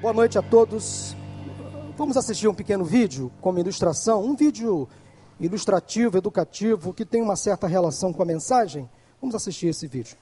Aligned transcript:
Boa 0.00 0.12
noite 0.12 0.38
a 0.38 0.42
todos. 0.42 1.16
Vamos 1.96 2.16
assistir 2.16 2.46
um 2.46 2.54
pequeno 2.54 2.84
vídeo 2.84 3.32
como 3.40 3.58
ilustração, 3.58 4.24
um 4.24 4.36
vídeo 4.36 4.88
ilustrativo, 5.40 6.16
educativo, 6.16 6.94
que 6.94 7.04
tem 7.04 7.20
uma 7.20 7.34
certa 7.34 7.66
relação 7.66 8.12
com 8.12 8.22
a 8.22 8.24
mensagem. 8.24 8.88
Vamos 9.20 9.34
assistir 9.34 9.66
esse 9.66 9.88
vídeo. 9.88 10.16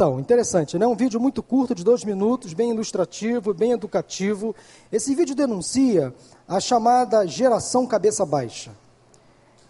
Então, 0.00 0.18
interessante, 0.18 0.78
né? 0.78 0.86
Um 0.86 0.96
vídeo 0.96 1.20
muito 1.20 1.42
curto, 1.42 1.74
de 1.74 1.84
dois 1.84 2.04
minutos, 2.04 2.54
bem 2.54 2.70
ilustrativo, 2.70 3.52
bem 3.52 3.72
educativo. 3.72 4.56
Esse 4.90 5.14
vídeo 5.14 5.34
denuncia 5.34 6.14
a 6.48 6.58
chamada 6.58 7.26
geração 7.26 7.86
cabeça 7.86 8.24
baixa, 8.24 8.70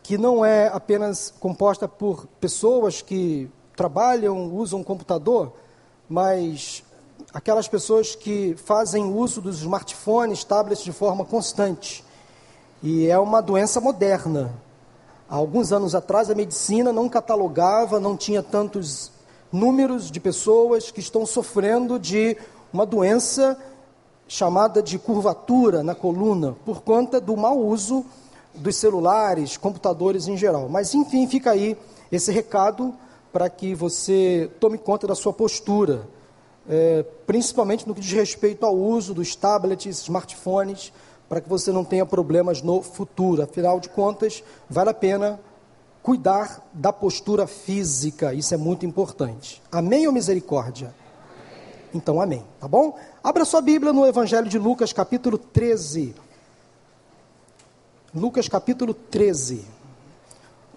que 0.05 0.17
não 0.17 0.45
é 0.45 0.69
apenas 0.69 1.35
composta 1.41 1.89
por 1.89 2.29
pessoas 2.41 3.03
que 3.03 3.51
trabalham, 3.75 4.55
usam 4.55 4.85
computador, 4.85 5.53
mas 6.09 6.85
aquelas 7.35 7.67
pessoas 7.67 8.15
que 8.15 8.55
fazem 8.55 9.13
uso 9.13 9.41
dos 9.41 9.59
smartphones, 9.59 10.45
tablets 10.45 10.85
de 10.85 10.93
forma 10.93 11.25
constante. 11.25 12.05
E 12.85 13.09
é 13.09 13.19
uma 13.19 13.43
doença 13.43 13.81
moderna. 13.81 14.55
Há 15.29 15.35
alguns 15.35 15.73
anos 15.73 15.93
atrás, 15.93 16.31
a 16.31 16.37
medicina 16.37 16.93
não 16.93 17.09
catalogava, 17.09 17.99
não 17.99 18.17
tinha 18.17 18.45
tantos 18.45 19.11
números 19.53 20.11
de 20.11 20.21
pessoas 20.21 20.91
que 20.91 21.01
estão 21.01 21.27
sofrendo 21.27 21.99
de 21.99 22.37
uma 22.73 22.87
doença 22.87 23.59
chamada 24.29 24.81
de 24.83 24.99
curvatura 24.99 25.83
na 25.83 25.95
coluna, 25.95 26.57
por 26.65 26.83
conta 26.83 27.21
do 27.21 27.37
mau 27.37 27.59
uso 27.59 28.05
dos 28.55 28.77
celulares, 28.77 29.57
computadores 29.57 30.29
em 30.29 30.37
geral. 30.37 30.69
Mas, 30.69 30.95
enfim, 30.95 31.27
fica 31.27 31.51
aí 31.51 31.77
esse 32.13 32.31
recado 32.31 32.95
para 33.33 33.49
que 33.49 33.75
você 33.75 34.51
tome 34.61 34.79
conta 34.79 35.07
da 35.07 35.15
sua 35.15 35.33
postura, 35.33 36.09
é, 36.69 37.05
principalmente 37.27 37.87
no 37.89 37.95
que 37.95 38.01
diz 38.01 38.13
respeito 38.13 38.65
ao 38.65 38.77
uso 38.77 39.15
dos 39.15 39.35
tablets, 39.35 40.03
smartphones, 40.03 40.93
para 41.29 41.41
que 41.41 41.49
você 41.49 41.71
não 41.73 41.85
tenha 41.85 42.05
problemas 42.05 42.63
no 42.63 42.83
futuro. 42.83 43.43
Afinal 43.43 43.81
de 43.81 43.89
contas, 43.89 44.43
vale 44.69 44.91
a 44.91 44.95
pena 44.95 45.41
cuidar 46.03 46.67
da 46.73 46.93
postura 46.93 47.47
física, 47.47 48.33
isso 48.33 48.55
é 48.55 48.57
muito 48.57 48.87
importante. 48.87 49.63
Amém 49.71 50.07
ou 50.07 50.13
misericórdia? 50.13 50.95
Então, 51.93 52.21
amém, 52.21 52.45
tá 52.61 52.69
bom? 52.69 52.99
Abra 53.23 53.45
sua 53.45 53.61
Bíblia 53.61 53.93
no 53.93 54.07
Evangelho 54.07 54.49
de 54.49 54.59
Lucas, 54.59 54.93
capítulo 54.93 55.37
13. 55.37 56.15
Lucas, 58.15 58.49
capítulo 58.49 58.95
13. 58.95 59.65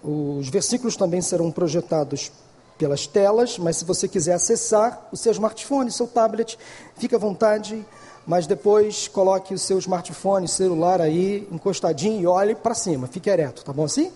Os 0.02 0.48
versículos 0.48 0.96
também 0.96 1.22
serão 1.22 1.50
projetados 1.50 2.30
pelas 2.76 3.06
telas, 3.06 3.58
mas 3.58 3.76
se 3.76 3.84
você 3.84 4.08
quiser 4.08 4.34
acessar 4.34 5.08
o 5.12 5.16
seu 5.16 5.32
smartphone, 5.32 5.90
seu 5.90 6.06
tablet, 6.06 6.58
fique 6.96 7.14
à 7.14 7.18
vontade, 7.18 7.86
mas 8.26 8.46
depois 8.46 9.08
coloque 9.08 9.54
o 9.54 9.58
seu 9.58 9.78
smartphone, 9.78 10.48
celular 10.48 11.00
aí 11.00 11.48
encostadinho 11.50 12.20
e 12.20 12.26
olhe 12.26 12.54
para 12.54 12.74
cima, 12.74 13.06
fique 13.06 13.30
ereto, 13.30 13.64
tá 13.64 13.72
bom 13.72 13.84
assim? 13.84 14.12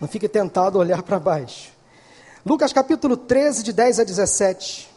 Não 0.00 0.08
fique 0.08 0.28
tentado 0.28 0.78
a 0.78 0.80
olhar 0.80 1.02
para 1.02 1.18
baixo. 1.18 1.72
Lucas 2.44 2.72
capítulo 2.72 3.18
13, 3.18 3.62
de 3.62 3.72
10 3.72 4.00
a 4.00 4.04
17. 4.04 4.88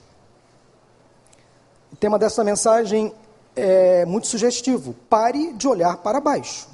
O 1.91 1.95
tema 1.97 2.17
dessa 2.17 2.41
mensagem 2.41 3.13
é 3.53 4.05
muito 4.05 4.27
sugestivo. 4.27 4.95
Pare 5.09 5.51
de 5.53 5.67
olhar 5.67 5.97
para 5.97 6.21
baixo. 6.21 6.69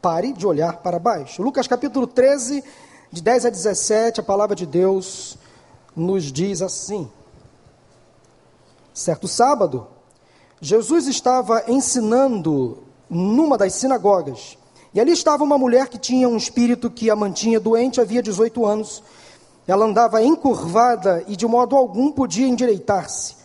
Pare 0.00 0.32
de 0.32 0.46
olhar 0.46 0.78
para 0.78 0.98
baixo. 0.98 1.42
Lucas 1.42 1.66
capítulo 1.66 2.06
13, 2.06 2.64
de 3.12 3.22
10 3.22 3.44
a 3.44 3.50
17, 3.50 4.20
a 4.20 4.22
palavra 4.22 4.56
de 4.56 4.64
Deus 4.64 5.36
nos 5.94 6.32
diz 6.32 6.62
assim: 6.62 7.10
Certo 8.94 9.28
sábado, 9.28 9.86
Jesus 10.62 11.06
estava 11.06 11.64
ensinando 11.68 12.84
numa 13.10 13.58
das 13.58 13.74
sinagogas 13.74 14.56
e 14.92 15.00
ali 15.00 15.12
estava 15.12 15.44
uma 15.44 15.56
mulher 15.56 15.88
que 15.88 15.98
tinha 15.98 16.28
um 16.28 16.36
espírito 16.36 16.90
que 16.90 17.10
a 17.10 17.16
mantinha 17.16 17.60
doente 17.60 18.00
havia 18.00 18.22
18 18.22 18.66
anos. 18.66 19.02
Ela 19.66 19.84
andava 19.84 20.22
encurvada 20.22 21.24
e 21.28 21.36
de 21.36 21.46
modo 21.46 21.76
algum 21.76 22.10
podia 22.10 22.46
endireitar-se. 22.46 23.36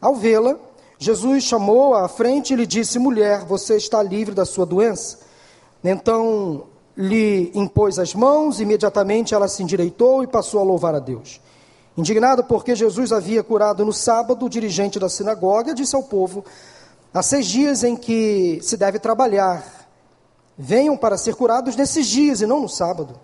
Ao 0.00 0.14
vê-la, 0.14 0.56
Jesus 0.98 1.44
chamou-a 1.44 2.06
à 2.06 2.08
frente 2.08 2.54
e 2.54 2.56
lhe 2.56 2.66
disse: 2.66 2.98
Mulher, 2.98 3.44
você 3.44 3.76
está 3.76 4.02
livre 4.02 4.34
da 4.34 4.46
sua 4.46 4.64
doença. 4.64 5.18
Então 5.82 6.64
lhe 6.96 7.50
impôs 7.54 7.98
as 7.98 8.14
mãos, 8.14 8.60
imediatamente 8.60 9.34
ela 9.34 9.48
se 9.48 9.62
endireitou 9.62 10.22
e 10.22 10.26
passou 10.26 10.60
a 10.60 10.64
louvar 10.64 10.94
a 10.94 11.00
Deus. 11.00 11.40
Indignado 11.98 12.44
porque 12.44 12.74
Jesus 12.74 13.12
havia 13.12 13.42
curado 13.42 13.84
no 13.84 13.92
sábado, 13.92 14.46
o 14.46 14.48
dirigente 14.48 14.98
da 14.98 15.10
sinagoga 15.10 15.74
disse 15.74 15.94
ao 15.94 16.02
povo: 16.02 16.44
Há 17.12 17.22
seis 17.22 17.46
dias 17.46 17.84
em 17.84 17.94
que 17.94 18.58
se 18.62 18.78
deve 18.78 18.98
trabalhar 18.98 19.83
Venham 20.56 20.96
para 20.96 21.18
ser 21.18 21.34
curados 21.34 21.76
nesses 21.76 22.06
dias 22.06 22.40
e 22.40 22.46
não 22.46 22.60
no 22.60 22.68
sábado. 22.68 23.18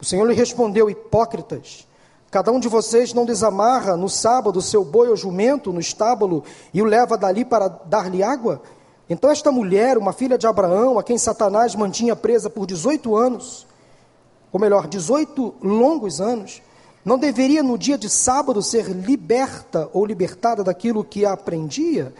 O 0.00 0.04
Senhor 0.04 0.24
lhe 0.26 0.34
respondeu: 0.34 0.88
Hipócritas, 0.88 1.86
cada 2.30 2.52
um 2.52 2.60
de 2.60 2.68
vocês 2.68 3.12
não 3.12 3.24
desamarra 3.24 3.96
no 3.96 4.08
sábado 4.08 4.58
o 4.58 4.62
seu 4.62 4.84
boi 4.84 5.08
ou 5.08 5.16
jumento 5.16 5.72
no 5.72 5.80
estábulo 5.80 6.44
e 6.72 6.80
o 6.80 6.84
leva 6.84 7.18
dali 7.18 7.44
para 7.44 7.68
dar-lhe 7.68 8.22
água? 8.22 8.62
Então, 9.08 9.30
esta 9.30 9.50
mulher, 9.50 9.98
uma 9.98 10.12
filha 10.12 10.38
de 10.38 10.46
Abraão, 10.46 10.98
a 10.98 11.02
quem 11.02 11.18
Satanás 11.18 11.74
mantinha 11.74 12.16
presa 12.16 12.48
por 12.48 12.66
18 12.66 13.14
anos, 13.16 13.66
ou 14.52 14.60
melhor, 14.60 14.86
18 14.86 15.54
longos 15.62 16.20
anos, 16.20 16.62
Não 17.04 17.18
deveria 17.18 17.62
no 17.62 17.76
dia 17.76 17.98
de 17.98 18.08
sábado 18.08 18.62
ser 18.62 18.86
liberta 18.88 19.90
ou 19.92 20.06
libertada 20.06 20.62
daquilo 20.62 21.02
que 21.02 21.26
aprendia? 21.26 22.14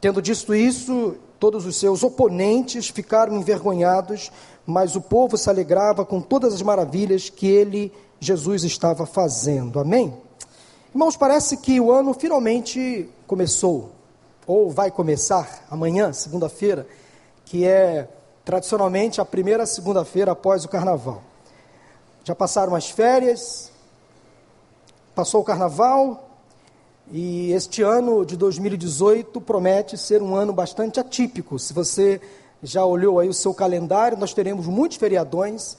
Tendo 0.00 0.22
dito 0.22 0.54
isso, 0.54 1.16
todos 1.44 1.66
os 1.66 1.76
seus 1.76 2.02
oponentes 2.02 2.88
ficaram 2.88 3.36
envergonhados, 3.36 4.32
mas 4.64 4.96
o 4.96 5.00
povo 5.02 5.36
se 5.36 5.50
alegrava 5.50 6.02
com 6.02 6.18
todas 6.18 6.54
as 6.54 6.62
maravilhas 6.62 7.28
que 7.28 7.46
ele, 7.46 7.92
Jesus, 8.18 8.64
estava 8.64 9.04
fazendo. 9.04 9.78
Amém? 9.78 10.16
Irmãos, 10.94 11.18
parece 11.18 11.58
que 11.58 11.78
o 11.78 11.92
ano 11.92 12.14
finalmente 12.14 13.10
começou, 13.26 13.90
ou 14.46 14.70
vai 14.70 14.90
começar 14.90 15.66
amanhã, 15.70 16.14
segunda-feira, 16.14 16.86
que 17.44 17.66
é 17.66 18.08
tradicionalmente 18.42 19.20
a 19.20 19.24
primeira 19.26 19.66
segunda-feira 19.66 20.32
após 20.32 20.64
o 20.64 20.68
carnaval. 20.70 21.22
Já 22.24 22.34
passaram 22.34 22.74
as 22.74 22.88
férias, 22.88 23.70
passou 25.14 25.42
o 25.42 25.44
carnaval, 25.44 26.33
e 27.12 27.52
este 27.52 27.82
ano 27.82 28.24
de 28.24 28.36
2018 28.36 29.40
promete 29.40 29.96
ser 29.98 30.22
um 30.22 30.34
ano 30.34 30.52
bastante 30.52 30.98
atípico. 30.98 31.58
Se 31.58 31.72
você 31.72 32.20
já 32.62 32.84
olhou 32.84 33.20
aí 33.20 33.28
o 33.28 33.34
seu 33.34 33.52
calendário, 33.52 34.16
nós 34.16 34.32
teremos 34.32 34.66
muitos 34.66 34.96
feriadões. 34.96 35.76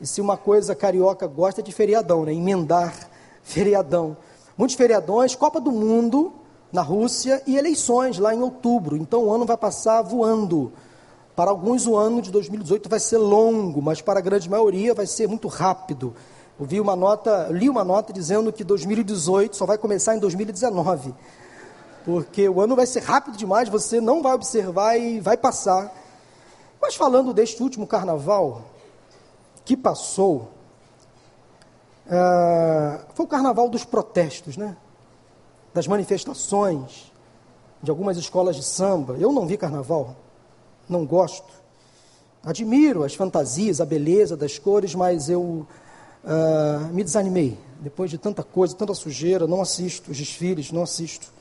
E 0.00 0.06
se 0.06 0.20
uma 0.20 0.36
coisa 0.36 0.76
carioca 0.76 1.26
gosta 1.26 1.60
é 1.60 1.64
de 1.64 1.72
feriadão, 1.72 2.24
né? 2.24 2.32
Emendar 2.32 2.94
feriadão. 3.42 4.16
Muitos 4.56 4.76
feriadões, 4.76 5.34
Copa 5.34 5.60
do 5.60 5.72
Mundo 5.72 6.32
na 6.72 6.82
Rússia 6.82 7.42
e 7.46 7.56
eleições 7.56 8.18
lá 8.18 8.34
em 8.34 8.40
outubro. 8.40 8.96
Então 8.96 9.24
o 9.24 9.32
ano 9.32 9.44
vai 9.44 9.56
passar 9.56 10.02
voando. 10.02 10.72
Para 11.34 11.50
alguns, 11.50 11.86
o 11.86 11.96
ano 11.96 12.20
de 12.20 12.30
2018 12.30 12.88
vai 12.88 13.00
ser 13.00 13.18
longo, 13.18 13.80
mas 13.80 14.00
para 14.00 14.18
a 14.18 14.22
grande 14.22 14.48
maioria 14.48 14.94
vai 14.94 15.06
ser 15.06 15.28
muito 15.28 15.48
rápido. 15.48 16.14
Eu 16.58 16.66
vi 16.66 16.80
uma 16.80 16.96
nota, 16.96 17.48
li 17.50 17.68
uma 17.68 17.84
nota 17.84 18.12
dizendo 18.12 18.52
que 18.52 18.64
2018 18.64 19.56
só 19.56 19.64
vai 19.64 19.78
começar 19.78 20.16
em 20.16 20.18
2019. 20.18 21.14
Porque 22.04 22.48
o 22.48 22.60
ano 22.60 22.74
vai 22.74 22.86
ser 22.86 23.02
rápido 23.02 23.36
demais, 23.36 23.68
você 23.68 24.00
não 24.00 24.22
vai 24.22 24.34
observar 24.34 24.96
e 24.96 25.20
vai 25.20 25.36
passar. 25.36 25.92
Mas 26.80 26.96
falando 26.96 27.32
deste 27.32 27.62
último 27.62 27.86
carnaval 27.86 28.62
que 29.64 29.76
passou, 29.76 30.50
uh, 32.06 33.04
foi 33.14 33.26
o 33.26 33.28
carnaval 33.28 33.68
dos 33.68 33.84
protestos, 33.84 34.56
né? 34.56 34.76
Das 35.72 35.86
manifestações, 35.86 37.12
de 37.82 37.90
algumas 37.90 38.16
escolas 38.16 38.56
de 38.56 38.64
samba. 38.64 39.16
Eu 39.18 39.32
não 39.32 39.46
vi 39.46 39.56
carnaval 39.56 40.16
não 40.88 41.04
gosto. 41.04 41.52
Admiro 42.42 43.04
as 43.04 43.14
fantasias, 43.14 43.80
a 43.80 43.84
beleza 43.84 44.36
das 44.36 44.58
cores, 44.58 44.94
mas 44.94 45.28
eu 45.28 45.66
uh, 46.24 46.92
me 46.92 47.04
desanimei. 47.04 47.58
Depois 47.80 48.10
de 48.10 48.18
tanta 48.18 48.42
coisa, 48.42 48.74
tanta 48.74 48.94
sujeira, 48.94 49.46
não 49.46 49.60
assisto 49.60 50.10
os 50.10 50.16
desfiles, 50.16 50.72
não 50.72 50.82
assisto. 50.82 51.32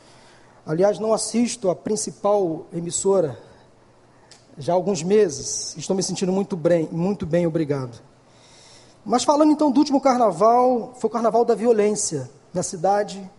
Aliás, 0.66 1.00
não 1.00 1.14
assisto 1.14 1.70
a 1.70 1.76
principal 1.76 2.66
emissora 2.74 3.40
já 4.58 4.74
há 4.74 4.76
alguns 4.76 5.04
meses. 5.04 5.76
Estou 5.78 5.96
me 5.96 6.04
sentindo 6.04 6.32
muito 6.32 6.56
bem, 6.58 6.90
muito 6.92 7.26
bem, 7.26 7.46
obrigado. 7.46 8.02
Mas 9.06 9.24
falando 9.24 9.52
então 9.52 9.72
do 9.72 9.80
último 9.80 10.02
carnaval, 10.02 10.94
foi 11.00 11.08
o 11.08 11.14
carnaval 11.14 11.46
da 11.46 11.56
violência 11.56 12.30
na 12.54 12.64
cidade, 12.64 13.30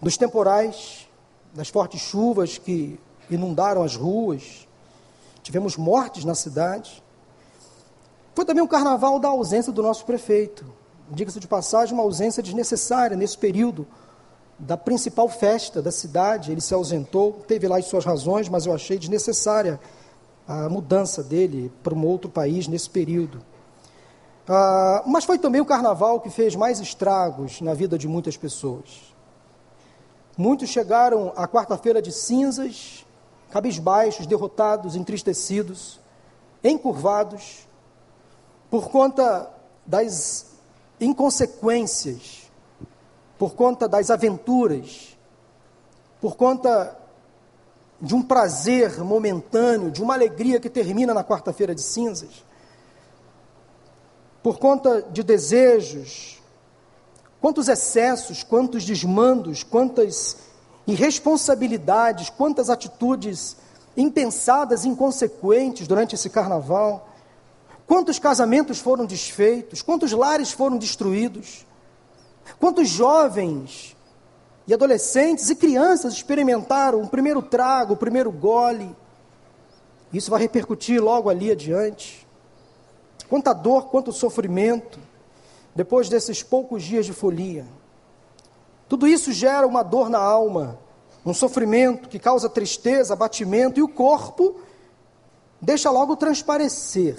dos 0.00 0.16
temporais, 0.16 1.08
das 1.52 1.68
fortes 1.68 2.00
chuvas 2.00 2.58
que 2.58 2.98
inundaram 3.30 3.82
as 3.82 3.96
ruas, 3.96 4.66
tivemos 5.42 5.76
mortes 5.76 6.24
na 6.24 6.34
cidade. 6.34 7.02
Foi 8.34 8.44
também 8.44 8.62
um 8.62 8.66
carnaval 8.66 9.18
da 9.18 9.28
ausência 9.28 9.72
do 9.72 9.82
nosso 9.82 10.04
prefeito. 10.04 10.64
Diga-se 11.10 11.38
de 11.38 11.46
passagem, 11.46 11.94
uma 11.94 12.02
ausência 12.02 12.42
desnecessária 12.42 13.16
nesse 13.16 13.38
período 13.38 13.86
da 14.58 14.76
principal 14.76 15.28
festa 15.28 15.80
da 15.80 15.92
cidade. 15.92 16.50
Ele 16.50 16.60
se 16.60 16.74
ausentou, 16.74 17.44
teve 17.46 17.68
lá 17.68 17.78
as 17.78 17.86
suas 17.86 18.04
razões, 18.04 18.48
mas 18.48 18.66
eu 18.66 18.74
achei 18.74 18.98
desnecessária 18.98 19.78
a 20.46 20.68
mudança 20.68 21.22
dele 21.22 21.72
para 21.82 21.94
um 21.94 22.04
outro 22.04 22.30
país 22.30 22.66
nesse 22.66 22.90
período. 22.90 23.40
Ah, 24.48 25.02
mas 25.06 25.24
foi 25.24 25.38
também 25.38 25.60
o 25.60 25.66
carnaval 25.66 26.20
que 26.20 26.28
fez 26.28 26.54
mais 26.54 26.80
estragos 26.80 27.60
na 27.60 27.72
vida 27.72 27.96
de 27.96 28.08
muitas 28.08 28.36
pessoas. 28.36 29.14
Muitos 30.36 30.68
chegaram 30.68 31.32
à 31.36 31.46
quarta-feira 31.46 32.02
de 32.02 32.10
cinzas 32.10 33.06
cabisbaixos, 33.50 34.26
derrotados, 34.26 34.96
entristecidos, 34.96 36.00
encurvados, 36.62 37.68
por 38.74 38.90
conta 38.90 39.48
das 39.86 40.46
inconsequências, 41.00 42.50
por 43.38 43.54
conta 43.54 43.86
das 43.86 44.10
aventuras, 44.10 45.16
por 46.20 46.34
conta 46.34 46.98
de 48.00 48.16
um 48.16 48.20
prazer 48.20 48.98
momentâneo, 48.98 49.92
de 49.92 50.02
uma 50.02 50.14
alegria 50.14 50.58
que 50.58 50.68
termina 50.68 51.14
na 51.14 51.22
quarta-feira 51.22 51.72
de 51.72 51.82
cinzas, 51.82 52.44
por 54.42 54.58
conta 54.58 55.02
de 55.02 55.22
desejos, 55.22 56.42
quantos 57.40 57.68
excessos, 57.68 58.42
quantos 58.42 58.84
desmandos, 58.84 59.62
quantas 59.62 60.36
irresponsabilidades, 60.84 62.28
quantas 62.28 62.68
atitudes 62.68 63.56
impensadas, 63.96 64.84
inconsequentes 64.84 65.86
durante 65.86 66.16
esse 66.16 66.28
carnaval. 66.28 67.13
Quantos 67.86 68.18
casamentos 68.18 68.78
foram 68.78 69.04
desfeitos, 69.04 69.82
quantos 69.82 70.12
lares 70.12 70.52
foram 70.52 70.78
destruídos, 70.78 71.66
quantos 72.58 72.88
jovens 72.88 73.94
e 74.66 74.72
adolescentes 74.72 75.50
e 75.50 75.56
crianças 75.56 76.14
experimentaram 76.14 77.02
o 77.02 77.08
primeiro 77.08 77.42
trago, 77.42 77.94
o 77.94 77.96
primeiro 77.96 78.32
gole. 78.32 78.94
Isso 80.12 80.30
vai 80.30 80.40
repercutir 80.40 81.02
logo 81.02 81.28
ali 81.28 81.50
adiante. 81.50 82.26
Quanta 83.28 83.52
dor, 83.52 83.88
quanto 83.88 84.12
sofrimento, 84.12 84.98
depois 85.74 86.08
desses 86.08 86.42
poucos 86.42 86.82
dias 86.82 87.04
de 87.04 87.12
folia. 87.12 87.66
Tudo 88.88 89.06
isso 89.06 89.32
gera 89.32 89.66
uma 89.66 89.82
dor 89.82 90.08
na 90.08 90.18
alma, 90.18 90.78
um 91.26 91.34
sofrimento 91.34 92.08
que 92.08 92.18
causa 92.18 92.48
tristeza, 92.48 93.14
abatimento, 93.14 93.80
e 93.80 93.82
o 93.82 93.88
corpo 93.88 94.56
deixa 95.60 95.90
logo 95.90 96.16
transparecer. 96.16 97.16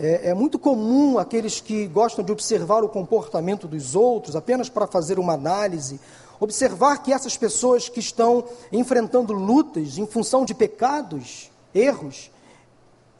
É, 0.00 0.30
é, 0.30 0.34
muito 0.34 0.60
comum 0.60 1.18
aqueles 1.18 1.60
que 1.60 1.88
gostam 1.88 2.24
de 2.24 2.30
observar 2.30 2.84
o 2.84 2.88
comportamento 2.88 3.66
dos 3.66 3.96
outros 3.96 4.36
apenas 4.36 4.68
para 4.68 4.86
fazer 4.86 5.18
uma 5.18 5.32
análise, 5.32 5.98
observar 6.38 7.02
que 7.02 7.12
essas 7.12 7.36
pessoas 7.36 7.88
que 7.88 7.98
estão 7.98 8.44
enfrentando 8.70 9.32
lutas 9.32 9.98
em 9.98 10.06
função 10.06 10.44
de 10.44 10.54
pecados, 10.54 11.50
erros, 11.74 12.30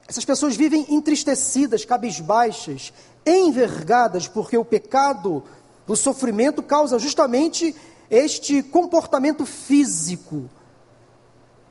essas 0.06 0.24
pessoas 0.24 0.54
vivem 0.54 0.86
entristecidas, 0.88 1.84
cabisbaixas, 1.84 2.92
envergadas, 3.26 4.28
porque 4.28 4.56
o 4.56 4.64
pecado 4.64 5.42
o 5.86 5.96
sofrimento 5.96 6.62
causa 6.62 6.98
justamente 6.98 7.74
este 8.10 8.62
comportamento 8.62 9.44
físico. 9.44 10.48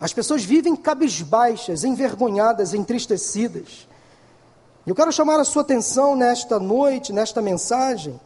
As 0.01 0.11
pessoas 0.11 0.43
vivem 0.43 0.75
cabisbaixas, 0.75 1.83
envergonhadas, 1.83 2.73
entristecidas. 2.73 3.87
Eu 4.87 4.95
quero 4.95 5.11
chamar 5.11 5.37
a 5.37 5.43
sua 5.43 5.63
atenção 5.63 6.15
nesta 6.15 6.61
noite, 6.61 7.11
nesta 7.11 7.41
mensagem, 7.41 8.17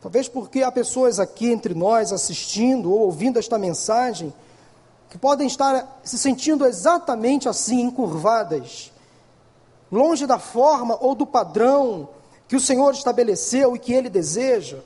talvez 0.00 0.26
porque 0.26 0.62
há 0.62 0.72
pessoas 0.72 1.20
aqui 1.20 1.52
entre 1.52 1.74
nós 1.74 2.10
assistindo 2.10 2.90
ou 2.90 3.00
ouvindo 3.00 3.38
esta 3.38 3.58
mensagem 3.58 4.32
que 5.10 5.18
podem 5.18 5.46
estar 5.46 6.00
se 6.02 6.16
sentindo 6.16 6.64
exatamente 6.64 7.50
assim, 7.50 7.82
encurvadas, 7.82 8.90
longe 9.92 10.26
da 10.26 10.38
forma 10.38 10.96
ou 11.02 11.14
do 11.14 11.26
padrão 11.26 12.08
que 12.48 12.56
o 12.56 12.60
Senhor 12.60 12.94
estabeleceu 12.94 13.76
e 13.76 13.78
que 13.78 13.92
Ele 13.92 14.08
deseja. 14.08 14.78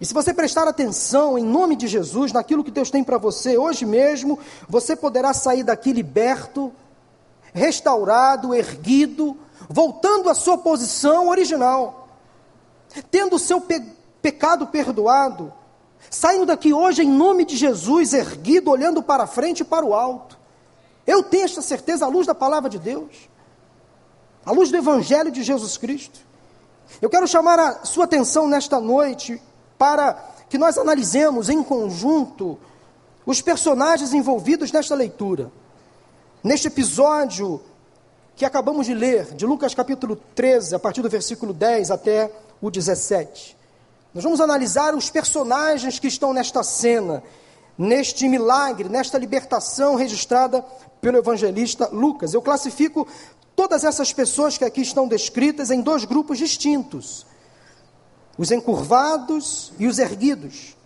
E 0.00 0.06
se 0.06 0.14
você 0.14 0.32
prestar 0.32 0.66
atenção, 0.66 1.38
em 1.38 1.44
nome 1.44 1.76
de 1.76 1.86
Jesus, 1.86 2.32
naquilo 2.32 2.64
que 2.64 2.70
Deus 2.70 2.90
tem 2.90 3.04
para 3.04 3.18
você, 3.18 3.58
hoje 3.58 3.84
mesmo, 3.84 4.38
você 4.66 4.96
poderá 4.96 5.34
sair 5.34 5.62
daqui 5.62 5.92
liberto, 5.92 6.72
restaurado, 7.52 8.54
erguido, 8.54 9.36
voltando 9.68 10.28
à 10.28 10.34
sua 10.34 10.58
posição 10.58 11.28
original, 11.28 12.08
tendo 13.10 13.36
o 13.36 13.38
seu 13.38 13.60
pe 13.60 13.96
pecado 14.22 14.66
perdoado, 14.66 15.52
saindo 16.10 16.46
daqui 16.46 16.72
hoje 16.72 17.02
em 17.02 17.08
nome 17.08 17.44
de 17.44 17.56
Jesus, 17.56 18.12
erguido, 18.12 18.70
olhando 18.70 19.00
para 19.00 19.24
frente 19.24 19.60
e 19.60 19.64
para 19.64 19.86
o 19.86 19.94
alto. 19.94 20.36
Eu 21.06 21.22
tenho 21.22 21.44
esta 21.44 21.62
certeza 21.62 22.06
à 22.06 22.08
luz 22.08 22.26
da 22.26 22.34
palavra 22.34 22.68
de 22.68 22.78
Deus, 22.78 23.28
à 24.44 24.50
luz 24.50 24.70
do 24.70 24.76
Evangelho 24.76 25.30
de 25.30 25.44
Jesus 25.44 25.76
Cristo. 25.76 26.18
Eu 27.00 27.08
quero 27.08 27.28
chamar 27.28 27.58
a 27.58 27.84
sua 27.84 28.04
atenção 28.04 28.48
nesta 28.48 28.80
noite 28.80 29.40
para 29.78 30.14
que 30.48 30.58
nós 30.58 30.76
analisemos 30.76 31.48
em 31.48 31.62
conjunto 31.62 32.58
os 33.24 33.40
personagens 33.40 34.12
envolvidos 34.12 34.72
nesta 34.72 34.94
leitura. 34.94 35.52
Neste 36.42 36.68
episódio 36.68 37.60
que 38.36 38.44
acabamos 38.44 38.84
de 38.84 38.92
ler, 38.92 39.34
de 39.34 39.46
Lucas 39.46 39.74
capítulo 39.74 40.14
13, 40.34 40.74
a 40.74 40.78
partir 40.78 41.00
do 41.00 41.08
versículo 41.08 41.54
10 41.54 41.90
até 41.90 42.30
o 42.60 42.70
17. 42.70 43.56
Nós 44.12 44.22
vamos 44.22 44.42
analisar 44.42 44.94
os 44.94 45.08
personagens 45.08 45.98
que 45.98 46.06
estão 46.06 46.34
nesta 46.34 46.62
cena, 46.62 47.22
neste 47.78 48.28
milagre, 48.28 48.90
nesta 48.90 49.16
libertação 49.16 49.94
registrada 49.94 50.62
pelo 51.00 51.16
evangelista 51.16 51.88
Lucas. 51.88 52.34
Eu 52.34 52.42
classifico 52.42 53.08
todas 53.54 53.84
essas 53.84 54.12
pessoas 54.12 54.58
que 54.58 54.64
aqui 54.66 54.82
estão 54.82 55.08
descritas 55.08 55.70
em 55.70 55.80
dois 55.80 56.04
grupos 56.04 56.36
distintos: 56.36 57.26
os 58.36 58.50
encurvados 58.50 59.72
e 59.78 59.86
os 59.86 59.98
erguidos. 59.98 60.76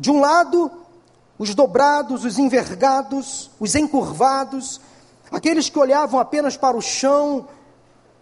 De 0.00 0.10
um 0.10 0.18
lado, 0.18 0.70
os 1.38 1.54
dobrados, 1.54 2.24
os 2.24 2.38
envergados, 2.38 3.50
os 3.60 3.76
encurvados, 3.76 4.80
aqueles 5.30 5.68
que 5.68 5.78
olhavam 5.78 6.20
apenas 6.20 6.56
para 6.56 6.76
o 6.76 6.82
chão, 6.82 7.48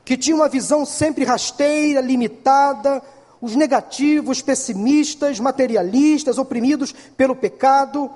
que 0.04 0.16
tinham 0.16 0.38
uma 0.38 0.49
visão 0.49 0.84
sempre 0.84 1.25
rasteira, 1.25 2.00
limitada, 2.00 3.02
os 3.40 3.54
negativos, 3.54 4.40
pessimistas, 4.40 5.40
materialistas, 5.40 6.38
oprimidos 6.38 6.92
pelo 7.16 7.37
pecado. 7.37 8.11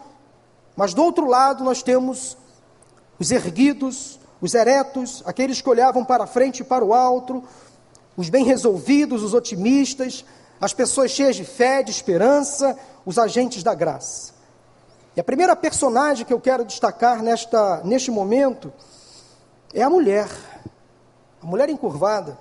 Mas 0.77 0.95
do 0.95 1.03
outro 1.03 1.27
lado, 1.27 1.65
nós 1.65 1.83
temos 1.83 2.37
os 3.19 3.31
erguidos, 3.31 4.19
os 4.41 4.55
eretos, 4.55 5.23
aqueles 5.27 5.61
que 5.61 5.69
olhavam 5.69 6.05
para 6.05 6.27
frente 6.27 6.61
e 6.61 6.65
para 6.65 6.85
o 6.85 6.95
alto, 6.95 7.43
os 8.17 8.29
bem 8.29 8.45
resolvidos, 8.45 9.23
os 9.23 9.35
otimistas, 9.35 10.25
as 10.61 10.73
pessoas 10.73 11.11
cheias 11.11 11.37
de 11.37 11.45
fé, 11.45 11.83
de 11.83 11.91
esperança, 11.91 12.77
os 13.05 13.19
agentes 13.19 13.63
da 13.63 13.75
graça. 13.75 14.38
E 15.19 15.21
a 15.21 15.25
primeira 15.25 15.57
personagem 15.57 16.25
que 16.25 16.33
eu 16.33 16.39
quero 16.39 16.65
destacar 16.65 17.25
nesta, 17.25 17.83
neste 17.83 18.09
momento 18.09 18.73
é 19.75 19.83
a 19.83 19.91
mulher, 19.91 20.29
a 21.43 21.45
mulher 21.45 21.69
encurvada, 21.69 22.39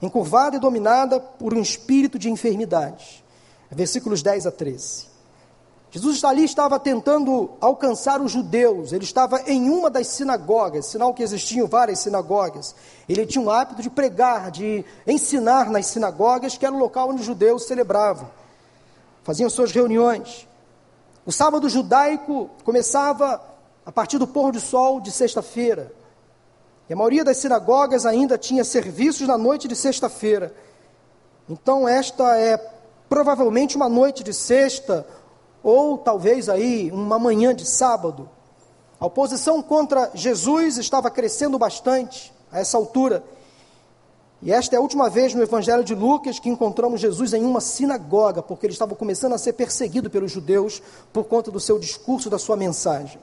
encurvada 0.00 0.56
e 0.56 0.58
dominada 0.58 1.20
por 1.20 1.52
um 1.52 1.60
espírito 1.60 2.18
de 2.18 2.30
enfermidade. 2.30 3.22
Versículos 3.70 4.22
10 4.22 4.46
a 4.46 4.50
13. 4.50 5.06
Jesus 5.90 6.24
ali 6.24 6.44
estava 6.44 6.80
tentando 6.80 7.50
alcançar 7.60 8.22
os 8.22 8.32
judeus, 8.32 8.94
ele 8.94 9.04
estava 9.04 9.42
em 9.42 9.68
uma 9.68 9.90
das 9.90 10.06
sinagogas, 10.06 10.86
sinal 10.86 11.12
que 11.12 11.22
existiam 11.22 11.66
várias 11.66 11.98
sinagogas. 11.98 12.74
Ele 13.06 13.26
tinha 13.26 13.44
o 13.44 13.50
hábito 13.50 13.82
de 13.82 13.90
pregar, 13.90 14.50
de 14.50 14.82
ensinar 15.06 15.68
nas 15.68 15.84
sinagogas, 15.84 16.56
que 16.56 16.64
era 16.64 16.74
o 16.74 16.78
local 16.78 17.10
onde 17.10 17.20
os 17.20 17.26
judeus 17.26 17.66
celebravam, 17.66 18.30
faziam 19.24 19.50
suas 19.50 19.72
reuniões. 19.72 20.48
O 21.28 21.30
sábado 21.30 21.68
judaico 21.68 22.48
começava 22.64 23.38
a 23.84 23.92
partir 23.92 24.16
do 24.16 24.26
pôr 24.26 24.50
do 24.50 24.58
sol 24.58 24.98
de 24.98 25.12
sexta-feira. 25.12 25.92
E 26.88 26.94
a 26.94 26.96
maioria 26.96 27.22
das 27.22 27.36
sinagogas 27.36 28.06
ainda 28.06 28.38
tinha 28.38 28.64
serviços 28.64 29.28
na 29.28 29.36
noite 29.36 29.68
de 29.68 29.76
sexta-feira. 29.76 30.54
Então, 31.46 31.86
esta 31.86 32.34
é 32.38 32.56
provavelmente 33.10 33.76
uma 33.76 33.90
noite 33.90 34.24
de 34.24 34.32
sexta, 34.32 35.06
ou 35.62 35.98
talvez 35.98 36.48
aí 36.48 36.90
uma 36.90 37.18
manhã 37.18 37.54
de 37.54 37.66
sábado. 37.66 38.26
A 38.98 39.04
oposição 39.04 39.60
contra 39.60 40.10
Jesus 40.14 40.78
estava 40.78 41.10
crescendo 41.10 41.58
bastante 41.58 42.32
a 42.50 42.58
essa 42.58 42.78
altura. 42.78 43.22
E 44.40 44.52
esta 44.52 44.76
é 44.76 44.78
a 44.78 44.80
última 44.80 45.10
vez 45.10 45.34
no 45.34 45.42
Evangelho 45.42 45.82
de 45.82 45.94
Lucas 45.94 46.38
que 46.38 46.48
encontramos 46.48 47.00
Jesus 47.00 47.32
em 47.32 47.44
uma 47.44 47.60
sinagoga, 47.60 48.42
porque 48.42 48.66
ele 48.66 48.72
estava 48.72 48.94
começando 48.94 49.32
a 49.32 49.38
ser 49.38 49.54
perseguido 49.54 50.08
pelos 50.08 50.30
judeus 50.30 50.80
por 51.12 51.24
conta 51.24 51.50
do 51.50 51.58
seu 51.58 51.78
discurso, 51.78 52.30
da 52.30 52.38
sua 52.38 52.56
mensagem. 52.56 53.20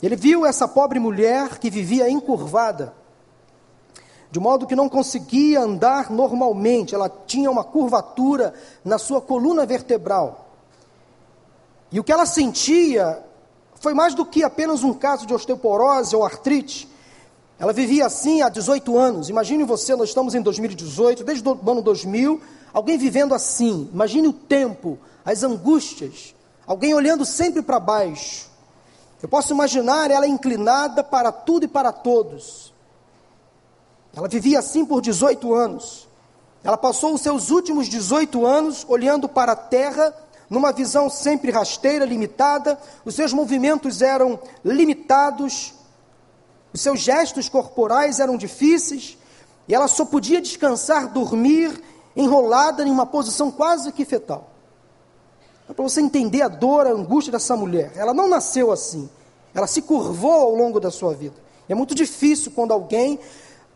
Ele 0.00 0.14
viu 0.14 0.46
essa 0.46 0.68
pobre 0.68 0.98
mulher 0.98 1.58
que 1.58 1.70
vivia 1.70 2.08
encurvada, 2.08 2.94
de 4.32 4.40
modo 4.40 4.66
que 4.66 4.74
não 4.74 4.88
conseguia 4.88 5.60
andar 5.60 6.10
normalmente, 6.10 6.94
ela 6.94 7.10
tinha 7.26 7.50
uma 7.50 7.62
curvatura 7.62 8.54
na 8.82 8.96
sua 8.96 9.20
coluna 9.20 9.66
vertebral. 9.66 10.48
E 11.92 12.00
o 12.00 12.04
que 12.04 12.10
ela 12.10 12.24
sentia 12.24 13.22
foi 13.74 13.92
mais 13.92 14.14
do 14.14 14.24
que 14.24 14.42
apenas 14.42 14.82
um 14.82 14.94
caso 14.94 15.26
de 15.26 15.34
osteoporose 15.34 16.16
ou 16.16 16.24
artrite. 16.24 16.88
Ela 17.62 17.72
vivia 17.72 18.06
assim 18.06 18.42
há 18.42 18.48
18 18.48 18.98
anos. 18.98 19.28
Imagine 19.28 19.62
você, 19.62 19.94
nós 19.94 20.08
estamos 20.08 20.34
em 20.34 20.42
2018, 20.42 21.22
desde 21.22 21.48
o 21.48 21.70
ano 21.70 21.80
2000, 21.80 22.42
alguém 22.74 22.98
vivendo 22.98 23.36
assim. 23.36 23.88
Imagine 23.92 24.26
o 24.26 24.32
tempo, 24.32 24.98
as 25.24 25.44
angústias, 25.44 26.34
alguém 26.66 26.92
olhando 26.92 27.24
sempre 27.24 27.62
para 27.62 27.78
baixo. 27.78 28.50
Eu 29.22 29.28
posso 29.28 29.52
imaginar 29.52 30.10
ela 30.10 30.26
inclinada 30.26 31.04
para 31.04 31.30
tudo 31.30 31.64
e 31.64 31.68
para 31.68 31.92
todos. 31.92 32.72
Ela 34.12 34.26
vivia 34.26 34.58
assim 34.58 34.84
por 34.84 35.00
18 35.00 35.54
anos. 35.54 36.08
Ela 36.64 36.76
passou 36.76 37.14
os 37.14 37.20
seus 37.20 37.48
últimos 37.50 37.86
18 37.86 38.44
anos 38.44 38.84
olhando 38.88 39.28
para 39.28 39.52
a 39.52 39.56
terra, 39.56 40.12
numa 40.50 40.72
visão 40.72 41.08
sempre 41.08 41.52
rasteira, 41.52 42.04
limitada. 42.04 42.76
Os 43.04 43.14
seus 43.14 43.32
movimentos 43.32 44.02
eram 44.02 44.36
limitados, 44.64 45.74
os 46.72 46.80
seus 46.80 47.00
gestos 47.00 47.48
corporais 47.48 48.20
eram 48.20 48.36
difíceis 48.36 49.18
e 49.68 49.74
ela 49.74 49.88
só 49.88 50.04
podia 50.04 50.40
descansar, 50.40 51.12
dormir, 51.12 51.82
enrolada 52.16 52.82
em 52.82 52.90
uma 52.90 53.06
posição 53.06 53.50
quase 53.50 53.92
que 53.92 54.04
fetal. 54.04 54.50
É 55.68 55.72
para 55.72 55.82
você 55.82 56.00
entender 56.00 56.42
a 56.42 56.48
dor, 56.48 56.86
a 56.86 56.90
angústia 56.90 57.32
dessa 57.32 57.56
mulher. 57.56 57.92
Ela 57.96 58.12
não 58.12 58.28
nasceu 58.28 58.72
assim. 58.72 59.08
Ela 59.54 59.66
se 59.66 59.82
curvou 59.82 60.32
ao 60.32 60.54
longo 60.54 60.80
da 60.80 60.90
sua 60.90 61.14
vida. 61.14 61.36
É 61.68 61.74
muito 61.74 61.94
difícil 61.94 62.52
quando 62.52 62.72
alguém 62.72 63.18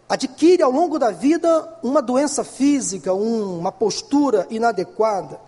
adquire 0.09 0.63
ao 0.63 0.71
longo 0.71 0.99
da 0.99 1.11
vida 1.11 1.79
uma 1.83 2.01
doença 2.01 2.45
física, 2.45 3.13
um, 3.13 3.59
uma 3.59 3.73
postura 3.73 4.47
inadequada. 4.51 5.41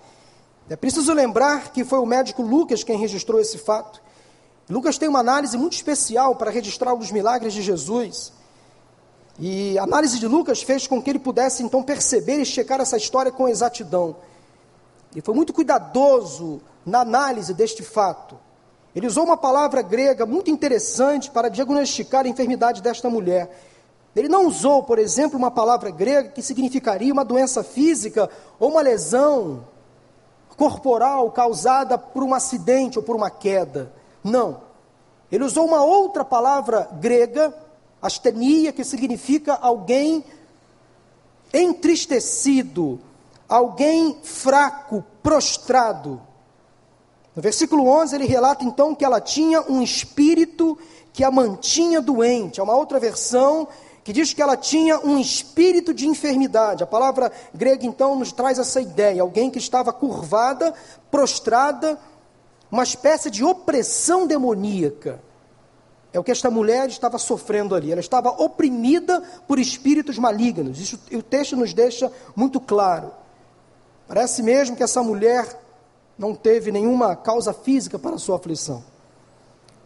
É 0.68 0.76
preciso 0.76 1.12
lembrar 1.12 1.72
que 1.72 1.84
foi 1.84 1.98
o 1.98 2.06
médico 2.06 2.42
Lucas 2.42 2.84
quem 2.84 2.98
registrou 2.98 3.40
esse 3.40 3.58
fato. 3.58 4.02
Lucas 4.68 4.98
tem 4.98 5.08
uma 5.08 5.20
análise 5.20 5.56
muito 5.56 5.72
especial 5.72 6.36
para 6.36 6.50
registrar 6.50 6.94
os 6.94 7.10
milagres 7.10 7.54
de 7.54 7.62
Jesus. 7.62 8.32
E 9.38 9.78
a 9.78 9.84
análise 9.84 10.18
de 10.18 10.26
Lucas 10.26 10.62
fez 10.62 10.86
com 10.86 11.00
que 11.00 11.08
ele 11.08 11.18
pudesse 11.18 11.62
então 11.62 11.82
perceber 11.82 12.40
e 12.40 12.44
checar 12.44 12.80
essa 12.80 12.96
história 12.96 13.32
com 13.32 13.48
exatidão. 13.48 14.16
Ele 15.12 15.22
foi 15.22 15.34
muito 15.34 15.52
cuidadoso 15.52 16.60
na 16.84 17.00
análise 17.00 17.54
deste 17.54 17.82
fato. 17.82 18.38
Ele 18.94 19.06
usou 19.06 19.24
uma 19.24 19.36
palavra 19.36 19.80
grega 19.80 20.26
muito 20.26 20.50
interessante 20.50 21.30
para 21.30 21.48
diagnosticar 21.48 22.26
a 22.26 22.28
enfermidade 22.28 22.82
desta 22.82 23.08
mulher. 23.08 23.64
Ele 24.14 24.28
não 24.28 24.46
usou, 24.46 24.82
por 24.82 24.98
exemplo, 24.98 25.38
uma 25.38 25.50
palavra 25.50 25.90
grega 25.90 26.30
que 26.30 26.42
significaria 26.42 27.12
uma 27.12 27.24
doença 27.24 27.62
física 27.62 28.28
ou 28.58 28.70
uma 28.70 28.80
lesão 28.80 29.64
corporal 30.56 31.30
causada 31.30 31.96
por 31.96 32.22
um 32.24 32.34
acidente 32.34 32.98
ou 32.98 33.04
por 33.04 33.14
uma 33.14 33.30
queda. 33.30 33.92
Não. 34.22 34.60
Ele 35.30 35.44
usou 35.44 35.66
uma 35.66 35.82
outra 35.82 36.24
palavra 36.24 36.88
grega, 37.00 37.54
astenia, 38.00 38.72
que 38.72 38.84
significa 38.84 39.54
alguém 39.54 40.24
entristecido, 41.52 43.00
alguém 43.48 44.18
fraco, 44.22 45.04
prostrado. 45.22 46.20
No 47.34 47.42
versículo 47.42 47.86
11, 47.88 48.16
ele 48.16 48.26
relata 48.26 48.64
então 48.64 48.94
que 48.94 49.04
ela 49.04 49.20
tinha 49.20 49.62
um 49.62 49.82
espírito 49.82 50.78
que 51.12 51.22
a 51.22 51.30
mantinha 51.30 52.00
doente. 52.00 52.60
Há 52.60 52.64
uma 52.64 52.76
outra 52.76 52.98
versão 52.98 53.68
que 54.04 54.12
diz 54.12 54.32
que 54.32 54.40
ela 54.40 54.56
tinha 54.56 54.98
um 55.00 55.18
espírito 55.18 55.92
de 55.92 56.06
enfermidade. 56.06 56.82
A 56.82 56.86
palavra 56.86 57.30
grega 57.54 57.84
então 57.84 58.16
nos 58.16 58.32
traz 58.32 58.58
essa 58.58 58.80
ideia: 58.80 59.20
alguém 59.20 59.50
que 59.50 59.58
estava 59.58 59.92
curvada, 59.92 60.72
prostrada, 61.10 61.98
uma 62.70 62.82
espécie 62.82 63.30
de 63.30 63.44
opressão 63.44 64.26
demoníaca. 64.26 65.20
É 66.12 66.18
o 66.18 66.24
que 66.24 66.30
esta 66.30 66.50
mulher 66.50 66.88
estava 66.88 67.18
sofrendo 67.18 67.74
ali. 67.74 67.92
Ela 67.92 68.00
estava 68.00 68.30
oprimida 68.30 69.22
por 69.46 69.58
espíritos 69.58 70.18
malignos. 70.18 70.80
Isso 70.80 70.98
o 71.12 71.22
texto 71.22 71.56
nos 71.56 71.74
deixa 71.74 72.10
muito 72.34 72.60
claro. 72.60 73.12
Parece 74.06 74.42
mesmo 74.42 74.74
que 74.76 74.82
essa 74.82 75.02
mulher 75.02 75.46
não 76.18 76.34
teve 76.34 76.72
nenhuma 76.72 77.14
causa 77.14 77.52
física 77.52 77.98
para 77.98 78.16
a 78.16 78.18
sua 78.18 78.36
aflição. 78.36 78.82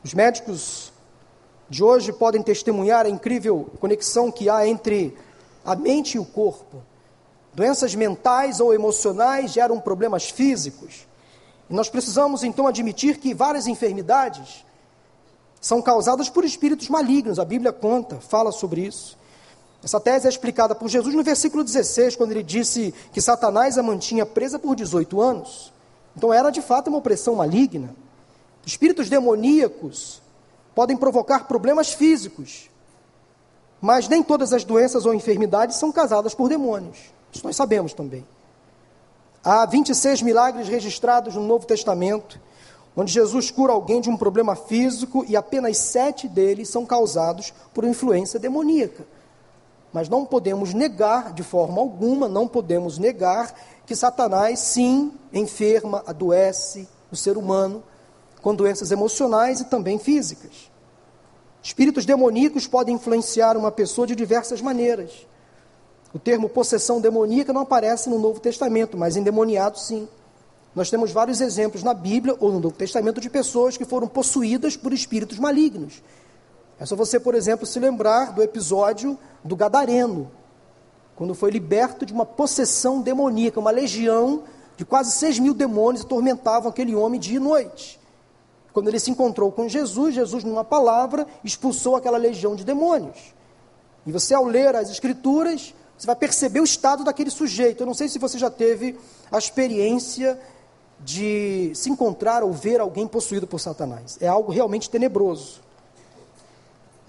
Os 0.04 0.14
médicos 0.14 0.92
de 1.68 1.82
hoje 1.82 2.12
podem 2.12 2.42
testemunhar 2.42 3.06
a 3.06 3.08
incrível 3.08 3.70
conexão 3.80 4.30
que 4.30 4.48
há 4.48 4.66
entre 4.66 5.16
a 5.64 5.74
mente 5.74 6.16
e 6.16 6.18
o 6.18 6.24
corpo. 6.24 6.82
Doenças 7.54 7.94
mentais 7.94 8.60
ou 8.60 8.72
emocionais 8.72 9.52
geram 9.52 9.78
problemas 9.78 10.30
físicos. 10.30 11.06
Nós 11.72 11.88
precisamos 11.88 12.44
então 12.44 12.66
admitir 12.66 13.18
que 13.18 13.32
várias 13.32 13.66
enfermidades 13.66 14.64
são 15.60 15.80
causadas 15.80 16.28
por 16.28 16.44
espíritos 16.44 16.88
malignos. 16.88 17.38
A 17.38 17.44
Bíblia 17.44 17.72
conta, 17.72 18.16
fala 18.16 18.52
sobre 18.52 18.82
isso. 18.82 19.16
Essa 19.82 19.98
tese 19.98 20.26
é 20.26 20.28
explicada 20.28 20.74
por 20.74 20.88
Jesus 20.88 21.14
no 21.14 21.22
versículo 21.22 21.64
16, 21.64 22.14
quando 22.14 22.32
ele 22.32 22.42
disse 22.42 22.94
que 23.12 23.20
Satanás 23.20 23.78
a 23.78 23.82
mantinha 23.82 24.26
presa 24.26 24.58
por 24.58 24.76
18 24.76 25.20
anos. 25.20 25.72
Então 26.16 26.32
era 26.32 26.50
de 26.50 26.60
fato 26.60 26.88
uma 26.88 26.98
opressão 26.98 27.36
maligna. 27.36 27.94
Espíritos 28.66 29.08
demoníacos 29.08 30.20
podem 30.74 30.96
provocar 30.96 31.48
problemas 31.48 31.92
físicos, 31.92 32.70
mas 33.80 34.08
nem 34.08 34.22
todas 34.22 34.52
as 34.52 34.62
doenças 34.62 35.06
ou 35.06 35.14
enfermidades 35.14 35.76
são 35.76 35.90
causadas 35.90 36.34
por 36.34 36.48
demônios. 36.48 36.98
Isso 37.32 37.44
nós 37.44 37.56
sabemos 37.56 37.92
também. 37.92 38.24
Há 39.44 39.66
26 39.66 40.22
milagres 40.22 40.68
registrados 40.68 41.34
no 41.34 41.42
Novo 41.42 41.66
Testamento, 41.66 42.40
onde 42.96 43.12
Jesus 43.12 43.50
cura 43.50 43.72
alguém 43.72 44.00
de 44.00 44.08
um 44.08 44.16
problema 44.16 44.54
físico 44.54 45.25
e 45.26 45.37
apenas 45.37 45.78
sete 45.78 46.28
deles 46.28 46.68
são 46.68 46.87
causados 46.87 47.52
por 47.75 47.84
influência 47.84 48.38
demoníaca. 48.38 49.04
Mas 49.92 50.08
não 50.08 50.25
podemos 50.25 50.72
negar, 50.72 51.32
de 51.32 51.42
forma 51.42 51.80
alguma, 51.80 52.28
não 52.28 52.46
podemos 52.46 52.99
negar 52.99 53.52
que 53.84 53.96
Satanás, 53.96 54.61
sim, 54.61 55.12
enferma, 55.32 56.04
adoece 56.06 56.88
o 57.11 57.16
ser 57.16 57.37
humano 57.37 57.82
com 58.40 58.54
doenças 58.54 58.92
emocionais 58.92 59.61
e 59.61 59.64
também 59.64 59.99
físicas. 59.99 60.70
Espíritos 61.61 62.04
demoníacos 62.06 62.66
podem 62.68 62.94
influenciar 62.94 63.56
uma 63.56 63.72
pessoa 63.72 64.06
de 64.06 64.14
diversas 64.14 64.61
maneiras. 64.61 65.26
O 66.14 66.19
termo 66.19 66.49
possessão 66.49 67.00
demoníaca 67.00 67.52
não 67.52 67.62
aparece 67.62 68.11
no 68.11 68.19
Novo 68.19 68.38
Testamento, 68.38 68.97
mas 68.99 69.16
endemoniado 69.16 69.78
sim. 69.78 70.07
Nós 70.75 70.90
temos 70.90 71.11
vários 71.11 71.40
exemplos 71.40 71.83
na 71.83 71.95
Bíblia 71.95 72.37
ou 72.38 72.50
no 72.50 72.61
Novo 72.61 72.75
Testamento 72.75 73.21
de 73.21 73.31
pessoas 73.31 73.76
que 73.76 73.85
foram 73.85 74.09
possuídas 74.09 74.76
por 74.76 74.92
espíritos 74.92 75.38
malignos. 75.38 76.02
É 76.78 76.87
só 76.87 76.97
você, 76.97 77.21
por 77.21 77.35
exemplo, 77.35 77.66
se 77.66 77.78
lembrar 77.78 78.33
do 78.33 78.42
episódio 78.42 79.19
do 79.45 79.54
Gadareno, 79.54 80.31
quando 81.14 81.35
foi 81.35 81.50
liberto 81.50 82.04
de 82.04 82.12
uma 82.12 82.26
possessão 82.26 83.00
demoníaca, 83.00 83.61
uma 83.61 83.71
legião 83.71 84.42
de 84.76 84.85
quase 84.85 85.12
seis 85.12 85.38
mil 85.38 85.54
demônios 85.54 86.04
atormentavam 86.04 86.71
aquele 86.71 86.95
homem 86.95 87.21
dia 87.21 87.37
e 87.37 87.40
noite. 87.40 88.00
Quando 88.73 88.88
ele 88.88 88.99
se 88.99 89.11
encontrou 89.11 89.52
com 89.52 89.69
Jesus, 89.69 90.14
Jesus, 90.14 90.42
numa 90.42 90.64
palavra, 90.64 91.26
expulsou 91.45 91.95
aquela 91.95 92.16
legião 92.16 92.57
de 92.57 92.64
demônios. 92.64 93.35
E 94.07 94.11
você, 94.11 94.35
ao 94.35 94.45
ler 94.45 94.75
as 94.75 94.90
Escrituras, 94.90 95.75
você 95.96 96.06
vai 96.06 96.16
perceber 96.16 96.61
o 96.61 96.64
estado 96.64 97.04
daquele 97.04 97.30
sujeito. 97.30 97.82
Eu 97.82 97.87
não 97.87 97.94
sei 97.94 98.08
se 98.08 98.18
você 98.18 98.38
já 98.38 98.50
teve 98.50 98.99
a 99.30 99.38
experiência 99.38 100.38
de 101.00 101.72
se 101.75 101.90
encontrar 101.90 102.42
ou 102.42 102.52
ver 102.52 102.80
alguém 102.80 103.06
possuído 103.06 103.46
por 103.46 103.58
Satanás. 103.58 104.18
É 104.20 104.28
algo 104.28 104.52
realmente 104.52 104.88
tenebroso. 104.88 105.61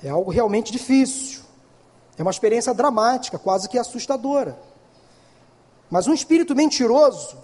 É 0.04 0.10
algo 0.10 0.32
realmente 0.32 0.72
difícil. 0.72 1.42
É 2.18 2.22
uma 2.22 2.32
experiência 2.32 2.74
dramática, 2.74 3.40
quase 3.40 3.70
que 3.70 3.78
assustadora. 3.78 4.58
Mas 5.90 6.08
um 6.08 6.14
espírito 6.14 6.56
mentiroso 6.56 7.38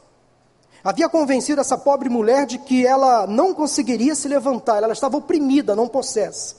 havia 0.83 1.09
convencido 1.09 1.61
essa 1.61 1.77
pobre 1.77 2.09
mulher 2.09 2.45
de 2.45 2.57
que 2.57 2.85
ela 2.85 3.27
não 3.27 3.53
conseguiria 3.53 4.15
se 4.15 4.27
levantar, 4.27 4.81
ela 4.81 4.93
estava 4.93 5.17
oprimida, 5.17 5.75
não 5.75 5.87
possessa. 5.87 6.55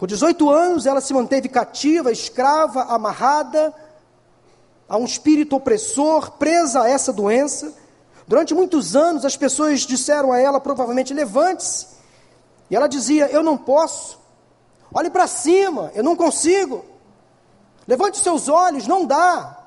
Por 0.00 0.06
18 0.06 0.48
anos 0.48 0.86
ela 0.86 1.02
se 1.02 1.12
manteve 1.12 1.46
cativa, 1.46 2.10
escrava, 2.10 2.84
amarrada 2.84 3.70
a 4.88 4.96
um 4.96 5.04
espírito 5.04 5.56
opressor, 5.56 6.30
presa 6.38 6.84
a 6.84 6.88
essa 6.88 7.12
doença. 7.12 7.74
Durante 8.26 8.54
muitos 8.54 8.96
anos 8.96 9.26
as 9.26 9.36
pessoas 9.36 9.80
disseram 9.80 10.32
a 10.32 10.38
ela, 10.38 10.58
provavelmente, 10.58 11.12
levante-se. 11.12 11.86
E 12.70 12.76
ela 12.76 12.86
dizia: 12.86 13.26
Eu 13.26 13.42
não 13.42 13.58
posso. 13.58 14.18
Olhe 14.90 15.10
para 15.10 15.26
cima, 15.26 15.92
eu 15.94 16.02
não 16.02 16.16
consigo. 16.16 16.82
Levante 17.86 18.16
seus 18.16 18.48
olhos, 18.48 18.86
não 18.86 19.04
dá. 19.04 19.66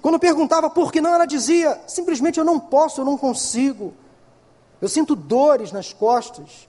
Quando 0.00 0.18
perguntava 0.18 0.70
por 0.70 0.90
que 0.90 1.02
não, 1.02 1.12
ela 1.12 1.26
dizia: 1.26 1.78
simplesmente 1.86 2.38
eu 2.38 2.46
não 2.46 2.58
posso, 2.58 3.02
eu 3.02 3.04
não 3.04 3.18
consigo. 3.18 3.92
Eu 4.80 4.88
sinto 4.88 5.14
dores 5.14 5.70
nas 5.70 5.92
costas. 5.92 6.67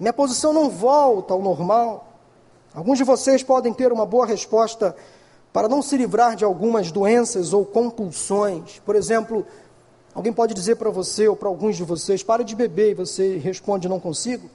Minha 0.00 0.14
posição 0.14 0.54
não 0.54 0.70
volta 0.70 1.34
ao 1.34 1.42
normal. 1.42 2.08
Alguns 2.74 2.96
de 2.96 3.04
vocês 3.04 3.42
podem 3.42 3.70
ter 3.74 3.92
uma 3.92 4.06
boa 4.06 4.24
resposta 4.24 4.96
para 5.52 5.68
não 5.68 5.82
se 5.82 5.94
livrar 5.94 6.34
de 6.34 6.42
algumas 6.42 6.90
doenças 6.90 7.52
ou 7.52 7.66
compulsões. 7.66 8.80
Por 8.86 8.96
exemplo, 8.96 9.46
alguém 10.14 10.32
pode 10.32 10.54
dizer 10.54 10.76
para 10.76 10.88
você 10.88 11.28
ou 11.28 11.36
para 11.36 11.48
alguns 11.48 11.76
de 11.76 11.84
vocês: 11.84 12.22
pare 12.22 12.44
de 12.44 12.56
beber, 12.56 12.92
e 12.92 12.94
você 12.94 13.36
responde: 13.36 13.90
não 13.90 14.00
consigo. 14.00 14.48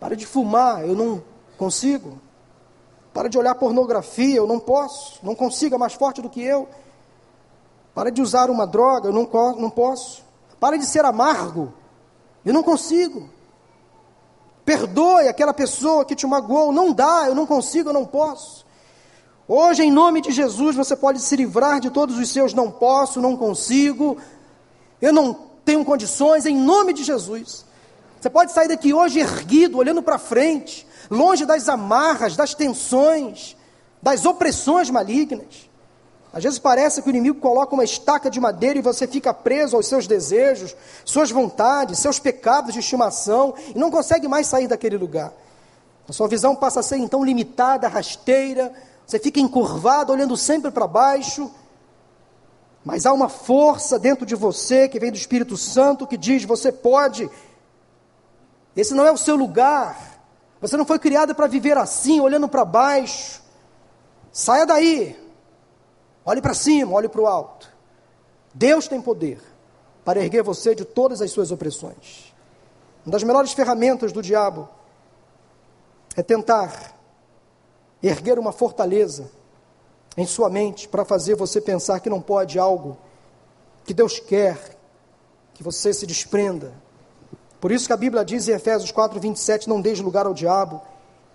Pare 0.00 0.16
de 0.16 0.26
fumar, 0.26 0.84
eu 0.84 0.96
não 0.96 1.22
consigo. 1.56 2.20
Para 3.14 3.28
de 3.28 3.38
olhar 3.38 3.54
pornografia, 3.54 4.34
eu 4.34 4.48
não 4.48 4.58
posso, 4.58 5.20
não 5.22 5.36
consigo, 5.36 5.76
é 5.76 5.78
mais 5.78 5.94
forte 5.94 6.20
do 6.20 6.28
que 6.28 6.42
eu. 6.42 6.68
Para 7.94 8.10
de 8.10 8.20
usar 8.20 8.50
uma 8.50 8.66
droga, 8.66 9.08
eu 9.08 9.12
não, 9.12 9.28
não 9.56 9.70
posso. 9.70 10.24
Para 10.58 10.76
de 10.76 10.84
ser 10.84 11.04
amargo, 11.04 11.72
eu 12.44 12.52
não 12.52 12.64
consigo. 12.64 13.35
Perdoe 14.66 15.28
aquela 15.28 15.54
pessoa 15.54 16.04
que 16.04 16.16
te 16.16 16.26
magoou, 16.26 16.72
não 16.72 16.92
dá, 16.92 17.26
eu 17.28 17.36
não 17.36 17.46
consigo, 17.46 17.90
eu 17.90 17.92
não 17.92 18.04
posso. 18.04 18.66
Hoje, 19.46 19.84
em 19.84 19.92
nome 19.92 20.20
de 20.20 20.32
Jesus, 20.32 20.74
você 20.74 20.96
pode 20.96 21.20
se 21.20 21.36
livrar 21.36 21.78
de 21.78 21.88
todos 21.88 22.18
os 22.18 22.28
seus 22.28 22.52
não 22.52 22.68
posso, 22.68 23.20
não 23.20 23.36
consigo, 23.36 24.18
eu 25.00 25.12
não 25.12 25.32
tenho 25.64 25.84
condições, 25.84 26.46
em 26.46 26.56
nome 26.56 26.92
de 26.92 27.04
Jesus. 27.04 27.64
Você 28.20 28.28
pode 28.28 28.50
sair 28.50 28.66
daqui 28.66 28.92
hoje 28.92 29.20
erguido, 29.20 29.78
olhando 29.78 30.02
para 30.02 30.18
frente, 30.18 30.84
longe 31.08 31.46
das 31.46 31.68
amarras, 31.68 32.34
das 32.34 32.52
tensões, 32.52 33.56
das 34.02 34.26
opressões 34.26 34.90
malignas. 34.90 35.70
Às 36.36 36.44
vezes 36.44 36.58
parece 36.58 37.00
que 37.00 37.08
o 37.08 37.10
inimigo 37.10 37.40
coloca 37.40 37.72
uma 37.72 37.82
estaca 37.82 38.28
de 38.28 38.38
madeira 38.38 38.78
e 38.78 38.82
você 38.82 39.06
fica 39.06 39.32
preso 39.32 39.74
aos 39.74 39.86
seus 39.86 40.06
desejos, 40.06 40.76
suas 41.02 41.30
vontades, 41.30 41.98
seus 41.98 42.18
pecados 42.18 42.74
de 42.74 42.80
estimação 42.80 43.54
e 43.74 43.78
não 43.78 43.90
consegue 43.90 44.28
mais 44.28 44.46
sair 44.46 44.68
daquele 44.68 44.98
lugar. 44.98 45.32
A 46.06 46.12
sua 46.12 46.28
visão 46.28 46.54
passa 46.54 46.80
a 46.80 46.82
ser 46.82 46.98
então 46.98 47.24
limitada, 47.24 47.88
rasteira, 47.88 48.70
você 49.06 49.18
fica 49.18 49.40
encurvado, 49.40 50.12
olhando 50.12 50.36
sempre 50.36 50.70
para 50.70 50.86
baixo. 50.86 51.50
Mas 52.84 53.06
há 53.06 53.14
uma 53.14 53.30
força 53.30 53.98
dentro 53.98 54.26
de 54.26 54.34
você 54.34 54.90
que 54.90 55.00
vem 55.00 55.10
do 55.10 55.16
Espírito 55.16 55.56
Santo 55.56 56.06
que 56.06 56.18
diz: 56.18 56.44
você 56.44 56.70
pode. 56.70 57.30
Esse 58.76 58.92
não 58.92 59.06
é 59.06 59.10
o 59.10 59.16
seu 59.16 59.36
lugar. 59.36 60.20
Você 60.60 60.76
não 60.76 60.84
foi 60.84 60.98
criado 60.98 61.34
para 61.34 61.46
viver 61.46 61.78
assim, 61.78 62.20
olhando 62.20 62.46
para 62.46 62.62
baixo. 62.62 63.40
Saia 64.30 64.66
daí. 64.66 65.24
Olhe 66.26 66.42
para 66.42 66.52
cima, 66.52 66.92
olhe 66.92 67.08
para 67.08 67.20
o 67.20 67.26
alto. 67.26 67.72
Deus 68.52 68.88
tem 68.88 69.00
poder 69.00 69.40
para 70.04 70.20
erguer 70.20 70.42
você 70.42 70.74
de 70.74 70.84
todas 70.84 71.22
as 71.22 71.30
suas 71.30 71.52
opressões. 71.52 72.34
Uma 73.04 73.12
das 73.12 73.22
melhores 73.22 73.52
ferramentas 73.52 74.12
do 74.12 74.20
diabo 74.20 74.68
é 76.16 76.22
tentar 76.22 76.94
erguer 78.02 78.38
uma 78.38 78.52
fortaleza 78.52 79.30
em 80.16 80.26
sua 80.26 80.50
mente 80.50 80.88
para 80.88 81.04
fazer 81.04 81.36
você 81.36 81.60
pensar 81.60 82.00
que 82.00 82.10
não 82.10 82.20
pode 82.20 82.58
algo 82.58 82.98
que 83.84 83.94
Deus 83.94 84.18
quer 84.18 84.76
que 85.54 85.62
você 85.62 85.92
se 85.92 86.06
desprenda, 86.06 86.72
por 87.60 87.72
isso 87.72 87.86
que 87.86 87.92
a 87.92 87.96
Bíblia 87.96 88.24
diz 88.24 88.46
em 88.46 88.52
Efésios 88.52 88.92
4, 88.92 89.18
27, 89.18 89.68
não 89.68 89.80
deixe 89.80 90.02
lugar 90.02 90.26
ao 90.26 90.32
diabo. 90.32 90.80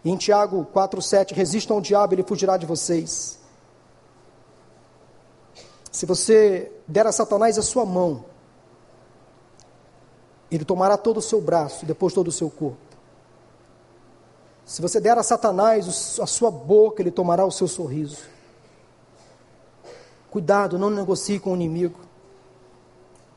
E 0.02 0.10
em 0.10 0.16
Tiago 0.16 0.66
4, 0.72 1.02
7, 1.02 1.34
resistam 1.34 1.76
ao 1.76 1.82
diabo, 1.82 2.14
ele 2.14 2.24
fugirá 2.24 2.58
de 2.58 2.66
vocês. 2.66 3.38
Se 5.92 6.06
você 6.06 6.72
der 6.88 7.06
a 7.06 7.12
Satanás 7.12 7.58
a 7.58 7.62
sua 7.62 7.86
mão, 7.86 8.24
ele 10.50 10.64
tomará 10.64 10.98
todo 10.98 11.18
o 11.18 11.22
seu 11.22 11.42
braço 11.42 11.86
depois 11.86 12.14
todo 12.14 12.30
o 12.30 12.32
seu 12.32 12.50
corpo. 12.50 12.78
Se 14.66 14.82
você 14.82 15.02
der 15.02 15.18
a 15.18 15.24
Satanás 15.24 16.18
a 16.20 16.26
sua 16.26 16.50
boca, 16.50 17.02
ele 17.02 17.12
tomará 17.12 17.46
o 17.46 17.52
seu 17.52 17.68
sorriso. 17.68 18.20
Cuidado, 20.30 20.80
não 20.80 20.90
negocie 20.90 21.40
com 21.40 21.52
o 21.52 21.56
inimigo. 21.56 22.00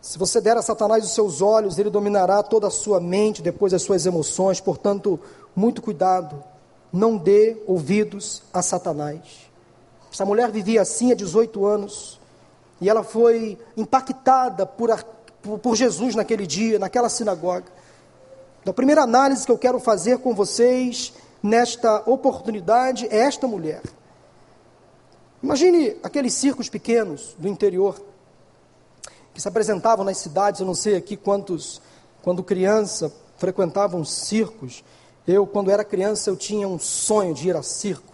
Se 0.00 0.16
você 0.16 0.40
der 0.40 0.56
a 0.56 0.62
Satanás 0.62 1.04
os 1.04 1.12
seus 1.12 1.42
olhos, 1.42 1.76
ele 1.76 1.90
dominará 1.90 2.40
toda 2.42 2.68
a 2.68 2.70
sua 2.70 3.00
mente, 3.00 3.42
depois 3.42 3.74
as 3.74 3.82
suas 3.82 4.06
emoções. 4.06 4.60
Portanto, 4.60 5.18
muito 5.56 5.82
cuidado. 5.82 6.40
Não 6.92 7.16
dê 7.16 7.60
ouvidos 7.66 8.42
a 8.52 8.62
Satanás. 8.62 9.50
Essa 10.12 10.24
mulher 10.24 10.52
vivia 10.52 10.82
assim 10.82 11.10
há 11.10 11.16
18 11.16 11.66
anos 11.66 12.20
e 12.80 12.88
ela 12.88 13.02
foi 13.02 13.58
impactada 13.76 14.66
por, 14.66 14.90
por 15.62 15.76
Jesus 15.76 16.14
naquele 16.14 16.46
dia, 16.46 16.78
naquela 16.78 17.08
sinagoga. 17.08 17.66
Então, 18.60 18.72
a 18.72 18.74
primeira 18.74 19.02
análise 19.02 19.44
que 19.44 19.52
eu 19.52 19.58
quero 19.58 19.78
fazer 19.78 20.18
com 20.18 20.34
vocês 20.34 21.12
nesta 21.42 22.02
oportunidade 22.06 23.06
é 23.10 23.18
esta 23.18 23.46
mulher. 23.46 23.82
Imagine 25.42 25.96
aqueles 26.02 26.32
circos 26.32 26.70
pequenos 26.70 27.34
do 27.38 27.46
interior 27.46 28.00
que 29.34 29.42
se 29.42 29.48
apresentavam 29.48 30.04
nas 30.04 30.16
cidades, 30.16 30.60
eu 30.60 30.66
não 30.66 30.74
sei 30.74 30.96
aqui 30.96 31.16
quantos, 31.16 31.82
quando 32.22 32.42
criança, 32.42 33.12
frequentavam 33.36 34.04
circos. 34.04 34.82
Eu, 35.26 35.46
quando 35.46 35.70
era 35.70 35.84
criança, 35.84 36.30
eu 36.30 36.36
tinha 36.36 36.68
um 36.68 36.78
sonho 36.78 37.34
de 37.34 37.48
ir 37.48 37.56
a 37.56 37.62
circo. 37.62 38.13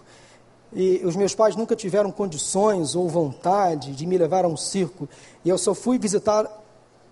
E 0.73 1.03
os 1.05 1.17
meus 1.17 1.35
pais 1.35 1.57
nunca 1.57 1.75
tiveram 1.75 2.13
condições 2.13 2.95
ou 2.95 3.09
vontade 3.09 3.93
de 3.93 4.07
me 4.07 4.17
levar 4.17 4.45
a 4.45 4.49
um 4.49 4.57
circo. 4.57 5.09
E 5.45 5.49
eu 5.49 5.59
só 5.59 5.75
fui 5.75 5.99
visitar 5.99 6.49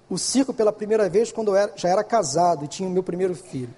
o 0.08 0.16
circo 0.16 0.54
pela 0.54 0.72
primeira 0.72 1.08
vez 1.08 1.32
quando 1.32 1.48
eu 1.48 1.56
era, 1.56 1.72
já 1.76 1.88
era 1.88 2.04
casado 2.04 2.64
e 2.64 2.68
tinha 2.68 2.88
o 2.88 2.92
meu 2.92 3.02
primeiro 3.02 3.34
filho. 3.34 3.74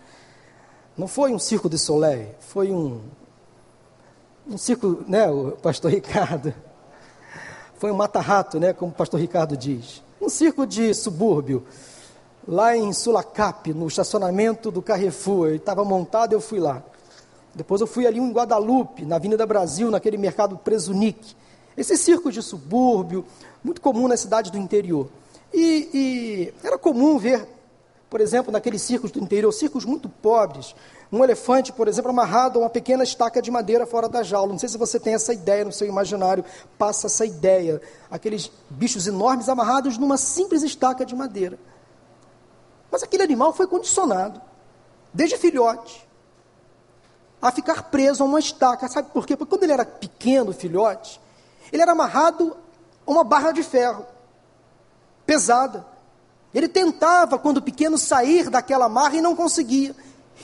Não 0.96 1.08
foi 1.08 1.32
um 1.32 1.38
circo 1.38 1.68
de 1.68 1.78
Soleil, 1.78 2.28
foi 2.40 2.70
um, 2.70 3.00
um 4.46 4.58
circo, 4.58 5.02
né, 5.08 5.30
o 5.30 5.52
pastor 5.52 5.90
Ricardo, 5.90 6.52
foi 7.78 7.90
um 7.90 7.96
mata-rato, 7.96 8.60
né, 8.60 8.74
como 8.74 8.92
o 8.92 8.94
pastor 8.94 9.18
Ricardo 9.18 9.56
diz. 9.56 10.02
Um 10.20 10.28
circo 10.28 10.66
de 10.66 10.92
subúrbio, 10.92 11.64
lá 12.46 12.76
em 12.76 12.92
Sulacap, 12.92 13.72
no 13.72 13.86
estacionamento 13.86 14.70
do 14.70 14.82
Carrefour. 14.82 15.48
Ele 15.48 15.56
estava 15.56 15.84
montado, 15.84 16.34
eu 16.34 16.40
fui 16.40 16.60
lá. 16.60 16.82
Depois 17.54 17.80
eu 17.80 17.86
fui 17.86 18.06
ali 18.06 18.18
em 18.18 18.32
Guadalupe, 18.32 19.04
na 19.04 19.16
Avenida 19.16 19.44
Brasil, 19.46 19.90
naquele 19.90 20.16
mercado 20.16 20.56
Presunic. 20.56 21.34
Esse 21.76 21.96
circo 21.96 22.30
de 22.30 22.42
subúrbio, 22.42 23.24
muito 23.62 23.80
comum 23.80 24.06
na 24.06 24.16
cidade 24.16 24.50
do 24.50 24.58
interior. 24.58 25.08
E, 25.52 25.88
e 25.92 26.54
era 26.66 26.78
comum 26.78 27.18
ver, 27.18 27.46
por 28.08 28.20
exemplo, 28.20 28.52
naqueles 28.52 28.82
circos 28.82 29.10
do 29.10 29.18
interior, 29.18 29.50
circos 29.52 29.84
muito 29.84 30.08
pobres, 30.08 30.74
um 31.12 31.24
elefante, 31.24 31.72
por 31.72 31.88
exemplo, 31.88 32.10
amarrado 32.10 32.58
a 32.58 32.62
uma 32.62 32.70
pequena 32.70 33.02
estaca 33.02 33.42
de 33.42 33.50
madeira 33.50 33.84
fora 33.84 34.08
da 34.08 34.22
jaula. 34.22 34.52
Não 34.52 34.58
sei 34.58 34.68
se 34.68 34.78
você 34.78 35.00
tem 35.00 35.14
essa 35.14 35.32
ideia 35.32 35.64
no 35.64 35.72
seu 35.72 35.88
imaginário, 35.88 36.44
passa 36.78 37.08
essa 37.08 37.26
ideia. 37.26 37.80
Aqueles 38.08 38.50
bichos 38.68 39.08
enormes 39.08 39.48
amarrados 39.48 39.98
numa 39.98 40.16
simples 40.16 40.62
estaca 40.62 41.04
de 41.04 41.16
madeira. 41.16 41.58
Mas 42.92 43.02
aquele 43.02 43.24
animal 43.24 43.52
foi 43.52 43.66
condicionado, 43.66 44.40
desde 45.12 45.36
filhote, 45.36 46.06
a 47.40 47.50
ficar 47.50 47.85
preso 47.85 48.22
a 48.22 48.26
uma 48.26 48.38
estaca. 48.38 48.88
Sabe 48.88 49.11
por 49.12 49.26
quê? 49.26 49.37
Porque 49.37 49.50
quando 49.50 49.62
ele 49.64 49.72
era 49.72 49.85
pequeno, 49.85 50.53
filhote, 50.53 51.20
ele 51.72 51.83
era 51.83 51.92
amarrado 51.92 52.57
a 53.07 53.11
uma 53.11 53.24
barra 53.24 53.53
de 53.53 53.62
ferro, 53.62 54.05
pesada. 55.24 55.87
Ele 56.53 56.68
tentava, 56.68 57.38
quando 57.38 57.62
pequeno, 57.62 57.96
sair 57.96 58.50
daquela 58.50 58.87
amarra 58.87 59.16
e 59.16 59.22
não 59.22 59.37
conseguia. 59.37 59.94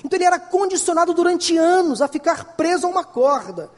Então 0.04 0.16
ele 0.16 0.24
era 0.24 0.38
condicionado 0.38 1.12
durante 1.12 1.56
anos 1.56 2.00
a 2.00 2.08
ficar 2.08 2.56
preso 2.56 2.86
a 2.86 2.90
uma 2.90 3.04
corda. 3.04 3.70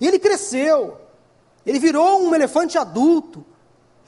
E 0.00 0.06
ele 0.06 0.18
cresceu. 0.18 0.98
Ele 1.66 1.78
virou 1.78 2.22
um 2.22 2.34
elefante 2.34 2.78
adulto. 2.78 3.44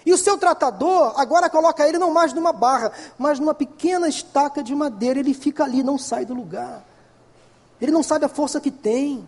E 0.05 0.13
o 0.13 0.19
seu 0.19 0.39
tratador 0.39 1.15
agora 1.17 1.51
coloca 1.51 1.87
ele 1.87 1.99
não 1.99 2.13
mais 2.13 2.33
numa 2.33 2.53
barra, 2.53 2.93
mas 3.19 3.41
numa 3.41 3.55
pequena 3.55 4.09
estaca 4.09 4.63
de 4.63 4.75
madeira. 4.75 5.19
Ele 5.19 5.35
fica 5.35 5.65
ali, 5.65 5.83
não 5.83 5.99
sai 5.99 6.25
do 6.25 6.35
lugar. 6.35 6.85
Ele 7.81 7.93
não 7.93 8.03
sabe 8.03 8.25
a 8.25 8.29
força 8.29 8.61
que 8.61 8.71
tem. 8.71 9.27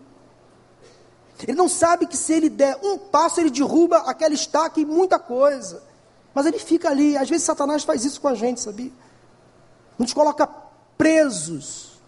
Ele 1.43 1.57
não 1.57 1.69
sabe 1.69 2.07
que 2.07 2.17
se 2.17 2.33
ele 2.33 2.49
der 2.49 2.79
um 2.83 2.99
passo, 2.99 3.41
ele 3.41 3.51
derruba 3.51 3.99
aquela 3.99 4.35
estaca 4.35 4.81
e 4.81 4.85
muita 4.85 5.19
coisa. 5.19 5.83
Mas 6.35 6.47
ele 6.47 6.59
fica 6.59 6.89
ali. 6.89 7.17
Às 7.17 7.29
vezes 7.29 7.45
Satanás 7.45 7.85
faz 7.85 8.05
isso 8.05 8.21
com 8.21 8.29
a 8.29 8.35
gente, 8.35 8.61
sabia? 8.61 8.93
Nos 9.99 10.13
coloca 10.13 10.49
presos, 10.97 12.01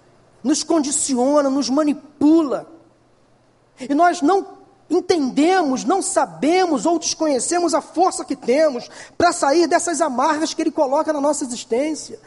nos 0.43 0.63
condiciona, 0.63 1.49
nos 1.49 1.71
manipula. 1.71 2.67
E 3.79 3.95
nós 3.95 4.21
não 4.21 4.59
entendemos, 4.91 5.85
não 5.85 6.03
sabemos 6.03 6.85
ou 6.85 6.99
desconhecemos 6.99 7.75
a 7.75 7.81
força 7.81 8.25
que 8.25 8.35
temos 8.35 8.91
para 9.17 9.33
sair 9.33 9.69
dessas 9.69 10.01
amarras 10.01 10.53
que 10.53 10.61
ele 10.61 10.73
coloca 10.73 11.13
na 11.13 11.21
nossa 11.21 11.45
existência, 11.45 12.19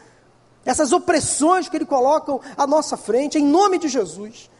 essas 0.64 0.92
opressões 0.92 1.68
que 1.68 1.76
ele 1.76 1.84
coloca 1.84 2.38
à 2.56 2.66
nossa 2.66 2.96
frente, 2.96 3.38
em 3.38 3.44
nome 3.44 3.78
de 3.78 3.88
Jesus. 3.88 4.50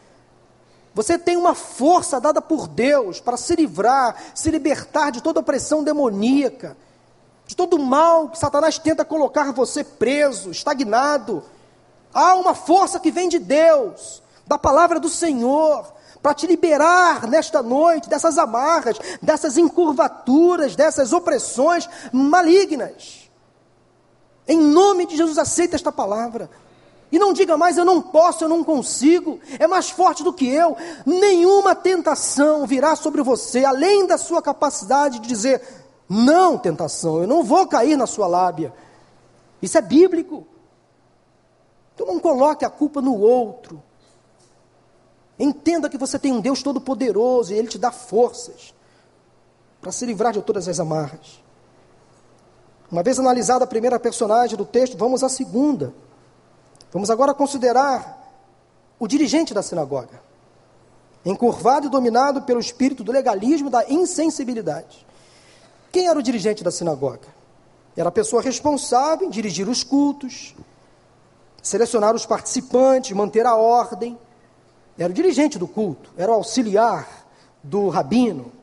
Você 0.93 1.19
tem 1.19 1.35
uma 1.35 1.53
força 1.53 2.21
dada 2.21 2.41
por 2.41 2.67
Deus 2.67 3.19
para 3.19 3.35
se 3.35 3.55
livrar, 3.55 4.15
se 4.33 4.49
libertar 4.49 5.11
de 5.11 5.21
toda 5.21 5.41
opressão 5.41 5.83
demoníaca, 5.83 6.77
de 7.45 7.55
todo 7.55 7.77
mal 7.77 8.29
que 8.29 8.39
Satanás 8.39 8.79
tenta 8.79 9.03
colocar 9.03 9.51
você 9.51 9.83
preso, 9.83 10.51
estagnado. 10.51 11.43
Há 12.13 12.35
uma 12.35 12.55
força 12.55 12.99
que 12.99 13.11
vem 13.11 13.27
de 13.27 13.39
Deus, 13.39 14.23
da 14.47 14.57
palavra 14.57 14.99
do 14.99 15.09
Senhor, 15.09 15.93
para 16.21 16.33
te 16.33 16.47
liberar 16.47 17.27
nesta 17.27 17.61
noite 17.61 18.09
dessas 18.09 18.37
amarras, 18.37 18.97
dessas 19.21 19.57
encurvaturas, 19.57 20.75
dessas 20.75 21.13
opressões 21.13 21.89
malignas. 22.11 23.24
Em 24.47 24.59
nome 24.59 25.05
de 25.05 25.17
Jesus, 25.17 25.37
aceita 25.37 25.75
esta 25.75 25.91
palavra. 25.91 26.49
E 27.11 27.19
não 27.19 27.33
diga 27.33 27.55
mais, 27.55 27.77
eu 27.77 27.85
não 27.85 28.01
posso, 28.01 28.43
eu 28.43 28.49
não 28.49 28.63
consigo, 28.63 29.39
é 29.59 29.67
mais 29.67 29.89
forte 29.89 30.23
do 30.23 30.33
que 30.33 30.47
eu. 30.47 30.75
Nenhuma 31.05 31.75
tentação 31.75 32.65
virá 32.65 32.95
sobre 32.95 33.21
você, 33.21 33.63
além 33.63 34.05
da 34.05 34.17
sua 34.17 34.41
capacidade 34.41 35.19
de 35.19 35.27
dizer, 35.27 35.61
não, 36.09 36.57
tentação, 36.57 37.21
eu 37.21 37.27
não 37.27 37.43
vou 37.43 37.67
cair 37.67 37.95
na 37.95 38.07
sua 38.07 38.27
lábia. 38.27 38.73
Isso 39.61 39.77
é 39.77 39.81
bíblico. 39.81 40.45
Então 41.93 42.07
não 42.07 42.19
coloque 42.19 42.65
a 42.65 42.69
culpa 42.69 43.01
no 43.01 43.17
outro. 43.19 43.81
Entenda 45.39 45.89
que 45.89 45.97
você 45.97 46.19
tem 46.19 46.31
um 46.31 46.41
Deus 46.41 46.61
todo-poderoso 46.61 47.53
e 47.53 47.57
Ele 47.57 47.67
te 47.67 47.77
dá 47.77 47.91
forças 47.91 48.73
para 49.81 49.91
se 49.91 50.05
livrar 50.05 50.33
de 50.33 50.41
todas 50.41 50.67
as 50.67 50.79
amarras. 50.79 51.44
Uma 52.95 53.03
vez 53.03 53.19
analisada 53.19 53.65
a 53.65 53.67
primeira 53.67 53.99
personagem 53.99 54.55
do 54.55 54.63
texto, 54.63 54.97
vamos 54.97 55.21
à 55.21 55.27
segunda. 55.27 55.93
Vamos 56.93 57.09
agora 57.09 57.33
considerar 57.33 58.25
o 58.97 59.05
dirigente 59.05 59.53
da 59.53 59.61
sinagoga, 59.61 60.21
encurvado 61.25 61.87
e 61.87 61.89
dominado 61.89 62.43
pelo 62.43 62.61
espírito 62.61 63.03
do 63.03 63.11
legalismo 63.11 63.67
e 63.67 63.69
da 63.69 63.83
insensibilidade. 63.89 65.05
Quem 65.91 66.07
era 66.07 66.17
o 66.17 66.23
dirigente 66.23 66.63
da 66.63 66.71
sinagoga? 66.71 67.27
Era 67.97 68.07
a 68.07 68.13
pessoa 68.13 68.41
responsável 68.41 69.27
em 69.27 69.29
dirigir 69.29 69.67
os 69.67 69.83
cultos, 69.83 70.55
selecionar 71.61 72.15
os 72.15 72.25
participantes, 72.25 73.11
manter 73.11 73.45
a 73.45 73.55
ordem. 73.55 74.17
Era 74.97 75.11
o 75.11 75.13
dirigente 75.13 75.59
do 75.59 75.67
culto, 75.67 76.11
era 76.15 76.31
o 76.31 76.35
auxiliar 76.35 77.27
do 77.61 77.89
rabino. 77.89 78.53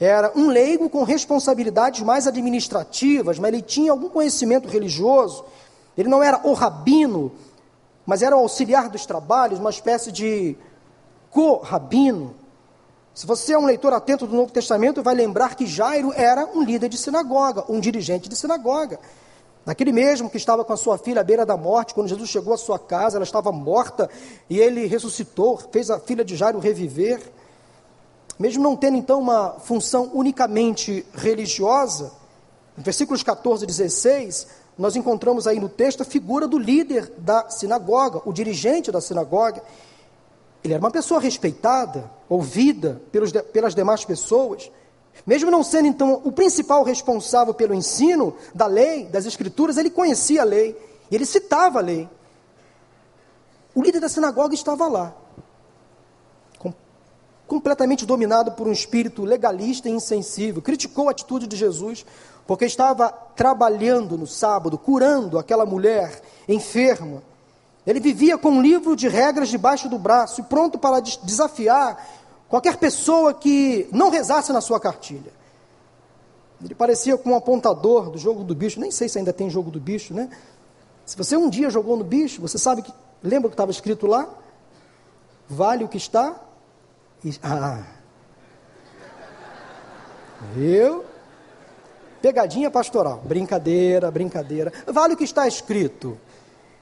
Era 0.00 0.32
um 0.34 0.48
leigo 0.48 0.88
com 0.88 1.04
responsabilidades 1.04 2.00
mais 2.00 2.26
administrativas, 2.26 3.38
mas 3.38 3.52
ele 3.52 3.60
tinha 3.60 3.92
algum 3.92 4.08
conhecimento 4.08 4.66
religioso. 4.66 5.44
Ele 5.96 6.08
não 6.08 6.22
era 6.22 6.40
o 6.42 6.54
rabino, 6.54 7.30
mas 8.06 8.22
era 8.22 8.34
o 8.34 8.40
auxiliar 8.40 8.88
dos 8.88 9.04
trabalhos, 9.04 9.58
uma 9.58 9.68
espécie 9.68 10.10
de 10.10 10.56
co-rabino. 11.30 12.34
Se 13.12 13.26
você 13.26 13.52
é 13.52 13.58
um 13.58 13.66
leitor 13.66 13.92
atento 13.92 14.26
do 14.26 14.34
Novo 14.34 14.50
Testamento, 14.50 15.02
vai 15.02 15.14
lembrar 15.14 15.54
que 15.54 15.66
Jairo 15.66 16.14
era 16.14 16.46
um 16.46 16.62
líder 16.62 16.88
de 16.88 16.96
sinagoga, 16.96 17.64
um 17.68 17.78
dirigente 17.78 18.26
de 18.26 18.36
sinagoga. 18.36 18.98
Naquele 19.66 19.92
mesmo 19.92 20.30
que 20.30 20.38
estava 20.38 20.64
com 20.64 20.72
a 20.72 20.76
sua 20.78 20.96
filha 20.96 21.20
à 21.20 21.24
beira 21.24 21.44
da 21.44 21.58
morte, 21.58 21.92
quando 21.92 22.08
Jesus 22.08 22.30
chegou 22.30 22.54
à 22.54 22.56
sua 22.56 22.78
casa, 22.78 23.18
ela 23.18 23.24
estava 23.24 23.52
morta 23.52 24.08
e 24.48 24.58
ele 24.58 24.86
ressuscitou, 24.86 25.58
fez 25.70 25.90
a 25.90 26.00
filha 26.00 26.24
de 26.24 26.34
Jairo 26.34 26.58
reviver. 26.58 27.20
Mesmo 28.40 28.62
não 28.62 28.74
tendo 28.74 28.96
então 28.96 29.20
uma 29.20 29.60
função 29.60 30.10
unicamente 30.12 31.06
religiosa, 31.14 32.10
em 32.76 32.82
versículos 32.82 33.22
14 33.22 33.62
e 33.62 33.66
16, 33.68 34.48
nós 34.76 34.96
encontramos 34.96 35.46
aí 35.46 35.60
no 35.60 35.68
texto 35.68 36.00
a 36.00 36.04
figura 36.04 36.48
do 36.48 36.58
líder 36.58 37.12
da 37.18 37.48
sinagoga, 37.48 38.20
o 38.24 38.32
dirigente 38.32 38.90
da 38.90 39.00
sinagoga. 39.00 39.62
Ele 40.64 40.74
era 40.74 40.82
uma 40.82 40.90
pessoa 40.90 41.20
respeitada, 41.20 42.10
ouvida 42.28 43.00
pelos, 43.12 43.30
pelas 43.30 43.74
demais 43.74 44.04
pessoas, 44.04 44.72
mesmo 45.24 45.50
não 45.50 45.62
sendo 45.62 45.86
então 45.86 46.20
o 46.24 46.32
principal 46.32 46.82
responsável 46.82 47.54
pelo 47.54 47.74
ensino 47.74 48.34
da 48.52 48.66
lei, 48.66 49.04
das 49.04 49.26
escrituras, 49.26 49.76
ele 49.76 49.90
conhecia 49.90 50.40
a 50.40 50.44
lei 50.44 50.90
ele 51.10 51.26
citava 51.26 51.80
a 51.80 51.82
lei. 51.82 52.08
O 53.74 53.82
líder 53.82 54.00
da 54.00 54.08
sinagoga 54.08 54.54
estava 54.54 54.86
lá, 54.86 55.14
completamente 57.50 58.06
dominado 58.06 58.52
por 58.52 58.68
um 58.68 58.72
espírito 58.72 59.24
legalista 59.24 59.88
e 59.88 59.92
insensível, 59.92 60.62
criticou 60.62 61.08
a 61.08 61.10
atitude 61.10 61.48
de 61.48 61.56
Jesus, 61.56 62.06
porque 62.46 62.64
estava 62.64 63.10
trabalhando 63.34 64.16
no 64.16 64.26
sábado, 64.26 64.78
curando 64.78 65.36
aquela 65.36 65.66
mulher 65.66 66.22
enferma. 66.48 67.22
Ele 67.84 67.98
vivia 67.98 68.38
com 68.38 68.50
um 68.50 68.62
livro 68.62 68.94
de 68.94 69.08
regras 69.08 69.48
debaixo 69.48 69.88
do 69.88 69.98
braço 69.98 70.40
e 70.40 70.44
pronto 70.44 70.78
para 70.78 71.00
desafiar 71.00 71.98
Qualquer 72.50 72.78
pessoa 72.78 73.32
que 73.32 73.88
não 73.92 74.10
rezasse 74.10 74.52
na 74.52 74.60
sua 74.60 74.80
cartilha. 74.80 75.32
Ele 76.60 76.74
parecia 76.74 77.16
com 77.16 77.30
um 77.30 77.36
apontador 77.36 78.10
do 78.10 78.18
jogo 78.18 78.42
do 78.42 78.56
bicho. 78.56 78.80
Nem 78.80 78.90
sei 78.90 79.08
se 79.08 79.18
ainda 79.18 79.32
tem 79.32 79.48
jogo 79.48 79.70
do 79.70 79.78
bicho, 79.78 80.12
né? 80.12 80.28
Se 81.06 81.16
você 81.16 81.36
um 81.36 81.48
dia 81.48 81.70
jogou 81.70 81.96
no 81.96 82.02
bicho, 82.02 82.42
você 82.42 82.58
sabe 82.58 82.82
que. 82.82 82.92
Lembra 83.22 83.46
o 83.46 83.50
que 83.50 83.54
estava 83.54 83.70
escrito 83.70 84.04
lá? 84.04 84.28
Vale 85.48 85.84
o 85.84 85.88
que 85.88 85.96
está. 85.96 86.34
Ah. 87.42 87.82
Viu? 90.54 91.04
Pegadinha 92.22 92.70
pastoral. 92.70 93.22
Brincadeira, 93.24 94.10
brincadeira. 94.10 94.72
Vale 94.86 95.14
o 95.14 95.16
que 95.16 95.24
está 95.24 95.46
escrito. 95.46 96.18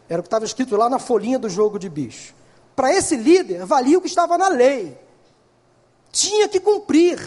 Era 0.08 0.20
o 0.20 0.22
que 0.22 0.28
estava 0.28 0.44
escrito 0.44 0.76
lá 0.76 0.88
na 0.88 0.98
folhinha 0.98 1.38
do 1.38 1.48
jogo 1.48 1.78
de 1.78 1.88
bicho. 1.88 2.34
Para 2.74 2.92
esse 2.92 3.16
líder, 3.16 3.64
valia 3.66 3.98
o 3.98 4.00
que 4.00 4.06
estava 4.06 4.38
na 4.38 4.48
lei 4.48 4.96
tinha 6.10 6.48
que 6.48 6.60
cumprir. 6.60 7.18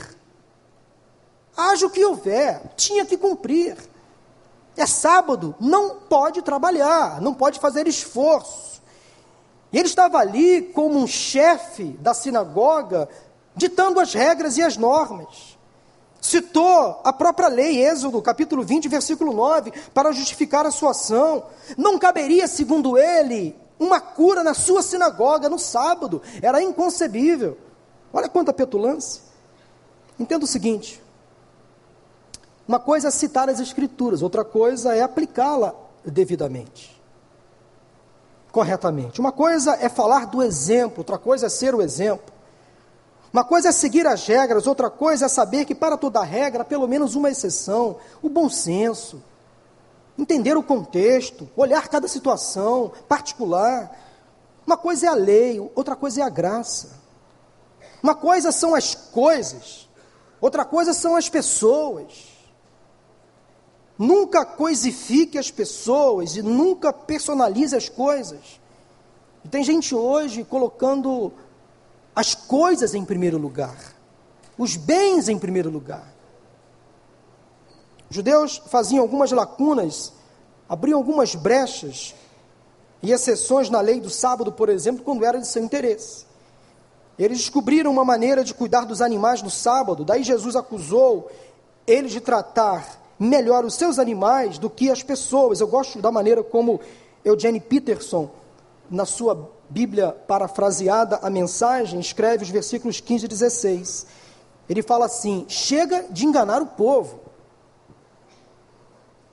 Haja 1.56 1.86
o 1.86 1.89
que 1.89 2.04
houver, 2.04 2.62
tinha 2.76 3.06
que 3.06 3.17
cumprir. 3.17 3.78
É 4.76 4.86
sábado, 4.86 5.54
não 5.60 5.97
pode 6.02 6.41
trabalhar, 6.41 7.21
não 7.21 7.34
pode 7.34 7.60
fazer 7.60 7.88
esforço. 7.88 8.70
E 9.71 9.77
ele 9.77 9.88
estava 9.88 10.17
ali 10.17 10.62
como 10.62 10.97
um 10.97 11.07
chefe 11.07 11.97
da 11.99 12.13
sinagoga, 12.13 13.07
ditando 13.55 13.99
as 13.99 14.13
regras 14.13 14.57
e 14.57 14.62
as 14.62 14.77
normas. 14.77 15.57
Citou 16.19 17.01
a 17.03 17.12
própria 17.12 17.47
lei, 17.47 17.84
Êxodo, 17.84 18.21
capítulo 18.21 18.63
20, 18.63 18.88
versículo 18.88 19.34
9, 19.34 19.71
para 19.93 20.12
justificar 20.12 20.65
a 20.65 20.71
sua 20.71 20.91
ação. 20.91 21.45
Não 21.77 21.97
caberia, 21.97 22.47
segundo 22.47 22.97
ele, 22.97 23.55
uma 23.79 23.99
cura 23.99 24.43
na 24.43 24.53
sua 24.53 24.84
sinagoga 24.84 25.49
no 25.49 25.57
sábado. 25.57 26.21
Era 26.41 26.62
inconcebível. 26.62 27.57
Olha 28.13 28.29
quanta 28.29 28.53
petulância. 28.53 29.23
Entenda 30.19 30.45
o 30.45 30.47
seguinte: 30.47 31.01
uma 32.67 32.79
coisa 32.79 33.07
é 33.07 33.12
citar 33.12 33.49
as 33.49 33.60
Escrituras, 33.60 34.21
outra 34.21 34.45
coisa 34.45 34.95
é 34.95 35.01
aplicá-la 35.01 35.73
devidamente, 36.05 37.01
corretamente. 38.52 39.20
Uma 39.20 39.32
coisa 39.32 39.78
é 39.80 39.88
falar 39.88 40.28
do 40.28 40.44
exemplo, 40.44 41.00
outra 41.00 41.18
coisa 41.18 41.46
é 41.46 41.50
ser 41.50 41.74
o 41.74 41.82
exemplo. 41.82 42.34
Uma 43.32 43.46
coisa 43.46 43.70
é 43.70 43.72
seguir 43.72 44.06
as 44.06 44.28
regras, 44.28 44.68
outra 44.68 44.90
coisa 44.90 45.26
é 45.26 45.30
saber 45.30 45.64
que 45.64 45.74
para 45.74 45.96
toda 45.96 46.22
regra 46.22 46.66
pelo 46.66 46.88
menos 46.88 47.16
uma 47.16 47.30
exceção, 47.30 47.96
o 48.22 48.28
bom 48.28 48.50
senso, 48.50 49.24
entender 50.18 50.58
o 50.58 50.64
contexto, 50.64 51.50
olhar 51.56 51.88
cada 51.88 52.10
situação 52.10 52.92
particular. 53.08 53.90
Uma 54.68 54.76
coisa 54.76 55.06
é 55.06 55.10
a 55.10 55.14
lei, 55.14 55.72
outra 55.74 55.96
coisa 55.96 56.22
é 56.22 56.24
a 56.24 56.30
graça. 56.30 57.00
Uma 58.04 58.16
coisa 58.16 58.52
são 58.52 58.76
as 58.76 58.94
coisas, 58.94 59.88
outra 60.42 60.66
coisa 60.66 60.94
são 60.94 61.16
as 61.16 61.30
pessoas. 61.30 62.31
Nunca 63.97 64.45
coisifique 64.45 65.38
as 65.38 65.51
pessoas 65.51 66.36
e 66.36 66.41
nunca 66.41 66.91
personalize 66.91 67.75
as 67.75 67.88
coisas. 67.89 68.60
E 69.43 69.47
tem 69.47 69.63
gente 69.63 69.93
hoje 69.93 70.43
colocando 70.43 71.32
as 72.15 72.36
coisas 72.36 72.93
em 72.93 73.06
primeiro 73.06 73.38
lugar, 73.38 73.77
os 74.58 74.75
bens 74.75 75.30
em 75.30 75.39
primeiro 75.39 75.69
lugar. 75.69 76.13
Os 78.10 78.15
judeus 78.15 78.62
faziam 78.67 79.01
algumas 79.01 79.32
lacunas, 79.32 80.12
abriam 80.67 80.97
algumas 80.97 81.34
brechas 81.34 82.13
e 83.01 83.12
exceções 83.12 83.69
na 83.69 83.82
lei 83.82 83.99
do 83.99 84.10
sábado, 84.10 84.51
por 84.51 84.69
exemplo, 84.69 85.04
quando 85.04 85.25
era 85.25 85.39
de 85.39 85.47
seu 85.47 85.63
interesse. 85.63 86.25
Eles 87.17 87.39
descobriram 87.39 87.91
uma 87.91 88.04
maneira 88.04 88.43
de 88.43 88.54
cuidar 88.54 88.86
dos 88.86 89.01
animais 89.01 89.41
no 89.41 89.49
sábado, 89.49 90.04
daí 90.04 90.23
Jesus 90.23 90.56
acusou 90.56 91.32
eles 91.88 92.12
de 92.12 92.19
tratar 92.19 93.01
melhor 93.21 93.63
os 93.63 93.75
seus 93.75 93.99
animais 93.99 94.57
do 94.57 94.67
que 94.67 94.89
as 94.89 95.03
pessoas. 95.03 95.60
Eu 95.60 95.67
gosto 95.67 96.01
da 96.01 96.12
maneira 96.12 96.43
como 96.43 96.81
Eugene 97.23 97.60
Peterson, 97.60 98.31
na 98.89 99.05
sua 99.05 99.51
Bíblia 99.69 100.12
parafraseada, 100.27 101.19
a 101.21 101.29
mensagem, 101.29 101.99
escreve 101.99 102.43
os 102.43 102.49
versículos 102.49 102.99
15 102.99 103.25
e 103.25 103.27
16. 103.27 104.07
Ele 104.67 104.81
fala 104.81 105.05
assim: 105.05 105.45
chega 105.47 106.07
de 106.10 106.25
enganar 106.25 106.63
o 106.63 106.65
povo. 106.65 107.19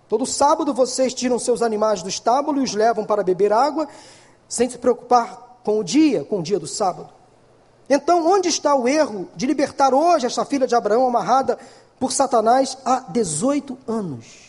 Todo 0.07 0.27
sábado 0.27 0.75
vocês 0.75 1.15
tiram 1.15 1.39
seus 1.39 1.63
animais 1.63 2.03
do 2.03 2.11
estábulo 2.11 2.61
e 2.61 2.65
os 2.65 2.75
levam 2.75 3.07
para 3.07 3.23
beber 3.23 3.53
água, 3.55 3.89
sem 4.47 4.69
se 4.69 4.77
preocupar 4.77 5.61
com 5.65 5.79
o 5.79 5.85
dia, 5.85 6.25
com 6.25 6.41
o 6.41 6.43
dia 6.43 6.59
do 6.59 6.67
sábado. 6.67 7.09
Então, 7.89 8.31
onde 8.31 8.49
está 8.51 8.75
o 8.75 8.87
erro 8.87 9.29
de 9.35 9.47
libertar 9.47 9.95
hoje 9.95 10.27
esta 10.27 10.45
filha 10.45 10.67
de 10.67 10.75
Abraão 10.75 11.07
amarrada 11.07 11.59
por 11.99 12.13
Satanás 12.13 12.79
há 12.85 13.01
18 13.11 13.77
anos? 13.87 14.49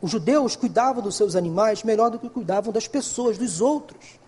Os 0.00 0.10
judeus 0.10 0.56
cuidavam 0.56 1.02
dos 1.02 1.16
seus 1.16 1.34
animais 1.34 1.82
melhor 1.82 2.10
do 2.10 2.18
que 2.18 2.28
cuidavam 2.28 2.72
das 2.72 2.86
pessoas, 2.86 3.38
dos 3.38 3.60
outros. 3.60 4.18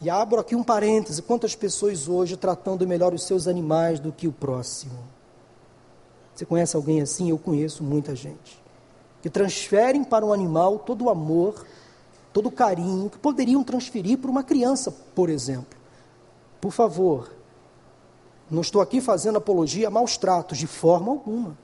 E 0.00 0.10
abro 0.10 0.40
aqui 0.40 0.54
um 0.54 0.62
parêntese: 0.62 1.22
quantas 1.22 1.54
pessoas 1.54 2.08
hoje 2.08 2.36
tratando 2.36 2.86
melhor 2.86 3.14
os 3.14 3.24
seus 3.24 3.46
animais 3.46 4.00
do 4.00 4.12
que 4.12 4.26
o 4.26 4.32
próximo? 4.32 4.98
Você 6.34 6.44
conhece 6.44 6.76
alguém 6.76 7.00
assim? 7.00 7.30
Eu 7.30 7.38
conheço 7.38 7.82
muita 7.82 8.14
gente. 8.14 8.62
Que 9.22 9.30
transferem 9.30 10.04
para 10.04 10.24
um 10.24 10.32
animal 10.32 10.78
todo 10.78 11.06
o 11.06 11.10
amor, 11.10 11.66
todo 12.32 12.48
o 12.50 12.52
carinho 12.52 13.08
que 13.08 13.18
poderiam 13.18 13.64
transferir 13.64 14.18
para 14.18 14.30
uma 14.30 14.42
criança, 14.42 14.92
por 15.14 15.30
exemplo. 15.30 15.78
Por 16.60 16.72
favor, 16.72 17.30
não 18.50 18.62
estou 18.62 18.80
aqui 18.80 19.00
fazendo 19.00 19.38
apologia 19.38 19.88
a 19.88 19.90
maus 19.90 20.16
tratos, 20.16 20.58
de 20.58 20.66
forma 20.66 21.10
alguma. 21.10 21.56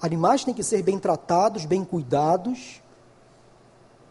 Animais 0.00 0.44
têm 0.44 0.54
que 0.54 0.62
ser 0.62 0.82
bem 0.82 0.98
tratados, 0.98 1.64
bem 1.64 1.84
cuidados, 1.84 2.82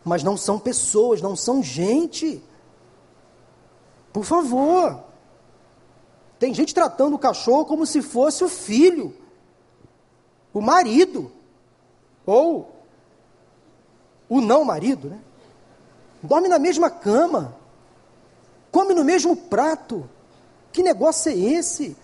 mas 0.04 0.24
não 0.24 0.38
são 0.38 0.60
pessoas, 0.60 1.22
não 1.22 1.36
são 1.36 1.62
gente. 1.64 2.44
Por 4.14 4.24
favor. 4.24 5.04
Tem 6.38 6.54
gente 6.54 6.74
tratando 6.74 7.16
o 7.16 7.20
cachorro 7.20 7.66
como 7.66 7.86
se 7.86 8.02
fosse 8.02 8.44
o 8.44 8.50
filho, 8.50 9.16
o 10.54 10.62
marido, 10.62 11.32
ou 12.26 12.76
o 14.28 14.42
não 14.42 14.66
marido, 14.66 15.10
né? 15.10 15.20
Dorme 16.22 16.48
na 16.48 16.60
mesma 16.60 16.90
cama 16.90 17.56
come 18.76 18.94
no 18.94 19.06
mesmo 19.06 19.38
prato. 19.38 20.10
Que 20.76 20.84
negócio 20.84 21.32
é 21.32 21.36
esse? 21.36 21.96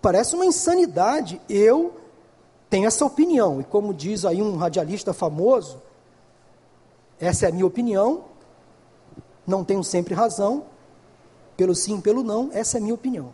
Parece 0.00 0.34
uma 0.34 0.46
insanidade. 0.46 1.38
Eu 1.50 2.00
tenho 2.70 2.86
essa 2.86 3.04
opinião, 3.04 3.60
e 3.60 3.64
como 3.64 3.92
diz 3.92 4.24
aí 4.24 4.40
um 4.40 4.56
radialista 4.56 5.12
famoso, 5.12 5.82
essa 7.20 7.44
é 7.44 7.50
a 7.50 7.52
minha 7.52 7.66
opinião, 7.66 8.24
não 9.46 9.62
tenho 9.62 9.84
sempre 9.84 10.14
razão, 10.14 10.64
pelo 11.58 11.74
sim, 11.74 12.00
pelo 12.00 12.22
não, 12.22 12.48
essa 12.54 12.78
é 12.78 12.80
a 12.80 12.82
minha 12.82 12.94
opinião. 12.94 13.32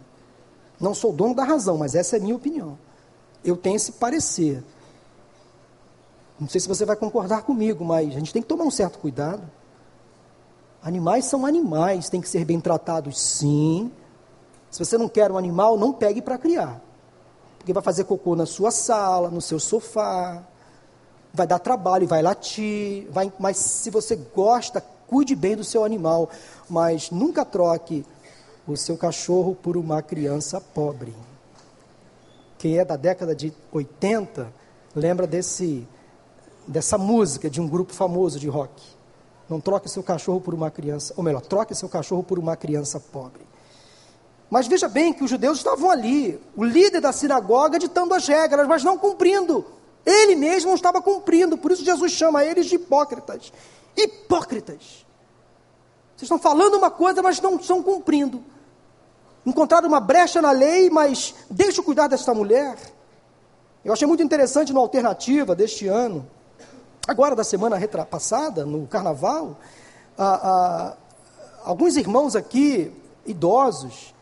Não 0.81 0.95
sou 0.95 1.13
dono 1.13 1.33
da 1.33 1.45
razão, 1.45 1.79
mas 1.79 1.95
essa 1.95 2.17
é 2.17 2.19
a 2.19 2.23
minha 2.23 2.35
opinião. 2.35 2.77
Eu 3.45 3.57
tenho 3.57 3.77
esse 3.77 3.93
parecer. 3.93 4.65
Não 6.41 6.49
sei 6.49 6.61
se 6.61 6.67
você 6.67 6.85
vai 6.85 6.97
concordar 6.97 7.43
comigo, 7.43 7.85
mas 7.85 8.09
a 8.09 8.19
gente 8.19 8.33
tem 8.33 8.43
que 8.43 8.49
tomar 8.49 8.65
um 8.65 8.71
certo 8.71 8.99
cuidado. 8.99 9.49
Animais 10.83 11.27
são 11.27 11.47
animais, 11.47 12.09
têm 12.09 12.21
que 12.21 12.29
ser 12.29 12.45
bem 12.45 12.61
tratados, 12.61 13.21
sim. 13.21 13.93
Se 14.73 14.83
você 14.83 14.97
não 14.97 15.07
quer 15.07 15.31
um 15.31 15.37
animal, 15.37 15.77
não 15.77 15.93
pegue 15.93 16.23
para 16.23 16.39
criar. 16.39 16.81
Porque 17.59 17.75
vai 17.75 17.83
fazer 17.83 18.05
cocô 18.05 18.35
na 18.35 18.47
sua 18.47 18.71
sala, 18.71 19.29
no 19.29 19.43
seu 19.43 19.61
sofá, 19.61 20.43
vai 21.33 21.47
dar 21.47 21.59
trabalho, 21.59 22.09
vai 22.09 22.23
latir, 22.23 23.07
vai, 23.11 23.31
mas 23.39 23.59
se 23.59 23.91
você 23.91 24.17
gosta, 24.17 24.81
cuide 25.07 25.37
bem 25.37 25.55
do 25.55 25.63
seu 25.63 25.85
animal, 25.85 26.31
mas 26.71 27.11
nunca 27.11 27.45
troque 27.45 28.03
o 28.67 28.75
seu 28.75 28.97
cachorro 28.97 29.55
por 29.55 29.77
uma 29.77 30.01
criança 30.01 30.59
pobre. 30.59 31.15
Quem 32.57 32.79
é 32.79 32.85
da 32.85 32.97
década 32.97 33.35
de 33.35 33.53
80 33.71 34.51
lembra 34.97 35.27
desse, 35.27 35.87
dessa 36.67 36.97
música 36.97 37.51
de 37.51 37.61
um 37.61 37.69
grupo 37.69 37.93
famoso 37.93 38.41
de 38.41 38.49
rock. 38.49 38.83
Não 39.51 39.61
troque 39.61 39.87
seu 39.87 40.03
cachorro 40.03 40.41
por 40.41 40.55
uma 40.55 40.71
criança, 40.71 41.13
ou 41.15 41.23
melhor, 41.23 41.43
troque 41.43 41.75
seu 41.75 41.91
cachorro 41.91 42.23
por 42.23 42.39
uma 42.39 42.57
criança 42.57 42.99
pobre. 42.99 43.52
Mas 44.53 44.67
veja 44.67 44.87
bem 44.87 45.15
que 45.15 45.25
os 45.25 45.31
judeus 45.31 45.57
estavam 45.57 45.91
ali, 45.91 46.39
o 46.55 46.63
líder 46.63 47.01
da 47.01 47.11
sinagoga 47.11 47.79
ditando 47.79 48.13
as 48.13 48.29
regras, 48.29 48.69
mas 48.69 48.85
não 48.85 48.99
cumprindo. 48.99 49.65
Ele 50.05 50.37
mesmo 50.37 50.69
não 50.69 50.75
estava 50.75 51.01
cumprindo, 51.01 51.57
por 51.57 51.73
isso 51.73 51.83
Jesus 51.83 52.13
chama 52.13 52.45
eles 52.45 52.67
de 52.67 52.75
hipócritas. 52.75 53.51
Hipócritas. 53.97 55.07
Vocês 56.15 56.25
estão 56.25 56.39
falando 56.39 56.75
uma 56.75 56.91
coisa, 56.91 57.23
mas 57.23 57.41
não 57.41 57.57
estão 57.57 57.83
cumprindo. 57.83 58.45
Encontraram 59.47 59.89
uma 59.89 60.01
brecha 60.01 60.43
na 60.43 60.51
lei, 60.51 60.91
mas 60.91 61.35
deixa 61.49 61.81
eu 61.81 61.85
cuidar 61.85 62.09
desta 62.09 62.35
mulher. 62.35 62.77
Eu 63.83 63.95
achei 63.95 64.07
muito 64.07 64.23
interessante 64.23 64.71
no 64.71 64.81
Alternativa 64.81 65.55
deste 65.55 65.89
ano, 65.89 66.29
Agora, 67.09 67.35
da 67.35 67.43
semana 67.43 67.77
passada, 68.09 68.65
no 68.65 68.87
carnaval, 68.87 69.57
alguns 71.65 71.97
irmãos 71.97 72.37
aqui, 72.37 72.93
idosos, 73.27 74.15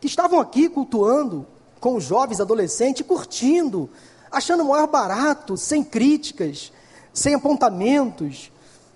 que 0.00 0.06
estavam 0.06 0.40
aqui 0.40 0.68
cultuando 0.68 1.46
com 1.80 1.94
os 1.94 2.04
jovens 2.04 2.40
adolescentes, 2.40 3.06
curtindo, 3.06 3.88
achando 4.30 4.62
o 4.62 4.68
maior 4.68 4.86
barato, 4.86 5.56
sem 5.56 5.82
críticas, 5.82 6.72
sem 7.12 7.34
apontamentos. 7.34 8.50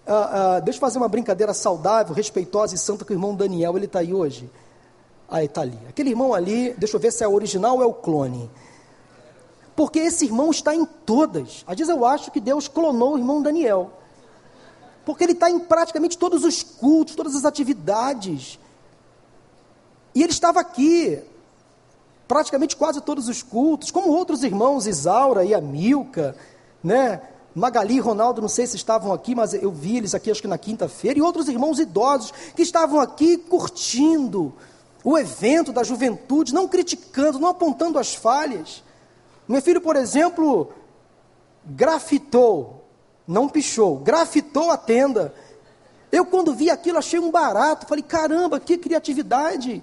Ah, 0.06 0.56
ah, 0.56 0.60
deixa 0.60 0.76
eu 0.76 0.80
fazer 0.80 0.98
uma 0.98 1.08
brincadeira 1.08 1.54
saudável, 1.54 2.14
respeitosa 2.14 2.74
e 2.74 2.78
santa 2.78 3.04
com 3.04 3.12
o 3.12 3.16
irmão 3.16 3.34
Daniel, 3.34 3.76
ele 3.76 3.86
está 3.86 4.00
aí 4.00 4.12
hoje? 4.12 4.50
Ah, 5.28 5.38
ele 5.38 5.46
está 5.46 5.62
ali. 5.62 5.78
Aquele 5.88 6.10
irmão 6.10 6.34
ali, 6.34 6.74
deixa 6.78 6.96
eu 6.96 7.00
ver 7.00 7.12
se 7.12 7.24
é 7.24 7.28
o 7.28 7.32
original 7.32 7.76
ou 7.76 7.82
é 7.82 7.86
o 7.86 7.94
clone. 7.94 8.50
Porque 9.74 9.98
esse 9.98 10.24
irmão 10.24 10.50
está 10.50 10.74
em 10.74 10.84
todas. 10.84 11.64
Às 11.66 11.76
vezes 11.76 11.88
eu 11.94 12.04
acho 12.04 12.30
que 12.30 12.40
Deus 12.40 12.68
clonou 12.68 13.14
o 13.14 13.18
irmão 13.18 13.42
Daniel. 13.42 13.90
Porque 15.04 15.24
ele 15.24 15.32
está 15.32 15.50
em 15.50 15.58
praticamente 15.58 16.16
todos 16.16 16.44
os 16.44 16.62
cultos, 16.62 17.14
todas 17.14 17.34
as 17.34 17.44
atividades. 17.44 18.58
E 20.14 20.22
ele 20.22 20.32
estava 20.32 20.60
aqui, 20.60 21.20
praticamente 22.28 22.76
quase 22.76 23.00
todos 23.00 23.28
os 23.28 23.42
cultos, 23.42 23.90
como 23.90 24.10
outros 24.10 24.42
irmãos, 24.42 24.86
Isaura 24.86 25.44
e 25.44 25.54
Amilca, 25.54 26.36
né? 26.82 27.20
Magali 27.54 27.96
e 27.96 28.00
Ronaldo, 28.00 28.42
não 28.42 28.48
sei 28.48 28.66
se 28.66 28.76
estavam 28.76 29.12
aqui, 29.12 29.34
mas 29.34 29.54
eu 29.54 29.70
vi 29.70 29.96
eles 29.96 30.14
aqui, 30.14 30.30
acho 30.30 30.42
que 30.42 30.48
na 30.48 30.58
quinta-feira, 30.58 31.18
e 31.18 31.22
outros 31.22 31.48
irmãos 31.48 31.78
idosos 31.78 32.32
que 32.54 32.62
estavam 32.62 33.00
aqui 33.00 33.36
curtindo 33.36 34.52
o 35.04 35.16
evento 35.16 35.72
da 35.72 35.84
juventude, 35.84 36.54
não 36.54 36.66
criticando, 36.66 37.38
não 37.38 37.48
apontando 37.48 37.98
as 37.98 38.14
falhas. 38.14 38.82
Meu 39.46 39.60
filho, 39.62 39.80
por 39.80 39.94
exemplo, 39.94 40.72
grafitou, 41.64 42.84
não 43.26 43.48
pichou, 43.48 43.98
grafitou 43.98 44.70
a 44.70 44.76
tenda. 44.76 45.32
Eu, 46.10 46.24
quando 46.24 46.54
vi 46.54 46.70
aquilo, 46.70 46.98
achei 46.98 47.20
um 47.20 47.30
barato, 47.30 47.86
falei: 47.86 48.02
caramba, 48.02 48.58
que 48.58 48.78
criatividade! 48.78 49.82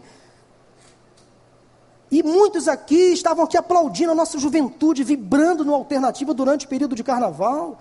E 2.12 2.22
muitos 2.22 2.68
aqui 2.68 3.14
estavam 3.14 3.46
aqui 3.46 3.56
aplaudindo 3.56 4.12
a 4.12 4.16
nossa 4.16 4.38
juventude, 4.38 5.02
vibrando 5.02 5.64
no 5.64 5.74
alternativo 5.74 6.34
durante 6.34 6.66
o 6.66 6.70
período 6.70 6.94
de 6.94 7.06
carnaval. 7.06 7.80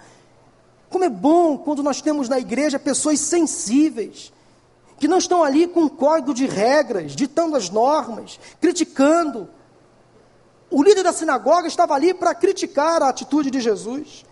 Como 0.88 1.05
é 1.05 1.09
bom 1.09 1.59
quando 1.59 1.83
nós 1.83 2.01
temos 2.01 2.29
na 2.29 2.38
igreja 2.38 2.79
pessoas 2.79 3.19
sensíveis, 3.19 4.33
que 5.01 5.09
não 5.09 5.19
estão 5.19 5.43
ali 5.43 5.66
com 5.66 5.81
um 5.81 5.88
código 5.88 6.33
de 6.33 6.47
regras, 6.47 7.16
ditando 7.16 7.57
as 7.57 7.71
normas, 7.71 8.38
criticando. 8.61 9.49
O 10.71 10.81
líder 10.81 11.03
da 11.03 11.12
sinagoga 11.12 11.66
estava 11.66 11.95
ali 11.95 12.14
para 12.14 12.33
criticar 12.33 13.03
a 13.03 13.09
atitude 13.09 13.51
de 13.51 13.61
Jesus. 13.61 14.25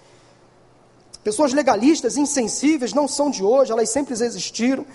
Pessoas 1.25 1.53
legalistas, 1.53 2.17
insensíveis, 2.17 2.93
não 2.95 3.09
são 3.09 3.31
de 3.31 3.43
hoje, 3.43 3.73
elas 3.73 3.91
sempre 3.91 4.15
existiram. 4.15 4.87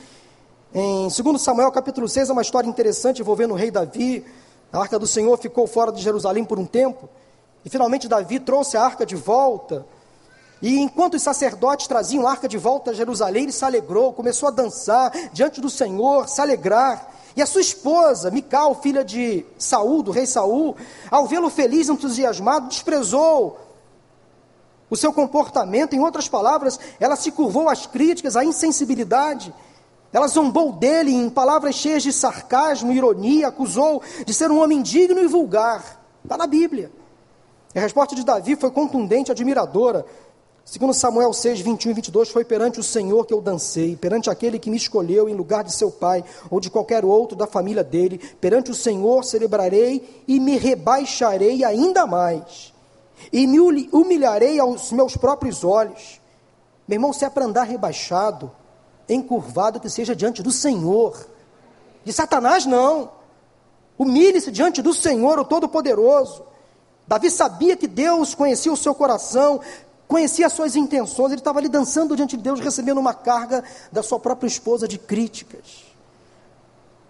Em 0.73 1.09
2 1.09 1.41
Samuel 1.41 1.71
capítulo 1.71 2.07
6 2.07 2.29
é 2.29 2.31
uma 2.31 2.41
história 2.41 2.69
interessante 2.69 3.21
envolvendo 3.21 3.51
o 3.51 3.57
rei 3.57 3.69
Davi, 3.69 4.25
a 4.73 4.79
arca 4.79 4.97
do 4.97 5.05
Senhor 5.05 5.37
ficou 5.37 5.67
fora 5.67 5.91
de 5.91 6.01
Jerusalém 6.01 6.43
por 6.43 6.57
um 6.57 6.65
tempo, 6.65 7.07
e 7.63 7.69
finalmente 7.69 8.07
Davi 8.07 8.39
trouxe 8.39 8.75
a 8.75 8.83
arca 8.83 9.05
de 9.05 9.15
volta. 9.15 9.85
E 10.61 10.79
enquanto 10.79 11.13
os 11.13 11.21
sacerdotes 11.21 11.87
traziam 11.87 12.25
a 12.25 12.31
arca 12.31 12.47
de 12.47 12.57
volta 12.57 12.91
a 12.91 12.93
Jerusalém, 12.93 13.43
ele 13.43 13.51
se 13.51 13.63
alegrou, 13.63 14.11
começou 14.13 14.47
a 14.47 14.51
dançar 14.51 15.11
diante 15.31 15.61
do 15.61 15.69
Senhor, 15.69 16.27
se 16.27 16.41
alegrar. 16.41 17.11
E 17.35 17.41
a 17.41 17.45
sua 17.45 17.61
esposa, 17.61 18.31
Mical, 18.31 18.73
filha 18.75 19.03
de 19.03 19.45
Saul, 19.57 20.01
do 20.01 20.11
rei 20.11 20.25
Saul, 20.25 20.75
ao 21.11 21.27
vê-lo 21.27 21.49
feliz, 21.49 21.87
entusiasmado, 21.87 22.67
desprezou 22.67 23.59
o 24.89 24.95
seu 24.95 25.11
comportamento, 25.11 25.93
em 25.93 25.99
outras 25.99 26.27
palavras, 26.27 26.79
ela 26.99 27.15
se 27.15 27.31
curvou 27.31 27.69
às 27.69 27.85
críticas, 27.85 28.35
à 28.35 28.43
insensibilidade. 28.45 29.53
Ela 30.13 30.27
zombou 30.27 30.71
dele 30.71 31.11
em 31.11 31.27
palavras 31.27 31.73
cheias 31.73 32.03
de 32.03 32.13
sarcasmo 32.13 32.91
e 32.91 32.97
ironia, 32.97 33.47
acusou 33.47 34.03
de 34.23 34.31
ser 34.31 34.51
um 34.51 34.61
homem 34.61 34.83
digno 34.83 35.19
e 35.19 35.25
vulgar. 35.25 35.99
Está 36.23 36.37
na 36.37 36.45
Bíblia. 36.45 36.91
A 37.75 37.79
resposta 37.79 38.15
de 38.15 38.23
Davi 38.23 38.55
foi 38.55 38.69
contundente, 38.69 39.31
admiradora. 39.31 40.05
Segundo 40.63 40.93
Samuel 40.93 41.33
6, 41.33 41.61
21 41.61 41.91
e 41.91 41.93
22, 41.95 42.29
foi 42.29 42.45
perante 42.45 42.79
o 42.79 42.83
Senhor 42.83 43.25
que 43.25 43.33
eu 43.33 43.41
dancei, 43.41 43.95
perante 43.95 44.29
aquele 44.29 44.59
que 44.59 44.69
me 44.69 44.77
escolheu 44.77 45.27
em 45.27 45.33
lugar 45.33 45.63
de 45.63 45.73
seu 45.73 45.89
pai 45.89 46.23
ou 46.49 46.59
de 46.59 46.69
qualquer 46.69 47.03
outro 47.03 47.35
da 47.35 47.47
família 47.47 47.83
dele, 47.83 48.19
perante 48.39 48.69
o 48.69 48.75
Senhor 48.75 49.25
celebrarei 49.25 50.23
e 50.27 50.39
me 50.39 50.57
rebaixarei 50.57 51.65
ainda 51.65 52.05
mais, 52.05 52.71
e 53.31 53.45
me 53.45 53.59
humilharei 53.91 54.59
aos 54.59 54.91
meus 54.91 55.17
próprios 55.17 55.63
olhos. 55.63 56.21
Meu 56.87 56.97
irmão, 56.97 57.11
se 57.11 57.25
é 57.25 57.29
para 57.29 57.45
andar 57.45 57.63
rebaixado, 57.63 58.49
encurvado 59.07 59.79
que 59.79 59.89
seja 59.89 60.15
diante 60.15 60.41
do 60.41 60.51
Senhor. 60.51 61.27
De 62.03 62.11
Satanás, 62.13 62.65
não. 62.65 63.11
Humilhe-se 63.97 64.51
diante 64.51 64.81
do 64.81 64.93
Senhor, 64.93 65.39
o 65.39 65.45
Todo-Poderoso. 65.45 66.43
Davi 67.07 67.29
sabia 67.29 67.75
que 67.75 67.87
Deus 67.87 68.33
conhecia 68.33 68.71
o 68.71 68.77
seu 68.77 68.95
coração, 68.95 69.59
conhecia 70.07 70.47
as 70.47 70.53
suas 70.53 70.75
intenções, 70.75 71.31
ele 71.31 71.41
estava 71.41 71.59
ali 71.59 71.67
dançando 71.67 72.15
diante 72.15 72.37
de 72.37 72.43
Deus, 72.43 72.59
recebendo 72.59 72.97
uma 72.97 73.13
carga 73.13 73.63
da 73.91 74.01
sua 74.01 74.19
própria 74.19 74.47
esposa 74.47 74.87
de 74.87 74.97
críticas. 74.97 75.85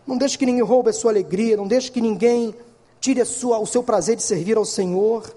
Não 0.06 0.18
deixe 0.18 0.38
que 0.38 0.46
ninguém 0.46 0.64
roube 0.64 0.90
a 0.90 0.94
sua 0.94 1.12
alegria, 1.12 1.56
não 1.56 1.68
deixe 1.68 1.92
que 1.92 2.02
ninguém 2.02 2.54
tire 3.00 3.24
sua, 3.26 3.60
o 3.60 3.66
seu 3.66 3.84
prazer 3.84 4.16
de 4.16 4.24
servir 4.24 4.58
ao 4.58 4.66
Senhor. 4.66 5.34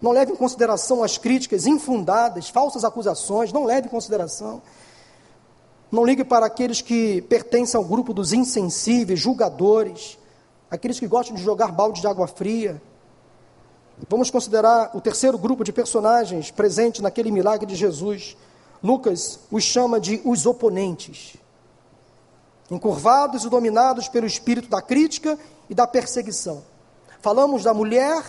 Não 0.00 0.12
leve 0.12 0.32
em 0.32 0.36
consideração 0.36 1.02
as 1.02 1.18
críticas 1.18 1.66
infundadas, 1.66 2.48
falsas 2.48 2.84
acusações, 2.84 3.52
não 3.52 3.64
leve 3.64 3.88
em 3.88 3.90
consideração. 3.90 4.62
Não 5.90 6.04
ligue 6.04 6.22
para 6.22 6.44
aqueles 6.44 6.82
que 6.82 7.22
pertencem 7.22 7.78
ao 7.78 7.84
grupo 7.84 8.12
dos 8.12 8.32
insensíveis, 8.32 9.18
julgadores, 9.18 10.18
aqueles 10.70 11.00
que 11.00 11.06
gostam 11.06 11.34
de 11.34 11.42
jogar 11.42 11.72
balde 11.72 12.00
de 12.00 12.06
água 12.06 12.26
fria. 12.26 12.80
Vamos 14.08 14.30
considerar 14.30 14.90
o 14.94 15.00
terceiro 15.00 15.38
grupo 15.38 15.64
de 15.64 15.72
personagens 15.72 16.50
presente 16.50 17.02
naquele 17.02 17.32
milagre 17.32 17.66
de 17.66 17.74
Jesus. 17.74 18.36
Lucas 18.82 19.40
os 19.50 19.64
chama 19.64 19.98
de 19.98 20.20
os 20.24 20.44
oponentes. 20.44 21.36
Encurvados 22.70 23.44
e 23.44 23.48
dominados 23.48 24.08
pelo 24.08 24.26
espírito 24.26 24.68
da 24.68 24.82
crítica 24.82 25.38
e 25.70 25.74
da 25.74 25.86
perseguição. 25.86 26.62
Falamos 27.20 27.64
da 27.64 27.72
mulher, 27.72 28.22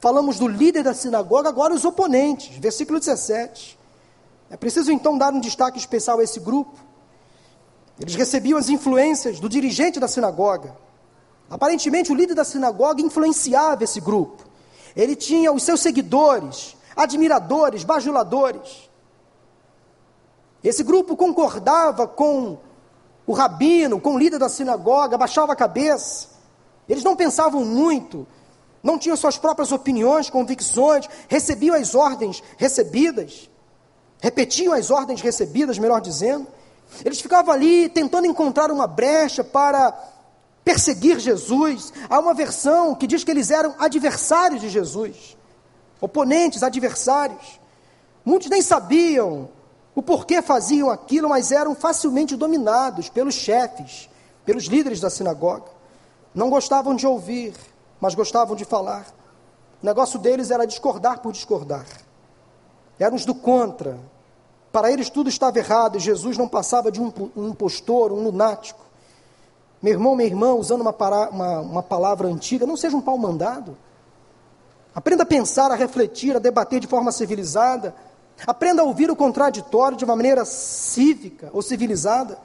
falamos 0.00 0.38
do 0.38 0.48
líder 0.48 0.82
da 0.82 0.92
sinagoga, 0.92 1.48
agora 1.48 1.72
os 1.72 1.84
oponentes. 1.84 2.56
Versículo 2.58 2.98
17. 2.98 3.78
É 4.50 4.56
preciso 4.56 4.92
então 4.92 5.16
dar 5.16 5.32
um 5.32 5.40
destaque 5.40 5.78
especial 5.78 6.18
a 6.18 6.24
esse 6.24 6.38
grupo. 6.40 6.78
Eles 7.98 8.14
recebiam 8.14 8.58
as 8.58 8.68
influências 8.68 9.40
do 9.40 9.48
dirigente 9.48 10.00
da 10.00 10.08
sinagoga. 10.08 10.76
Aparentemente, 11.48 12.10
o 12.10 12.14
líder 12.14 12.34
da 12.34 12.44
sinagoga 12.44 13.00
influenciava 13.00 13.84
esse 13.84 14.00
grupo. 14.00 14.44
Ele 14.96 15.14
tinha 15.14 15.52
os 15.52 15.62
seus 15.62 15.80
seguidores, 15.80 16.76
admiradores, 16.96 17.84
bajuladores. 17.84 18.90
Esse 20.62 20.82
grupo 20.82 21.16
concordava 21.16 22.06
com 22.06 22.58
o 23.26 23.32
rabino, 23.32 24.00
com 24.00 24.14
o 24.14 24.18
líder 24.18 24.38
da 24.38 24.48
sinagoga, 24.48 25.18
baixava 25.18 25.52
a 25.52 25.56
cabeça. 25.56 26.28
Eles 26.88 27.04
não 27.04 27.16
pensavam 27.16 27.64
muito, 27.64 28.26
não 28.82 28.98
tinham 28.98 29.16
suas 29.16 29.38
próprias 29.38 29.72
opiniões, 29.72 30.30
convicções, 30.30 31.08
recebiam 31.28 31.74
as 31.74 31.94
ordens 31.94 32.42
recebidas 32.56 33.48
repetiam 34.24 34.72
as 34.72 34.90
ordens 34.90 35.20
recebidas, 35.20 35.78
melhor 35.78 36.00
dizendo. 36.00 36.46
Eles 37.04 37.20
ficavam 37.20 37.52
ali 37.52 37.90
tentando 37.90 38.26
encontrar 38.26 38.70
uma 38.70 38.86
brecha 38.86 39.44
para 39.44 39.92
perseguir 40.64 41.20
Jesus. 41.20 41.92
Há 42.08 42.18
uma 42.20 42.32
versão 42.32 42.94
que 42.94 43.06
diz 43.06 43.22
que 43.22 43.30
eles 43.30 43.50
eram 43.50 43.74
adversários 43.78 44.62
de 44.62 44.70
Jesus, 44.70 45.36
oponentes, 46.00 46.62
adversários. 46.62 47.60
Muitos 48.24 48.48
nem 48.48 48.62
sabiam 48.62 49.50
o 49.94 50.02
porquê 50.02 50.40
faziam 50.40 50.88
aquilo, 50.88 51.28
mas 51.28 51.52
eram 51.52 51.74
facilmente 51.74 52.34
dominados 52.34 53.10
pelos 53.10 53.34
chefes, 53.34 54.08
pelos 54.42 54.64
líderes 54.64 55.00
da 55.00 55.10
sinagoga. 55.10 55.70
Não 56.34 56.48
gostavam 56.48 56.94
de 56.94 57.06
ouvir, 57.06 57.52
mas 58.00 58.14
gostavam 58.14 58.56
de 58.56 58.64
falar. 58.64 59.04
O 59.82 59.84
negócio 59.84 60.18
deles 60.18 60.50
era 60.50 60.66
discordar 60.66 61.18
por 61.18 61.30
discordar. 61.30 61.84
Eram 62.98 63.16
os 63.16 63.26
do 63.26 63.34
contra, 63.34 63.98
para 64.74 64.90
eles 64.90 65.08
tudo 65.08 65.28
estava 65.28 65.56
errado 65.56 65.98
e 65.98 66.00
Jesus 66.00 66.36
não 66.36 66.48
passava 66.48 66.90
de 66.90 67.00
um, 67.00 67.12
um 67.36 67.50
impostor, 67.50 68.10
um 68.10 68.24
lunático. 68.24 68.80
Meu 69.80 69.92
irmão, 69.92 70.16
minha 70.16 70.28
irmã, 70.28 70.52
usando 70.52 70.80
uma, 70.80 70.92
para, 70.92 71.30
uma, 71.30 71.60
uma 71.60 71.82
palavra 71.82 72.26
antiga, 72.26 72.66
não 72.66 72.76
seja 72.76 72.96
um 72.96 73.00
pau 73.00 73.16
mandado. 73.16 73.76
Aprenda 74.92 75.22
a 75.22 75.26
pensar, 75.26 75.70
a 75.70 75.76
refletir, 75.76 76.34
a 76.34 76.40
debater 76.40 76.80
de 76.80 76.88
forma 76.88 77.12
civilizada. 77.12 77.94
Aprenda 78.44 78.82
a 78.82 78.84
ouvir 78.84 79.12
o 79.12 79.14
contraditório 79.14 79.96
de 79.96 80.04
uma 80.04 80.16
maneira 80.16 80.44
cívica 80.44 81.50
ou 81.52 81.62
civilizada. 81.62 82.36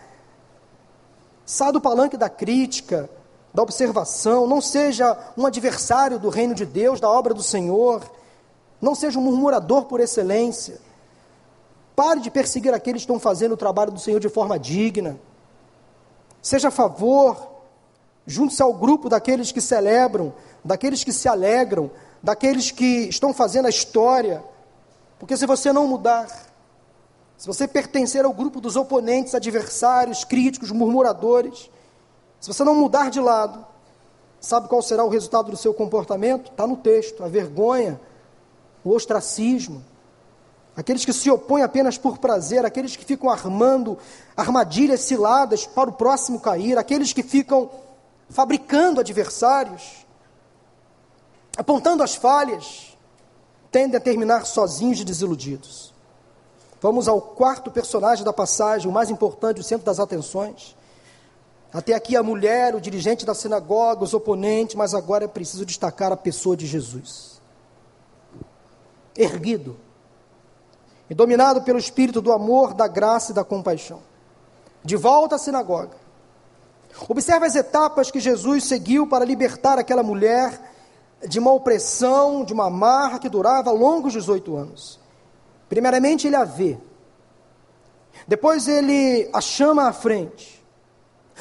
Saia 1.43 1.71
do 1.71 1.81
palanque 1.81 2.15
da 2.15 2.29
crítica, 2.29 3.09
da 3.51 3.63
observação. 3.63 4.45
Não 4.45 4.61
seja 4.61 5.17
um 5.35 5.47
adversário 5.47 6.19
do 6.19 6.29
reino 6.29 6.53
de 6.53 6.63
Deus, 6.67 6.99
da 6.99 7.09
obra 7.09 7.33
do 7.33 7.41
Senhor. 7.41 8.03
Não 8.79 8.93
seja 8.93 9.17
um 9.17 9.23
murmurador 9.23 9.85
por 9.85 9.99
excelência. 9.99 10.88
Pare 11.99 12.21
de 12.21 12.31
perseguir 12.31 12.73
aqueles 12.73 13.01
que 13.01 13.11
estão 13.11 13.19
fazendo 13.19 13.55
o 13.55 13.57
trabalho 13.57 13.91
do 13.91 13.99
Senhor 13.99 14.21
de 14.21 14.29
forma 14.29 14.57
digna. 14.57 15.19
Seja 16.41 16.69
a 16.69 16.71
favor, 16.71 17.65
junte-se 18.25 18.63
ao 18.63 18.73
grupo 18.73 19.09
daqueles 19.09 19.51
que 19.51 19.59
celebram, 19.59 20.33
daqueles 20.63 21.03
que 21.03 21.11
se 21.11 21.27
alegram, 21.27 21.91
daqueles 22.23 22.71
que 22.71 23.09
estão 23.09 23.33
fazendo 23.33 23.65
a 23.65 23.69
história. 23.69 24.41
Porque 25.19 25.35
se 25.35 25.45
você 25.45 25.73
não 25.73 25.87
mudar, 25.87 26.29
se 27.37 27.45
você 27.45 27.67
pertencer 27.67 28.23
ao 28.23 28.31
grupo 28.31 28.61
dos 28.61 28.77
oponentes, 28.77 29.35
adversários, 29.35 30.23
críticos, 30.23 30.71
murmuradores, 30.71 31.69
se 32.39 32.47
você 32.47 32.63
não 32.63 32.75
mudar 32.75 33.09
de 33.09 33.19
lado, 33.19 33.67
sabe 34.39 34.69
qual 34.69 34.81
será 34.81 35.03
o 35.03 35.09
resultado 35.09 35.51
do 35.51 35.57
seu 35.57 35.73
comportamento? 35.73 36.49
Está 36.49 36.65
no 36.65 36.77
texto: 36.77 37.25
a 37.25 37.27
vergonha, 37.27 37.99
o 38.85 38.91
ostracismo, 38.91 39.83
aqueles 40.79 41.03
que 41.03 41.11
se 41.11 41.29
opõem 41.29 41.61
apenas 41.61 41.97
por 41.97 42.19
prazer, 42.19 42.65
aqueles 42.65 42.95
que 42.95 43.03
ficam 43.03 43.29
armando 43.29 43.97
armadilhas 44.35 45.01
ciladas 45.01 45.67
para 45.67 45.89
o 45.89 45.93
próximo 45.93 46.39
cair, 46.39 46.77
aqueles 46.77 47.11
que 47.11 47.21
ficam 47.21 47.69
fabricando 48.29 49.01
adversários, 49.01 50.05
apontando 51.57 52.01
as 52.01 52.15
falhas, 52.15 52.97
tendem 53.69 53.97
a 53.97 53.99
terminar 53.99 54.45
sozinhos 54.45 55.01
e 55.01 55.03
desiludidos. 55.03 55.93
Vamos 56.79 57.09
ao 57.09 57.19
quarto 57.19 57.69
personagem 57.69 58.23
da 58.23 58.31
passagem, 58.31 58.89
o 58.89 58.93
mais 58.93 59.09
importante, 59.09 59.59
o 59.59 59.63
centro 59.65 59.85
das 59.85 59.99
atenções. 59.99 60.77
Até 61.73 61.93
aqui 61.93 62.15
a 62.15 62.23
mulher, 62.23 62.73
o 62.73 62.79
dirigente 62.79 63.25
da 63.25 63.35
sinagoga, 63.35 64.05
os 64.05 64.13
oponentes, 64.13 64.75
mas 64.75 64.93
agora 64.93 65.25
é 65.25 65.27
preciso 65.27 65.65
destacar 65.65 66.13
a 66.13 66.15
pessoa 66.15 66.55
de 66.55 66.65
Jesus. 66.65 67.41
Erguido 69.17 69.88
e 71.09 71.15
dominado 71.15 71.61
pelo 71.61 71.79
espírito 71.79 72.21
do 72.21 72.31
amor, 72.31 72.73
da 72.73 72.87
graça 72.87 73.31
e 73.31 73.35
da 73.35 73.43
compaixão. 73.43 74.01
De 74.83 74.95
volta 74.95 75.35
à 75.35 75.39
sinagoga. 75.39 75.97
Observe 77.07 77.45
as 77.45 77.55
etapas 77.55 78.11
que 78.11 78.19
Jesus 78.19 78.65
seguiu 78.65 79.07
para 79.07 79.25
libertar 79.25 79.79
aquela 79.79 80.03
mulher 80.03 80.59
de 81.27 81.39
uma 81.39 81.51
opressão, 81.51 82.43
de 82.43 82.53
uma 82.53 82.67
amarra 82.67 83.19
que 83.19 83.29
durava 83.29 83.71
longos 83.71 84.13
18 84.13 84.55
anos. 84.55 84.99
Primeiramente, 85.67 86.27
ele 86.27 86.35
a 86.35 86.43
vê. 86.43 86.77
Depois, 88.27 88.67
ele 88.67 89.29
a 89.33 89.41
chama 89.41 89.87
à 89.87 89.93
frente. 89.93 90.63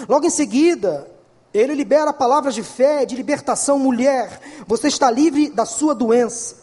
Logo 0.09 0.27
em 0.27 0.31
seguida, 0.31 1.11
ele 1.53 1.75
libera 1.75 2.13
palavras 2.13 2.55
de 2.55 2.63
fé, 2.63 3.05
de 3.05 3.17
libertação, 3.17 3.79
mulher, 3.79 4.41
você 4.67 4.89
está 4.89 5.11
livre 5.11 5.51
da 5.51 5.65
sua 5.65 5.95
doença. 5.95 6.57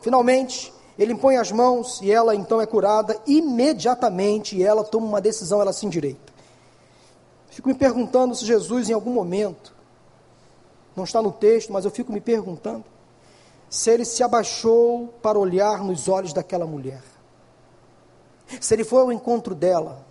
Finalmente, 0.00 0.72
ele 0.98 1.12
impõe 1.12 1.36
as 1.36 1.52
mãos 1.52 2.00
e 2.02 2.10
ela 2.10 2.34
então 2.34 2.60
é 2.60 2.66
curada 2.66 3.16
imediatamente 3.26 4.56
e 4.56 4.62
ela 4.62 4.82
toma 4.82 5.06
uma 5.06 5.20
decisão, 5.20 5.60
ela 5.60 5.72
se 5.72 5.86
endireita. 5.86 6.32
Fico 7.50 7.68
me 7.68 7.74
perguntando 7.74 8.34
se 8.34 8.44
Jesus 8.44 8.90
em 8.90 8.92
algum 8.92 9.12
momento, 9.12 9.74
não 10.96 11.04
está 11.04 11.22
no 11.22 11.30
texto, 11.30 11.72
mas 11.72 11.84
eu 11.84 11.90
fico 11.90 12.12
me 12.12 12.20
perguntando, 12.20 12.84
se 13.70 13.90
ele 13.90 14.04
se 14.04 14.22
abaixou 14.22 15.08
para 15.22 15.38
olhar 15.38 15.84
nos 15.84 16.08
olhos 16.08 16.32
daquela 16.32 16.66
mulher. 16.66 17.02
Se 18.60 18.74
ele 18.74 18.84
foi 18.84 19.02
ao 19.02 19.12
encontro 19.12 19.54
dela, 19.54 20.04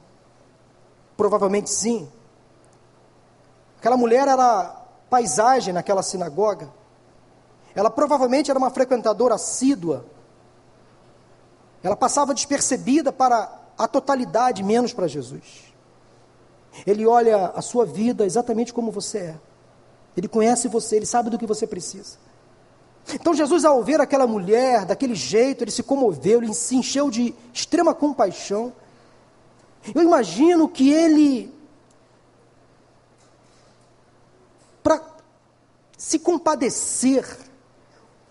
provavelmente 1.18 1.70
sim. 1.70 2.08
Aquela 3.80 3.98
mulher 3.98 4.28
era 4.28 4.86
paisagem 5.10 5.74
naquela 5.74 6.04
sinagoga. 6.04 6.70
Ela 7.76 7.90
provavelmente 7.90 8.50
era 8.50 8.60
uma 8.60 8.70
frequentadora 8.70 9.36
assídua. 9.36 10.06
Ela 11.84 11.96
passava 11.96 12.34
despercebida 12.34 13.12
para 13.12 13.52
a 13.78 13.88
totalidade, 13.88 14.64
menos 14.64 14.94
para 14.94 15.08
Jesus. 15.08 15.74
Ele 16.86 17.06
olha 17.06 17.48
a 17.48 17.62
sua 17.62 17.86
vida 17.86 18.26
exatamente 18.26 18.74
como 18.74 18.92
você 18.92 19.18
é. 19.20 19.36
Ele 20.16 20.28
conhece 20.28 20.68
você, 20.68 20.96
ele 20.96 21.06
sabe 21.06 21.30
do 21.30 21.38
que 21.38 21.46
você 21.46 21.68
precisa. 21.68 22.18
Então 23.14 23.34
Jesus, 23.34 23.64
ao 23.64 23.84
ver 23.84 24.02
aquela 24.02 24.28
mulher 24.28 24.86
daquele 24.86 25.16
jeito, 25.16 25.64
ele 25.64 25.72
se 25.72 25.84
comoveu, 25.84 26.42
ele 26.42 26.54
se 26.54 26.76
encheu 26.76 27.10
de 27.10 27.34
extrema 27.54 27.94
compaixão. 27.94 28.74
Eu 29.96 30.02
imagino 30.02 30.68
que 30.68 30.92
ele 30.92 31.54
para 34.84 35.02
se 35.98 36.20
compadecer, 36.20 37.26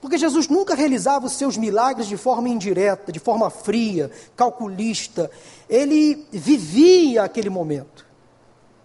porque 0.00 0.18
Jesus 0.18 0.48
nunca 0.48 0.74
realizava 0.74 1.26
os 1.26 1.32
seus 1.32 1.56
milagres 1.56 2.06
de 2.06 2.16
forma 2.16 2.48
indireta, 2.48 3.10
de 3.10 3.18
forma 3.18 3.48
fria, 3.50 4.10
calculista. 4.36 5.30
Ele 5.68 6.26
vivia 6.30 7.24
aquele 7.24 7.50
momento. 7.50 8.06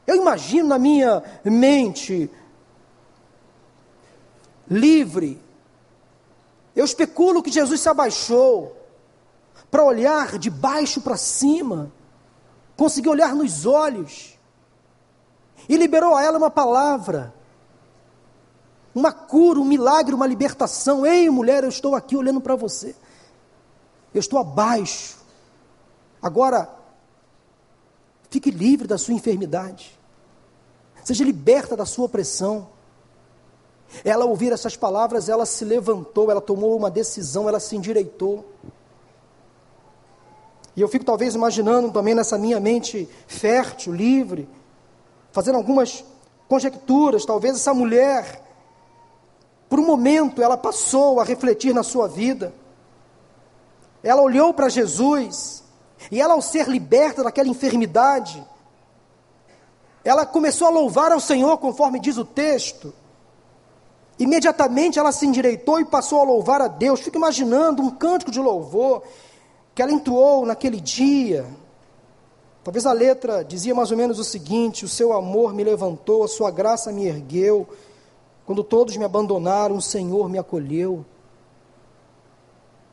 Eu 0.08 0.16
imagino 0.16 0.70
na 0.70 0.80
minha 0.80 1.22
mente 1.44 2.30
livre, 4.70 5.40
eu 6.76 6.86
especulo 6.86 7.44
que 7.44 7.52
Jesus 7.52 7.82
se 7.82 7.90
abaixou 7.90 8.78
para 9.70 9.84
olhar 9.84 10.40
de 10.40 10.50
baixo 10.50 11.02
para 11.02 11.18
cima, 11.18 11.92
conseguiu 12.78 13.12
olhar 13.12 13.36
nos 13.36 13.66
olhos 13.66 14.40
e 15.68 15.76
liberou 15.76 16.16
a 16.16 16.24
ela 16.24 16.38
uma 16.38 16.50
palavra 16.50 17.34
uma 18.94 19.12
cura, 19.12 19.60
um 19.60 19.66
milagre, 19.66 20.14
uma 20.14 20.28
libertação. 20.28 21.06
Ei, 21.06 21.30
mulher, 21.30 21.64
eu 21.64 21.70
estou 21.70 21.96
aqui 21.96 22.16
olhando 22.16 22.42
para 22.42 22.56
você. 22.56 22.96
Eu 24.14 24.20
estou 24.20 24.40
abaixo. 24.40 25.18
Agora, 26.22 26.70
fique 28.30 28.52
livre 28.52 28.88
da 28.88 28.98
sua 28.98 29.14
enfermidade. 29.14 29.98
Seja 31.04 31.24
liberta 31.24 31.76
da 31.76 31.86
sua 31.86 32.06
opressão. 32.06 32.68
Ela, 34.04 34.26
ouvir 34.26 34.52
essas 34.54 34.78
palavras, 34.78 35.30
ela 35.30 35.46
se 35.46 35.66
levantou, 35.66 36.30
ela 36.30 36.42
tomou 36.42 36.76
uma 36.78 36.90
decisão, 36.90 37.48
ela 37.50 37.60
se 37.60 37.76
endireitou. 37.76 38.46
E 40.76 40.82
eu 40.82 40.88
fico 40.88 41.04
talvez 41.04 41.36
imaginando 41.36 41.92
também 41.92 42.16
nessa 42.16 42.38
minha 42.38 42.60
mente 42.60 43.10
fértil, 43.28 43.94
livre, 43.94 44.48
fazendo 45.32 45.56
algumas 45.56 46.04
conjecturas, 46.48 47.26
talvez 47.26 47.56
essa 47.56 47.74
mulher 47.74 48.51
por 49.72 49.80
um 49.80 49.86
momento 49.86 50.44
ela 50.44 50.58
passou 50.58 51.22
a 51.22 51.24
refletir 51.24 51.74
na 51.74 51.82
sua 51.82 52.06
vida. 52.06 52.54
Ela 54.04 54.22
olhou 54.22 54.54
para 54.54 54.68
Jesus 54.68 55.64
e 56.12 56.20
ela, 56.20 56.34
ao 56.34 56.42
ser 56.42 56.68
liberta 56.68 57.24
daquela 57.24 57.48
enfermidade, 57.48 58.46
ela 60.04 60.26
começou 60.26 60.68
a 60.68 60.72
louvar 60.72 61.14
ao 61.14 61.22
Senhor, 61.22 61.58
conforme 61.58 62.02
diz 62.02 62.18
o 62.18 62.26
texto. 62.26 62.94
Imediatamente 64.20 65.00
ela 65.00 65.14
se 65.14 65.26
endireitou 65.26 65.80
e 65.80 65.86
passou 65.86 66.20
a 66.20 66.26
louvar 66.26 66.62
a 66.62 66.68
Deus. 66.68 67.00
Fico 67.00 67.16
imaginando 67.16 67.82
um 67.82 67.92
cântico 67.92 68.30
de 68.30 68.42
louvor 68.42 69.04
que 69.74 69.82
ela 69.82 69.94
entoou 69.94 70.46
naquele 70.46 70.82
dia. 70.82 71.46
Talvez 72.62 72.86
a 72.86 72.92
letra 72.92 73.42
dizia 73.42 73.74
mais 73.74 73.90
ou 73.90 73.96
menos 73.96 74.20
o 74.20 74.24
seguinte: 74.26 74.84
O 74.84 74.90
seu 74.90 75.14
amor 75.14 75.54
me 75.54 75.64
levantou, 75.64 76.26
a 76.26 76.28
sua 76.28 76.52
graça 76.52 76.92
me 76.92 77.06
ergueu. 77.06 77.70
Quando 78.52 78.66
todos 78.66 78.98
me 78.98 79.06
abandonaram, 79.06 79.78
o 79.78 79.82
Senhor 79.82 80.28
me 80.28 80.38
acolheu. 80.38 81.06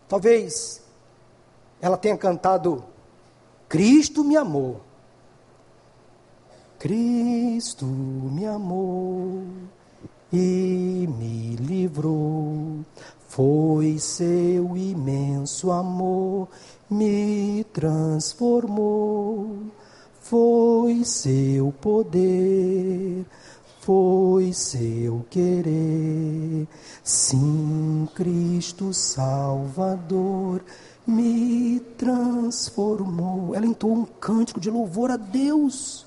Talvez 0.07 0.81
ela 1.81 1.97
tenha 1.97 2.17
cantado 2.17 2.85
Cristo 3.69 4.23
me 4.23 4.37
amou. 4.37 4.81
Cristo 6.79 7.85
me 7.85 8.47
amou 8.47 9.43
e 10.33 11.09
me 11.19 11.57
livrou. 11.57 12.85
Foi 13.27 13.99
seu 13.99 14.77
imenso 14.77 15.73
amor, 15.73 16.47
me 16.89 17.65
transformou. 17.73 19.57
Foi 20.21 21.05
seu 21.05 21.75
poder 21.81 23.27
foi 23.89 24.53
seu 24.53 25.25
querer. 25.31 26.69
Sim, 27.03 28.07
Cristo 28.15 28.93
Salvador 28.93 30.63
me 31.07 31.81
transformou. 31.97 33.55
Ela 33.55 33.65
entoou 33.65 33.95
um 33.95 34.05
cântico 34.05 34.61
de 34.61 34.71
louvor 34.71 35.11
a 35.11 35.17
Deus. 35.17 36.05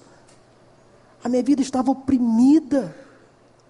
A 1.23 1.27
minha 1.27 1.41
vida 1.41 1.63
estava 1.63 1.89
oprimida. 1.89 2.95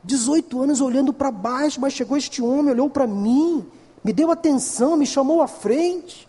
18 0.03 0.61
anos 0.61 0.81
olhando 0.81 1.13
para 1.13 1.31
baixo, 1.31 1.79
mas 1.79 1.93
chegou 1.93 2.17
este 2.17 2.41
homem, 2.41 2.73
olhou 2.73 2.89
para 2.89 3.07
mim, 3.07 3.65
me 4.03 4.11
deu 4.11 4.29
atenção, 4.29 4.97
me 4.97 5.05
chamou 5.05 5.41
à 5.41 5.47
frente. 5.47 6.27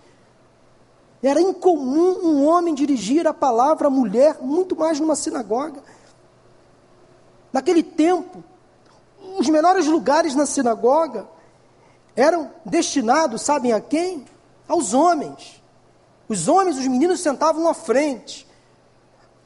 Era 1.20 1.40
incomum 1.40 2.20
um 2.22 2.46
homem 2.46 2.76
dirigir 2.76 3.26
a 3.26 3.34
palavra 3.34 3.88
à 3.88 3.90
mulher, 3.90 4.38
muito 4.40 4.76
mais 4.76 5.00
numa 5.00 5.16
sinagoga. 5.16 5.82
Naquele 7.53 7.82
tempo, 7.82 8.42
os 9.38 9.48
menores 9.48 9.86
lugares 9.86 10.34
na 10.34 10.46
sinagoga 10.46 11.28
eram 12.16 12.50
destinados, 12.64 13.42
sabem 13.42 13.72
a 13.72 13.80
quem? 13.80 14.24
Aos 14.66 14.94
homens. 14.94 15.62
Os 16.28 16.48
homens, 16.48 16.78
os 16.78 16.86
meninos 16.86 17.20
sentavam 17.20 17.68
à 17.68 17.74
frente. 17.74 18.46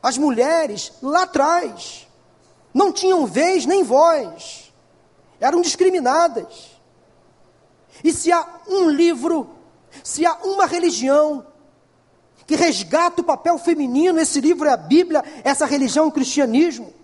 As 0.02 0.16
mulheres 0.16 0.92
lá 1.02 1.22
atrás. 1.22 2.06
Não 2.72 2.92
tinham 2.92 3.26
vez 3.26 3.66
nem 3.66 3.82
voz. 3.82 4.72
Eram 5.40 5.60
discriminadas. 5.60 6.76
E 8.04 8.12
se 8.12 8.30
há 8.30 8.46
um 8.68 8.88
livro, 8.88 9.50
se 10.04 10.24
há 10.24 10.34
uma 10.44 10.66
religião 10.66 11.46
que 12.46 12.54
resgata 12.54 13.20
o 13.20 13.24
papel 13.24 13.58
feminino, 13.58 14.20
esse 14.20 14.40
livro 14.40 14.68
é 14.68 14.72
a 14.72 14.76
Bíblia, 14.76 15.24
essa 15.42 15.66
religião 15.66 16.04
é 16.04 16.08
o 16.08 16.12
cristianismo 16.12 16.95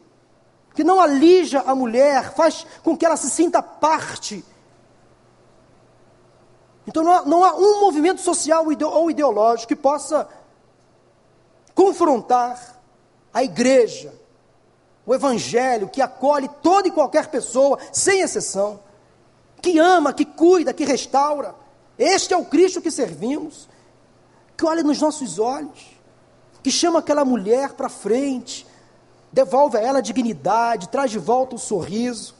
que 0.74 0.84
não 0.84 1.00
alija 1.00 1.60
a 1.60 1.74
mulher, 1.74 2.34
faz 2.34 2.66
com 2.82 2.96
que 2.96 3.04
ela 3.04 3.16
se 3.16 3.30
sinta 3.30 3.62
parte. 3.62 4.44
Então 6.86 7.02
não 7.02 7.12
há, 7.12 7.24
não 7.24 7.44
há 7.44 7.54
um 7.54 7.80
movimento 7.80 8.20
social 8.20 8.64
ou 8.66 9.10
ideológico 9.10 9.68
que 9.68 9.76
possa 9.76 10.28
confrontar 11.74 12.80
a 13.32 13.42
igreja, 13.42 14.14
o 15.06 15.14
evangelho, 15.14 15.88
que 15.88 16.02
acolhe 16.02 16.48
toda 16.62 16.88
e 16.88 16.90
qualquer 16.90 17.28
pessoa, 17.28 17.78
sem 17.92 18.20
exceção, 18.20 18.80
que 19.60 19.78
ama, 19.78 20.12
que 20.12 20.24
cuida, 20.24 20.72
que 20.72 20.84
restaura. 20.84 21.54
Este 21.98 22.34
é 22.34 22.36
o 22.36 22.44
Cristo 22.44 22.80
que 22.80 22.90
servimos, 22.90 23.68
que 24.56 24.66
olha 24.66 24.82
nos 24.82 25.00
nossos 25.00 25.38
olhos, 25.38 25.92
que 26.62 26.70
chama 26.70 26.98
aquela 26.98 27.24
mulher 27.24 27.72
para 27.72 27.88
frente, 27.88 28.66
devolve 29.32 29.76
a 29.76 29.80
ela 29.80 29.98
a 29.98 30.02
dignidade, 30.02 30.88
traz 30.88 31.10
de 31.10 31.18
volta 31.18 31.56
o 31.56 31.58
sorriso. 31.58 32.34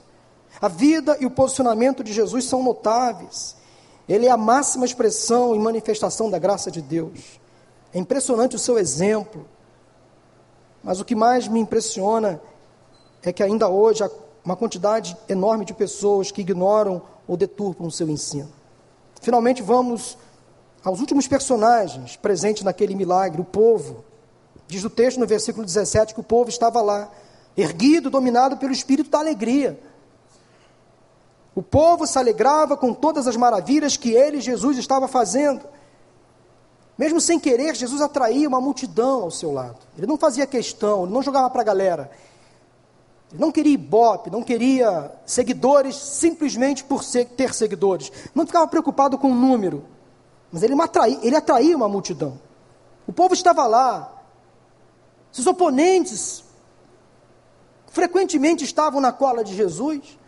A 0.61 0.69
vida 0.69 1.17
e 1.21 1.27
o 1.27 1.31
posicionamento 1.31 2.05
de 2.05 2.13
Jesus 2.13 2.45
são 2.45 2.63
notáveis. 2.63 3.57
Ele 4.09 4.27
é 4.27 4.31
a 4.31 4.37
máxima 4.37 4.85
expressão 4.85 5.55
e 5.55 5.59
manifestação 5.59 6.29
da 6.29 6.39
graça 6.39 6.71
de 6.71 6.83
Deus. 6.83 7.41
É 7.95 7.99
impressionante 7.99 8.57
o 8.57 8.59
seu 8.59 8.79
exemplo. 8.79 9.47
Mas 10.83 11.01
o 11.01 11.05
que 11.05 11.15
mais 11.15 11.49
me 11.49 11.61
impressiona 11.61 12.41
é 13.23 13.33
que 13.33 13.43
ainda 13.43 13.69
hoje 13.69 14.03
há 14.03 14.11
uma 14.45 14.57
quantidade 14.57 15.17
enorme 15.29 15.65
de 15.65 15.73
pessoas 15.73 16.31
que 16.31 16.41
ignoram 16.41 17.01
ou 17.27 17.37
deturpam 17.37 17.87
o 17.87 17.91
seu 17.91 18.09
ensino. 18.09 18.53
Finalmente 19.21 19.63
vamos 19.63 20.19
aos 20.83 20.99
últimos 20.99 21.29
personagens 21.29 22.17
presentes 22.17 22.65
naquele 22.65 22.95
milagre, 22.97 23.41
o 23.41 23.45
povo. 23.45 24.05
Diz 24.73 24.85
o 24.85 24.89
texto 24.89 25.21
no 25.21 25.27
versículo 25.27 25.67
17 25.67 26.15
que 26.15 26.21
o 26.21 26.23
povo 26.23 26.49
estava 26.49 26.81
lá, 26.81 27.11
erguido, 27.55 28.09
dominado 28.09 28.57
pelo 28.57 28.73
espírito 28.73 29.11
da 29.11 29.19
alegria. 29.19 29.79
O 31.55 31.63
povo 31.63 32.07
se 32.07 32.19
alegrava 32.19 32.75
com 32.75 32.95
todas 32.95 33.27
as 33.27 33.37
maravilhas 33.37 33.99
que 33.99 34.13
ele, 34.13 34.41
Jesus, 34.41 34.79
estava 34.79 35.07
fazendo. 35.07 35.61
Mesmo 36.97 37.21
sem 37.21 37.39
querer, 37.39 37.77
Jesus 37.77 38.01
atraía 38.01 38.49
uma 38.49 38.63
multidão 38.63 39.25
ao 39.25 39.31
seu 39.31 39.53
lado. 39.53 39.77
Ele 39.95 40.07
não 40.07 40.17
fazia 40.17 40.47
questão, 40.47 41.05
ele 41.05 41.13
não 41.13 41.23
jogava 41.23 41.51
para 41.51 41.61
a 41.61 41.65
galera. 41.65 42.11
Ele 43.31 43.43
não 43.43 43.53
queria 43.53 43.75
ibope, 43.75 44.31
não 44.31 44.43
queria 44.43 45.13
seguidores 45.27 45.97
simplesmente 45.97 46.83
por 46.83 47.05
ter 47.05 47.53
seguidores. 47.53 48.11
Não 48.35 48.47
ficava 48.47 48.67
preocupado 48.67 49.19
com 49.19 49.33
o 49.33 49.35
número. 49.35 49.85
Mas 50.51 50.63
ele, 50.63 50.81
atraía, 50.81 51.19
ele 51.23 51.37
atraía 51.37 51.77
uma 51.77 51.91
multidão. 51.91 52.41
O 53.07 53.13
povo 53.13 53.35
estava 53.35 53.67
lá. 53.67 54.21
Seus 55.33 55.47
oponentes 55.47 56.45
frequentemente 57.89 58.65
estavam 58.65 59.01
na 59.01 59.11
cola 59.11 59.43
de 59.43 59.55
Jesus. 59.55 60.19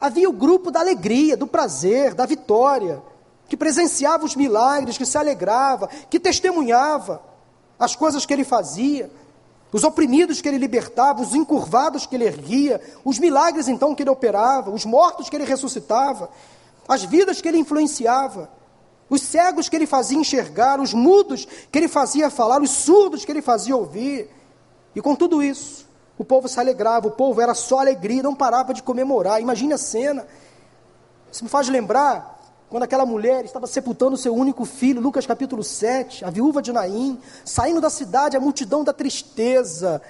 Havia 0.00 0.28
o 0.28 0.32
grupo 0.32 0.70
da 0.70 0.80
alegria, 0.80 1.36
do 1.36 1.46
prazer, 1.46 2.14
da 2.14 2.26
vitória, 2.26 3.02
que 3.48 3.56
presenciava 3.56 4.24
os 4.24 4.36
milagres, 4.36 4.96
que 4.96 5.06
se 5.06 5.18
alegrava, 5.18 5.88
que 6.08 6.20
testemunhava 6.20 7.22
as 7.78 7.96
coisas 7.96 8.24
que 8.24 8.32
ele 8.32 8.44
fazia 8.44 9.10
os 9.72 9.84
oprimidos 9.84 10.40
que 10.40 10.48
ele 10.48 10.58
libertava, 10.58 11.20
os 11.20 11.34
encurvados 11.34 12.06
que 12.06 12.16
ele 12.16 12.24
erguia, 12.24 12.80
os 13.04 13.18
milagres 13.18 13.68
então 13.68 13.94
que 13.94 14.02
ele 14.02 14.10
operava, 14.10 14.70
os 14.70 14.84
mortos 14.84 15.28
que 15.28 15.36
ele 15.36 15.44
ressuscitava, 15.44 16.30
as 16.86 17.04
vidas 17.04 17.40
que 17.40 17.48
ele 17.48 17.58
influenciava, 17.58 18.50
os 19.10 19.22
cegos 19.22 19.68
que 19.68 19.76
ele 19.76 19.86
fazia 19.86 20.18
enxergar, 20.18 20.80
os 20.80 20.92
mudos 20.92 21.46
que 21.70 21.78
ele 21.78 21.88
fazia 21.88 22.30
falar, 22.30 22.60
os 22.60 22.70
surdos 22.70 23.24
que 23.24 23.32
ele 23.32 23.42
fazia 23.42 23.76
ouvir. 23.76 24.30
E 24.94 25.00
com 25.00 25.14
tudo 25.14 25.42
isso, 25.42 25.86
o 26.18 26.24
povo 26.24 26.48
se 26.48 26.58
alegrava, 26.58 27.08
o 27.08 27.12
povo 27.12 27.40
era 27.40 27.54
só 27.54 27.78
alegria, 27.78 28.22
não 28.22 28.34
parava 28.34 28.74
de 28.74 28.82
comemorar. 28.82 29.40
Imagine 29.40 29.74
a 29.74 29.78
cena. 29.78 30.26
Isso 31.30 31.44
me 31.44 31.50
faz 31.50 31.68
lembrar 31.68 32.38
quando 32.68 32.82
aquela 32.82 33.06
mulher 33.06 33.44
estava 33.44 33.66
sepultando 33.66 34.16
seu 34.16 34.34
único 34.34 34.66
filho, 34.66 35.00
Lucas 35.00 35.26
capítulo 35.26 35.64
7, 35.64 36.24
a 36.24 36.30
viúva 36.30 36.60
de 36.60 36.70
Naim, 36.70 37.18
saindo 37.44 37.80
da 37.80 37.88
cidade, 37.88 38.36
a 38.36 38.40
multidão 38.40 38.84
da 38.84 38.92
tristeza, 38.92 40.02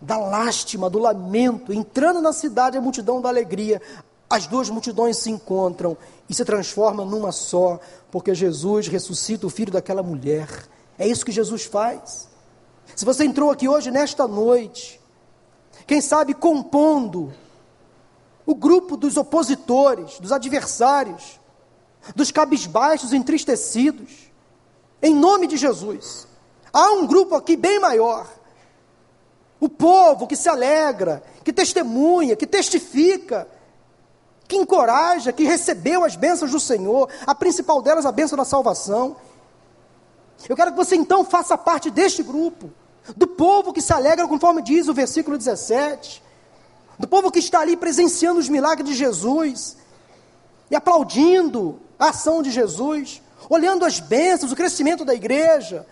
da 0.00 0.16
lástima, 0.16 0.88
do 0.88 0.98
lamento, 0.98 1.72
entrando 1.72 2.20
na 2.20 2.32
cidade, 2.32 2.78
a 2.78 2.80
multidão 2.80 3.20
da 3.20 3.28
alegria. 3.28 3.82
As 4.32 4.46
duas 4.46 4.70
multidões 4.70 5.18
se 5.18 5.30
encontram 5.30 5.94
e 6.26 6.32
se 6.32 6.42
transformam 6.42 7.04
numa 7.04 7.30
só, 7.30 7.78
porque 8.10 8.34
Jesus 8.34 8.88
ressuscita 8.88 9.46
o 9.46 9.50
filho 9.50 9.70
daquela 9.70 10.02
mulher. 10.02 10.48
É 10.98 11.06
isso 11.06 11.22
que 11.22 11.30
Jesus 11.30 11.64
faz. 11.66 12.30
Se 12.96 13.04
você 13.04 13.26
entrou 13.26 13.50
aqui 13.50 13.68
hoje, 13.68 13.90
nesta 13.90 14.26
noite, 14.26 14.98
quem 15.86 16.00
sabe 16.00 16.32
compondo 16.32 17.30
o 18.46 18.54
grupo 18.54 18.96
dos 18.96 19.18
opositores, 19.18 20.18
dos 20.18 20.32
adversários, 20.32 21.38
dos 22.16 22.30
cabisbaixos, 22.30 23.12
entristecidos, 23.12 24.32
em 25.02 25.14
nome 25.14 25.46
de 25.46 25.58
Jesus. 25.58 26.26
Há 26.72 26.90
um 26.92 27.06
grupo 27.06 27.34
aqui 27.34 27.54
bem 27.54 27.78
maior. 27.78 28.26
O 29.60 29.68
povo 29.68 30.26
que 30.26 30.36
se 30.36 30.48
alegra, 30.48 31.22
que 31.44 31.52
testemunha, 31.52 32.34
que 32.34 32.46
testifica, 32.46 33.46
que 34.46 34.56
encoraja, 34.56 35.32
que 35.32 35.44
recebeu 35.44 36.04
as 36.04 36.16
bênçãos 36.16 36.50
do 36.50 36.60
Senhor, 36.60 37.08
a 37.26 37.34
principal 37.34 37.80
delas 37.80 38.04
a 38.04 38.12
bênção 38.12 38.36
da 38.36 38.44
salvação. 38.44 39.16
Eu 40.48 40.56
quero 40.56 40.72
que 40.72 40.76
você 40.76 40.96
então 40.96 41.24
faça 41.24 41.56
parte 41.56 41.90
deste 41.90 42.22
grupo, 42.22 42.70
do 43.16 43.26
povo 43.26 43.72
que 43.72 43.80
se 43.80 43.92
alegra, 43.92 44.26
conforme 44.28 44.62
diz 44.62 44.88
o 44.88 44.94
versículo 44.94 45.38
17, 45.38 46.22
do 46.98 47.08
povo 47.08 47.30
que 47.30 47.38
está 47.38 47.60
ali 47.60 47.76
presenciando 47.76 48.40
os 48.40 48.48
milagres 48.48 48.88
de 48.88 48.94
Jesus 48.94 49.76
e 50.70 50.76
aplaudindo, 50.76 51.80
a 51.98 52.08
ação 52.08 52.42
de 52.42 52.50
Jesus, 52.50 53.22
olhando 53.48 53.84
as 53.84 54.00
bênçãos, 54.00 54.50
o 54.50 54.56
crescimento 54.56 55.04
da 55.04 55.14
igreja, 55.14 55.86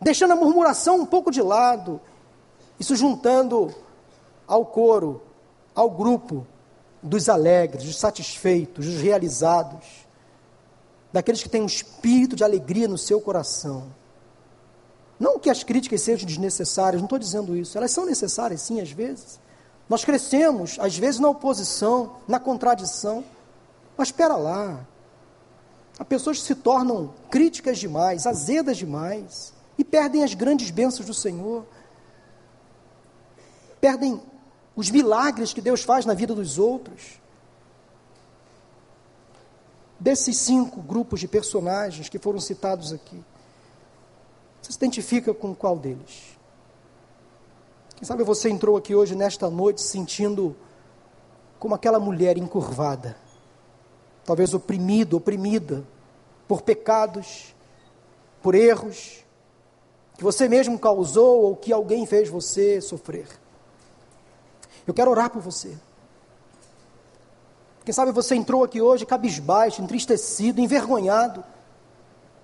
deixando 0.00 0.32
a 0.32 0.36
murmuração 0.36 1.00
um 1.00 1.06
pouco 1.06 1.30
de 1.30 1.40
lado, 1.40 2.00
isso 2.78 2.96
juntando 2.96 3.74
ao 4.46 4.66
coro, 4.66 5.22
ao 5.74 5.88
grupo 5.90 6.46
dos 7.06 7.28
alegres, 7.28 7.84
dos 7.84 7.98
satisfeitos, 7.98 8.86
dos 8.86 9.00
realizados, 9.00 10.06
daqueles 11.12 11.42
que 11.42 11.48
têm 11.48 11.62
um 11.62 11.66
espírito 11.66 12.36
de 12.36 12.44
alegria 12.44 12.88
no 12.88 12.98
seu 12.98 13.20
coração. 13.20 13.84
Não 15.18 15.38
que 15.38 15.48
as 15.48 15.62
críticas 15.62 16.02
sejam 16.02 16.26
desnecessárias, 16.26 17.00
não 17.00 17.06
estou 17.06 17.18
dizendo 17.18 17.56
isso, 17.56 17.78
elas 17.78 17.90
são 17.90 18.04
necessárias 18.04 18.60
sim, 18.60 18.80
às 18.80 18.90
vezes. 18.90 19.40
Nós 19.88 20.04
crescemos, 20.04 20.76
às 20.80 20.96
vezes, 20.96 21.20
na 21.20 21.28
oposição, 21.28 22.16
na 22.28 22.40
contradição, 22.40 23.24
mas 23.96 24.08
espera 24.08 24.36
lá, 24.36 24.84
Há 25.98 26.04
pessoas 26.04 26.42
se 26.42 26.54
tornam 26.54 27.14
críticas 27.30 27.78
demais, 27.78 28.26
azedas 28.26 28.76
demais, 28.76 29.54
e 29.78 29.84
perdem 29.84 30.22
as 30.22 30.34
grandes 30.34 30.70
bênçãos 30.70 31.06
do 31.06 31.14
Senhor. 31.14 31.64
Perdem 33.80 34.20
os 34.76 34.90
milagres 34.90 35.52
que 35.52 35.60
Deus 35.60 35.82
faz 35.82 36.06
na 36.06 36.14
vida 36.14 36.34
dos 36.34 36.58
outros. 36.58 37.18
Desses 39.98 40.36
cinco 40.36 40.80
grupos 40.82 41.18
de 41.18 41.26
personagens 41.26 42.08
que 42.08 42.18
foram 42.18 42.38
citados 42.38 42.92
aqui, 42.92 43.24
você 44.62 44.70
se 44.70 44.76
identifica 44.76 45.32
com 45.32 45.54
qual 45.54 45.78
deles? 45.78 46.36
Quem 47.96 48.06
sabe 48.06 48.22
você 48.22 48.50
entrou 48.50 48.76
aqui 48.76 48.94
hoje, 48.94 49.14
nesta 49.14 49.48
noite, 49.48 49.80
sentindo 49.80 50.54
como 51.58 51.74
aquela 51.74 51.98
mulher 51.98 52.36
encurvada 52.36 53.16
talvez 54.26 54.52
oprimido, 54.52 55.16
oprimida 55.16 55.84
por 56.48 56.62
pecados, 56.62 57.54
por 58.42 58.54
erros 58.54 59.24
que 60.18 60.24
você 60.24 60.48
mesmo 60.48 60.78
causou 60.78 61.42
ou 61.42 61.56
que 61.56 61.72
alguém 61.72 62.04
fez 62.06 62.28
você 62.28 62.80
sofrer. 62.80 63.28
Eu 64.86 64.94
quero 64.94 65.10
orar 65.10 65.30
por 65.30 65.42
você. 65.42 65.76
Quem 67.84 67.92
sabe 67.92 68.10
você 68.12 68.34
entrou 68.34 68.64
aqui 68.64 68.80
hoje 68.80 69.06
cabisbaixo, 69.06 69.82
entristecido, 69.82 70.60
envergonhado 70.60 71.44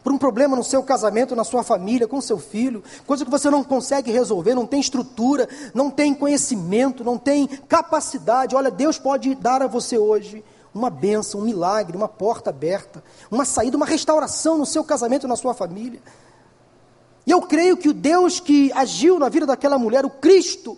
por 0.03 0.13
um 0.13 0.19
problema 0.19 0.57
no 0.57 0.65
seu 0.65 0.83
casamento, 0.83 1.37
na 1.37 1.45
sua 1.45 1.63
família, 1.63 2.09
com 2.09 2.21
seu 2.21 2.39
filho, 2.39 2.83
coisa 3.07 3.25
que 3.25 3.31
você 3.31 3.49
não 3.49 3.63
consegue 3.63 4.11
resolver, 4.11 4.55
não 4.55 4.67
tem 4.67 4.81
estrutura, 4.81 5.49
não 5.73 5.91
tem 5.91 6.13
conhecimento, 6.13 7.05
não 7.05 7.17
tem 7.17 7.47
capacidade. 7.47 8.57
Olha, 8.57 8.71
Deus 8.71 8.99
pode 8.99 9.35
dar 9.37 9.63
a 9.63 9.67
você 9.67 9.97
hoje 9.97 10.45
uma 10.75 10.91
bênção, 10.91 11.41
um 11.41 11.45
milagre, 11.45 11.97
uma 11.97 12.09
porta 12.09 12.51
aberta, 12.51 13.03
uma 13.31 13.45
saída, 13.45 13.77
uma 13.77 13.87
restauração 13.87 14.59
no 14.59 14.67
seu 14.67 14.83
casamento 14.83 15.29
na 15.29 15.37
sua 15.37 15.55
família. 15.55 16.01
E 17.27 17.31
eu 17.31 17.43
creio 17.43 17.77
que 17.77 17.89
o 17.89 17.93
Deus 17.93 18.41
que 18.41 18.73
agiu 18.73 19.19
na 19.19 19.29
vida 19.29 19.47
daquela 19.47 19.79
mulher, 19.79 20.05
o 20.05 20.11
Cristo, 20.11 20.77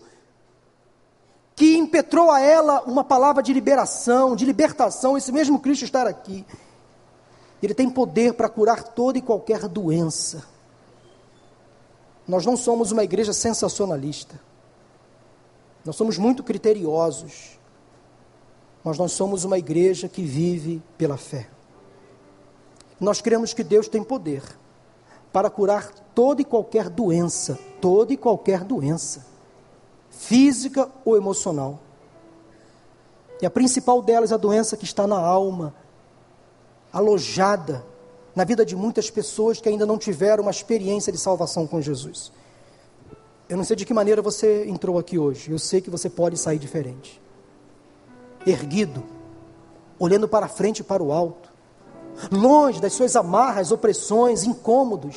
que 1.56 1.76
impetrou 1.76 2.30
a 2.30 2.40
ela 2.40 2.82
uma 2.82 3.04
palavra 3.04 3.42
de 3.42 3.52
liberação, 3.52 4.34
de 4.34 4.44
libertação, 4.44 5.16
esse 5.16 5.30
mesmo 5.30 5.60
Cristo 5.60 5.84
estar 5.84 6.06
aqui. 6.06 6.44
Ele 7.62 7.74
tem 7.74 7.88
poder 7.88 8.34
para 8.34 8.48
curar 8.48 8.82
toda 8.82 9.18
e 9.18 9.22
qualquer 9.22 9.68
doença. 9.68 10.44
Nós 12.26 12.44
não 12.44 12.56
somos 12.56 12.92
uma 12.92 13.04
igreja 13.04 13.32
sensacionalista. 13.32 14.40
Nós 15.84 15.96
somos 15.96 16.18
muito 16.18 16.42
criteriosos 16.42 17.58
mas 18.84 18.98
nós 18.98 19.12
somos 19.12 19.44
uma 19.44 19.56
igreja 19.56 20.10
que 20.10 20.22
vive 20.22 20.82
pela 20.98 21.16
fé. 21.16 21.48
Nós 23.00 23.22
cremos 23.22 23.54
que 23.54 23.64
Deus 23.64 23.88
tem 23.88 24.04
poder 24.04 24.42
para 25.32 25.48
curar 25.48 25.90
toda 26.14 26.42
e 26.42 26.44
qualquer 26.44 26.90
doença, 26.90 27.58
toda 27.80 28.12
e 28.12 28.16
qualquer 28.16 28.62
doença, 28.62 29.26
física 30.18 30.88
ou 31.04 31.16
emocional. 31.16 31.80
E 33.40 33.46
a 33.46 33.50
principal 33.50 34.00
delas 34.00 34.30
é 34.30 34.34
a 34.34 34.38
doença 34.38 34.76
que 34.76 34.84
está 34.84 35.06
na 35.06 35.18
alma, 35.18 35.74
alojada 36.92 37.84
na 38.34 38.44
vida 38.44 38.64
de 38.64 38.74
muitas 38.74 39.10
pessoas 39.10 39.60
que 39.60 39.68
ainda 39.68 39.86
não 39.86 39.96
tiveram 39.96 40.42
uma 40.42 40.50
experiência 40.50 41.12
de 41.12 41.18
salvação 41.18 41.66
com 41.66 41.80
Jesus. 41.80 42.32
Eu 43.48 43.56
não 43.56 43.64
sei 43.64 43.76
de 43.76 43.84
que 43.84 43.94
maneira 43.94 44.22
você 44.22 44.66
entrou 44.66 44.98
aqui 44.98 45.18
hoje, 45.18 45.50
eu 45.50 45.58
sei 45.58 45.80
que 45.80 45.90
você 45.90 46.08
pode 46.08 46.36
sair 46.36 46.58
diferente. 46.58 47.20
Erguido, 48.46 49.04
olhando 49.98 50.26
para 50.26 50.48
frente 50.48 50.80
e 50.80 50.84
para 50.84 51.02
o 51.02 51.12
alto, 51.12 51.52
longe 52.30 52.80
das 52.80 52.92
suas 52.92 53.14
amarras, 53.16 53.70
opressões, 53.70 54.44
incômodos. 54.44 55.16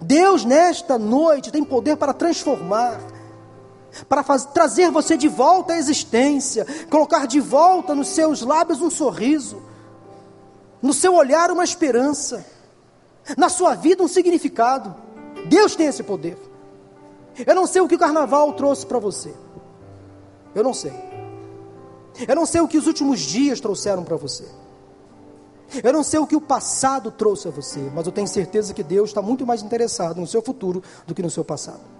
Deus, 0.00 0.44
nesta 0.44 0.98
noite, 0.98 1.50
tem 1.50 1.64
poder 1.64 1.96
para 1.96 2.12
transformar, 2.12 3.00
para 4.08 4.22
trazer 4.22 4.90
você 4.90 5.16
de 5.16 5.28
volta 5.28 5.72
à 5.72 5.76
existência, 5.76 6.66
colocar 6.88 7.26
de 7.26 7.40
volta 7.40 7.94
nos 7.94 8.08
seus 8.08 8.42
lábios 8.42 8.80
um 8.80 8.90
sorriso, 8.90 9.62
no 10.80 10.92
seu 10.92 11.14
olhar 11.14 11.50
uma 11.50 11.64
esperança, 11.64 12.44
na 13.36 13.48
sua 13.48 13.74
vida 13.74 14.02
um 14.02 14.08
significado. 14.08 14.94
Deus 15.48 15.74
tem 15.74 15.86
esse 15.86 16.02
poder. 16.02 16.38
Eu 17.46 17.54
não 17.54 17.66
sei 17.66 17.80
o 17.80 17.88
que 17.88 17.94
o 17.94 17.98
carnaval 17.98 18.52
trouxe 18.52 18.86
para 18.86 18.98
você. 18.98 19.34
Eu 20.54 20.64
não 20.64 20.74
sei. 20.74 20.92
Eu 22.26 22.34
não 22.34 22.44
sei 22.44 22.60
o 22.60 22.68
que 22.68 22.78
os 22.78 22.86
últimos 22.86 23.20
dias 23.20 23.60
trouxeram 23.60 24.04
para 24.04 24.16
você. 24.16 24.44
Eu 25.82 25.92
não 25.92 26.02
sei 26.02 26.18
o 26.18 26.26
que 26.26 26.34
o 26.34 26.40
passado 26.40 27.10
trouxe 27.12 27.46
a 27.46 27.50
você, 27.50 27.78
mas 27.94 28.04
eu 28.04 28.12
tenho 28.12 28.26
certeza 28.26 28.74
que 28.74 28.82
Deus 28.82 29.10
está 29.10 29.22
muito 29.22 29.46
mais 29.46 29.62
interessado 29.62 30.20
no 30.20 30.26
seu 30.26 30.42
futuro 30.42 30.82
do 31.06 31.14
que 31.14 31.22
no 31.22 31.30
seu 31.30 31.44
passado. 31.44 31.99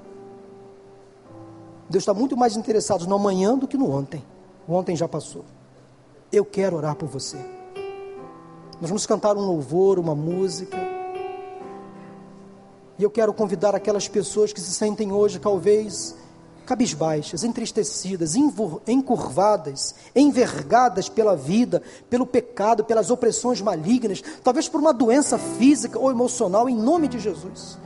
Deus 1.91 2.03
está 2.03 2.15
muito 2.15 2.37
mais 2.37 2.57
interessado 2.57 3.05
no 3.05 3.17
amanhã 3.17 3.59
do 3.59 3.67
que 3.67 3.77
no 3.77 3.91
ontem. 3.91 4.25
O 4.69 4.75
ontem 4.75 4.95
já 4.95 5.09
passou. 5.09 5.45
Eu 6.31 6.45
quero 6.45 6.77
orar 6.77 6.95
por 6.95 7.09
você. 7.09 7.37
Nós 8.81 8.89
vamos 8.89 9.05
cantar 9.07 9.37
um 9.37 9.41
louvor, 9.41 9.99
uma 9.99 10.15
música. 10.15 10.79
E 12.97 13.03
eu 13.03 13.11
quero 13.11 13.35
convidar 13.35 13.75
aquelas 13.75 14.07
pessoas 14.07 14.53
que 14.53 14.61
se 14.61 14.73
sentem 14.73 15.11
hoje, 15.11 15.41
talvez, 15.41 16.15
cabisbaixas, 16.65 17.43
entristecidas, 17.43 18.37
encurvadas, 18.87 19.97
envergadas 20.15 21.09
pela 21.09 21.35
vida, 21.35 21.83
pelo 22.09 22.25
pecado, 22.25 22.85
pelas 22.85 23.11
opressões 23.11 23.61
malignas, 23.61 24.23
talvez 24.45 24.69
por 24.69 24.81
uma 24.81 24.95
doença 24.95 25.37
física 25.37 25.99
ou 25.99 26.09
emocional, 26.09 26.69
em 26.69 26.77
nome 26.77 27.09
de 27.09 27.19
Jesus. 27.19 27.77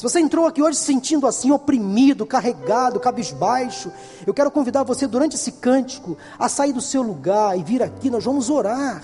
Se 0.00 0.02
você 0.02 0.18
entrou 0.18 0.46
aqui 0.46 0.62
hoje 0.62 0.78
sentindo 0.78 1.26
assim, 1.26 1.50
oprimido, 1.50 2.24
carregado, 2.24 2.98
cabisbaixo, 2.98 3.92
eu 4.26 4.32
quero 4.32 4.50
convidar 4.50 4.82
você 4.82 5.06
durante 5.06 5.36
esse 5.36 5.52
cântico 5.52 6.16
a 6.38 6.48
sair 6.48 6.72
do 6.72 6.80
seu 6.80 7.02
lugar 7.02 7.58
e 7.58 7.62
vir 7.62 7.82
aqui, 7.82 8.08
nós 8.08 8.24
vamos 8.24 8.48
orar. 8.48 9.02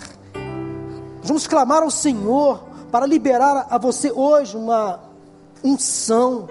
Nós 1.18 1.28
vamos 1.28 1.46
clamar 1.46 1.82
ao 1.82 1.90
Senhor 1.90 2.64
para 2.90 3.04
liberar 3.04 3.66
a 3.68 3.76
você 3.76 4.10
hoje 4.10 4.56
uma 4.56 4.98
unção, 5.62 6.48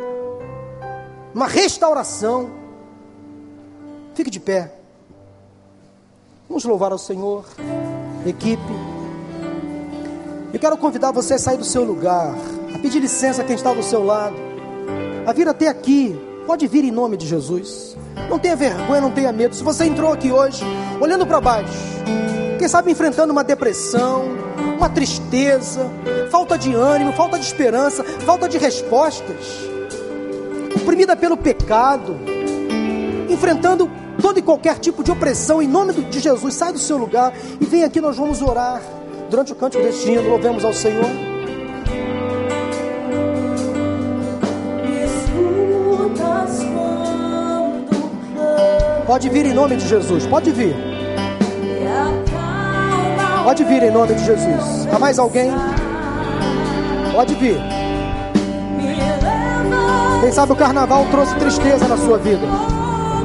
uma 1.34 1.48
restauração. 1.48 2.52
Fique 4.14 4.30
de 4.30 4.40
pé. 4.40 4.76
Vamos 6.48 6.64
louvar 6.66 6.92
ao 6.92 7.00
Senhor, 7.00 7.46
equipe. 8.24 8.62
Eu 10.54 10.60
quero 10.60 10.78
convidar 10.78 11.12
você 11.12 11.34
a 11.34 11.40
sair 11.40 11.58
do 11.58 11.66
seu 11.66 11.84
lugar, 11.84 12.36
pedir 12.78 13.00
licença 13.00 13.42
a 13.42 13.46
quem 13.46 13.56
está 13.56 13.74
do 13.74 13.84
seu 13.84 14.04
lado, 14.04 14.36
a 15.26 15.34
vir 15.34 15.48
até 15.48 15.68
aqui. 15.68 16.20
Pode 16.46 16.68
vir 16.68 16.84
em 16.84 16.92
nome 16.92 17.18
de 17.18 17.26
Jesus. 17.26 17.98
Não 18.30 18.38
tenha 18.38 18.56
vergonha, 18.56 19.02
não 19.02 19.12
tenha 19.12 19.32
medo. 19.32 19.56
Se 19.56 19.64
você 19.64 19.86
entrou 19.86 20.14
aqui 20.14 20.32
hoje, 20.32 20.64
olhando 21.02 21.26
para 21.26 21.42
baixo, 21.42 21.74
quem 22.60 22.68
sabe 22.68 22.92
enfrentando 22.92 23.34
uma 23.34 23.44
depressão, 23.44 24.26
uma 24.78 24.90
tristeza, 24.90 25.90
falta 26.30 26.58
de 26.58 26.74
ânimo, 26.74 27.14
falta 27.14 27.40
de 27.40 27.46
esperança, 27.46 28.04
falta 28.04 28.48
de 28.48 28.58
respostas 28.58 29.76
oprimida 30.86 31.16
pelo 31.16 31.36
pecado, 31.36 32.16
enfrentando 33.28 33.90
todo 34.22 34.38
e 34.38 34.42
qualquer 34.42 34.78
tipo 34.78 35.04
de 35.04 35.12
opressão, 35.12 35.62
em 35.62 35.68
nome 35.68 35.94
de 35.94 36.20
Jesus, 36.20 36.54
sai 36.54 36.72
do 36.72 36.78
seu 36.78 36.96
lugar 36.96 37.34
e 37.60 37.66
vem 37.66 37.84
aqui, 37.84 38.00
nós 38.00 38.16
vamos 38.16 38.42
orar. 38.42 38.82
Durante 39.30 39.52
o 39.52 39.56
cântico 39.56 39.84
deste 39.84 40.12
hino, 40.12 40.30
louvemos 40.30 40.64
ao 40.64 40.74
Senhor. 40.74 41.35
Pode 49.06 49.30
vir 49.30 49.46
em 49.46 49.54
nome 49.54 49.76
de 49.76 49.88
Jesus, 49.88 50.26
pode 50.26 50.52
vir. 50.52 50.76
Pode 53.44 53.64
vir 53.64 53.84
em 53.84 53.92
nome 53.92 54.16
de 54.16 54.26
Jesus. 54.26 54.88
Há 54.92 54.98
mais 54.98 55.20
alguém? 55.20 55.52
Pode 57.14 57.36
vir. 57.36 57.58
Quem 60.22 60.32
sabe 60.32 60.54
o 60.54 60.56
carnaval 60.56 61.06
trouxe 61.12 61.36
tristeza 61.36 61.88
na 61.88 61.98
sua 61.98 62.18
vida, 62.18 62.48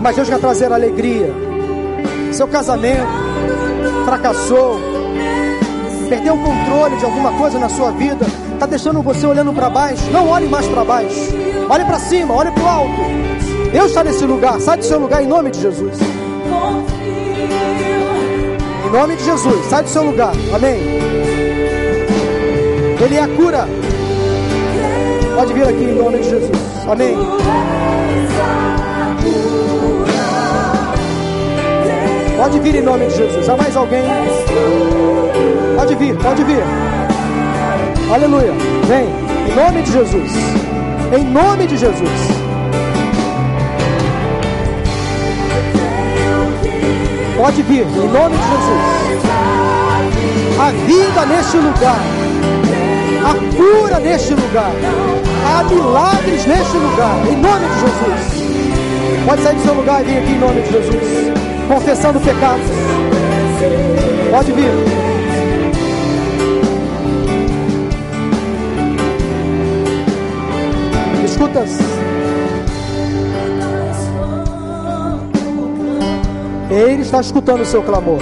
mas 0.03 0.15
Deus 0.15 0.29
quer 0.29 0.39
trazer 0.39 0.71
alegria. 0.71 1.33
Seu 2.31 2.47
casamento 2.47 3.09
fracassou, 4.05 4.79
perdeu 6.11 6.35
o 6.35 6.39
controle 6.39 6.97
de 6.97 7.05
alguma 7.07 7.33
coisa 7.33 7.59
na 7.59 7.71
sua 7.71 7.91
vida, 7.93 8.27
está 8.53 8.67
deixando 8.67 9.01
você 9.03 9.27
olhando 9.27 9.53
para 9.55 9.71
baixo. 9.71 10.05
Não 10.13 10.29
olhe 10.29 10.47
mais 10.47 10.67
para 10.67 10.85
baixo, 10.85 11.33
olhe 11.71 11.85
para 11.85 11.99
cima, 11.99 12.35
olhe 12.35 12.51
para 12.51 12.63
o 12.65 12.69
alto. 12.69 13.01
Deus 13.73 13.87
está 13.87 14.03
nesse 14.03 14.25
lugar, 14.27 14.61
sai 14.61 14.77
do 14.77 14.85
seu 14.85 14.99
lugar 14.99 15.23
em 15.23 15.27
nome 15.27 15.51
de 15.51 15.61
Jesus. 15.61 15.99
Em 18.87 18.91
nome 18.93 19.15
de 19.17 19.25
Jesus, 19.25 19.67
sai 19.67 19.83
do 19.85 19.89
seu 19.89 20.03
lugar, 20.03 20.33
amém. 20.53 20.81
Ele 23.01 23.15
é 23.15 23.23
a 23.23 23.29
cura. 23.29 23.69
Pode 25.37 25.53
vir 25.53 25.63
aqui 25.63 25.85
em 25.85 25.95
nome 25.95 26.19
de 26.19 26.29
Jesus. 26.29 26.51
Amém. 26.91 27.17
Pode 32.37 32.59
vir 32.59 32.75
em 32.75 32.83
nome 32.83 33.07
de 33.07 33.17
Jesus. 33.17 33.49
Há 33.49 33.57
mais 33.57 33.77
alguém? 33.77 34.03
Pode 35.77 35.95
vir, 35.95 36.17
pode 36.17 36.45
vir. 36.45 36.63
Aleluia. 38.13 38.53
Vem. 38.89 39.07
Em 39.51 39.55
nome 39.55 39.83
de 39.83 39.93
Jesus. 39.93 40.60
Em 41.13 41.25
nome 41.25 41.67
de 41.67 41.77
Jesus. 41.77 42.11
Pode 47.37 47.63
vir, 47.63 47.83
em 47.83 48.09
nome 48.09 48.37
de 48.37 48.43
Jesus. 48.43 49.21
A 50.61 50.71
vida 50.71 51.27
neste 51.27 51.57
lugar. 51.57 51.99
A 53.25 53.35
cura 53.57 53.99
neste 53.99 54.35
lugar. 54.35 54.71
Há 55.45 55.65
milagres 55.65 56.47
neste 56.47 56.77
lugar, 56.77 57.17
em 57.27 57.37
nome 57.37 57.67
de 57.67 57.81
Jesus. 57.81 59.25
Pode 59.27 59.43
sair 59.43 59.57
do 59.57 59.63
seu 59.63 59.75
lugar 59.75 60.03
e 60.03 60.05
vir 60.05 60.19
aqui 60.19 60.33
em 60.33 60.39
nome 60.39 60.61
de 60.63 60.71
Jesus, 60.71 61.33
confessando 61.67 62.21
pecados. 62.21 62.67
Pode 64.31 64.53
vir. 64.53 65.10
Escutas. 71.41 71.71
Ele 76.71 77.01
está 77.01 77.21
escutando 77.23 77.63
o 77.63 77.65
seu 77.65 77.83
clamor. 77.83 78.19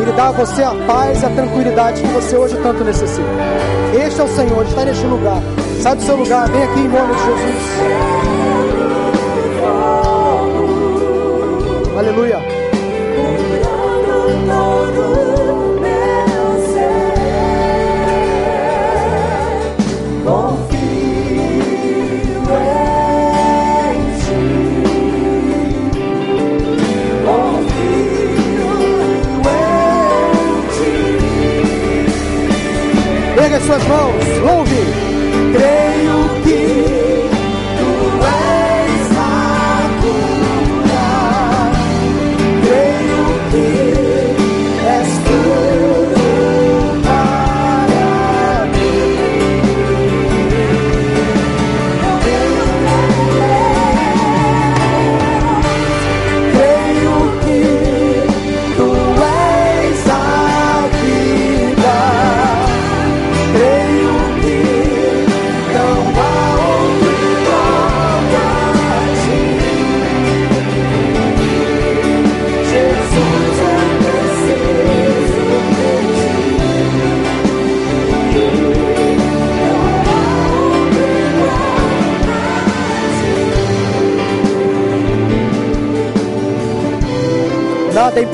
Ele 0.00 0.12
dá 0.12 0.28
a 0.28 0.30
você 0.30 0.62
a 0.62 0.70
paz 0.86 1.20
e 1.20 1.26
a 1.26 1.30
tranquilidade 1.30 2.00
que 2.00 2.06
você 2.08 2.36
hoje 2.36 2.56
tanto 2.62 2.84
necessita. 2.84 3.26
Este 3.92 4.20
é 4.20 4.24
o 4.24 4.28
Senhor, 4.28 4.64
está 4.64 4.84
neste 4.84 5.04
lugar. 5.04 5.42
Sai 5.82 5.96
do 5.96 6.02
seu 6.02 6.14
lugar, 6.14 6.48
vem 6.48 6.62
aqui 6.62 6.78
em 6.78 6.88
nome 6.88 7.12
de 7.12 7.24
Jesus. 7.24 7.56
Aleluia. 11.98 12.49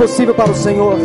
Impossível 0.06 0.34
para 0.34 0.50
o 0.50 0.54
Senhor. 0.54 0.94
É. 0.94 0.98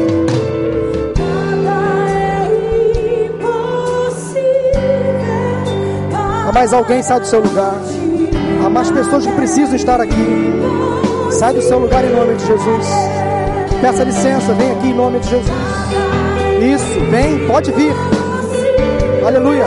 Há 6.47 6.51
mais 6.53 6.71
alguém 6.71 7.01
sai 7.01 7.19
do 7.19 7.25
seu 7.25 7.41
lugar. 7.41 7.73
Há 8.63 8.69
mais 8.69 8.91
pessoas 8.91 9.25
que 9.25 9.31
precisam 9.33 9.75
estar 9.75 9.99
aqui. 9.99 10.53
Sai 11.31 11.51
do 11.53 11.63
seu 11.63 11.79
lugar 11.79 12.05
em 12.05 12.13
nome 12.13 12.35
de 12.35 12.45
Jesus. 12.45 12.85
Peça 13.81 14.03
licença, 14.03 14.53
vem 14.53 14.71
aqui 14.71 14.89
em 14.89 14.93
nome 14.93 15.17
de 15.19 15.29
Jesus. 15.29 15.49
Isso, 16.61 16.99
vem, 17.09 17.47
pode 17.47 17.71
vir. 17.71 17.95
Aleluia. 19.25 19.65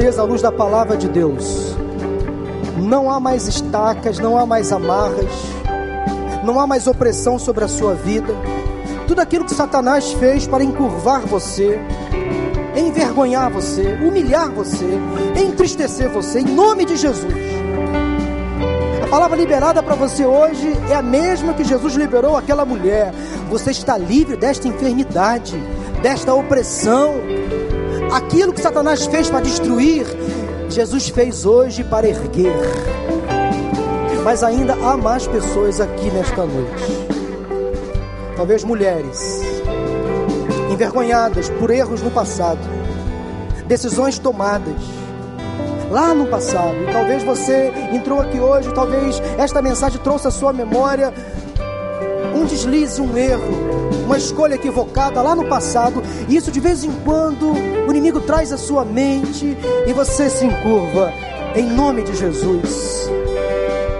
Certeza 0.00 0.22
à 0.22 0.24
luz 0.24 0.40
da 0.40 0.50
palavra 0.50 0.96
de 0.96 1.06
Deus. 1.08 1.76
Não 2.78 3.10
há 3.10 3.20
mais 3.20 3.46
estacas, 3.46 4.18
não 4.18 4.38
há 4.38 4.46
mais 4.46 4.72
amarras, 4.72 5.30
não 6.42 6.58
há 6.58 6.66
mais 6.66 6.86
opressão 6.86 7.38
sobre 7.38 7.64
a 7.64 7.68
sua 7.68 7.94
vida. 7.94 8.32
Tudo 9.06 9.20
aquilo 9.20 9.44
que 9.44 9.54
Satanás 9.54 10.10
fez 10.12 10.46
para 10.46 10.64
encurvar 10.64 11.20
você, 11.26 11.78
envergonhar 12.74 13.50
você, 13.50 13.98
humilhar 14.02 14.50
você, 14.50 14.88
entristecer 15.36 16.08
você, 16.08 16.40
em 16.40 16.44
nome 16.44 16.86
de 16.86 16.96
Jesus. 16.96 17.34
A 19.04 19.06
palavra 19.06 19.36
liberada 19.36 19.82
para 19.82 19.96
você 19.96 20.24
hoje 20.24 20.72
é 20.88 20.94
a 20.94 21.02
mesma 21.02 21.52
que 21.52 21.62
Jesus 21.62 21.94
liberou 21.94 22.38
aquela 22.38 22.64
mulher. 22.64 23.12
Você 23.50 23.70
está 23.70 23.98
livre 23.98 24.36
desta 24.36 24.66
enfermidade, 24.66 25.62
desta 26.00 26.32
opressão. 26.32 27.16
Aquilo 28.12 28.52
que 28.52 28.60
Satanás 28.60 29.06
fez 29.06 29.30
para 29.30 29.40
destruir, 29.40 30.04
Jesus 30.68 31.08
fez 31.08 31.46
hoje 31.46 31.84
para 31.84 32.08
erguer. 32.08 32.56
Mas 34.24 34.42
ainda 34.42 34.74
há 34.74 34.96
mais 34.96 35.26
pessoas 35.26 35.80
aqui 35.80 36.10
nesta 36.10 36.44
noite. 36.44 37.08
Talvez 38.36 38.64
mulheres 38.64 39.40
envergonhadas 40.70 41.48
por 41.50 41.70
erros 41.70 42.02
no 42.02 42.10
passado, 42.10 42.60
decisões 43.66 44.18
tomadas 44.18 44.74
lá 45.90 46.14
no 46.14 46.26
passado. 46.26 46.74
E 46.88 46.92
talvez 46.92 47.22
você 47.22 47.72
entrou 47.92 48.20
aqui 48.20 48.40
hoje, 48.40 48.72
talvez 48.72 49.20
esta 49.38 49.60
mensagem 49.60 50.00
trouxe 50.00 50.28
à 50.28 50.30
sua 50.30 50.52
memória 50.52 51.12
um 52.40 52.46
deslize, 52.46 53.00
um 53.00 53.16
erro, 53.16 53.90
uma 54.04 54.16
escolha 54.16 54.54
equivocada 54.54 55.20
lá 55.20 55.34
no 55.34 55.46
passado. 55.46 56.02
E 56.28 56.36
isso 56.36 56.50
de 56.50 56.60
vez 56.60 56.82
em 56.82 56.90
quando 57.04 57.52
o 57.52 57.90
inimigo 57.90 58.20
traz 58.20 58.52
à 58.52 58.58
sua 58.58 58.84
mente 58.84 59.56
e 59.86 59.92
você 59.92 60.30
se 60.30 60.44
encurva 60.44 61.12
em 61.54 61.66
nome 61.66 62.02
de 62.02 62.16
Jesus. 62.16 63.08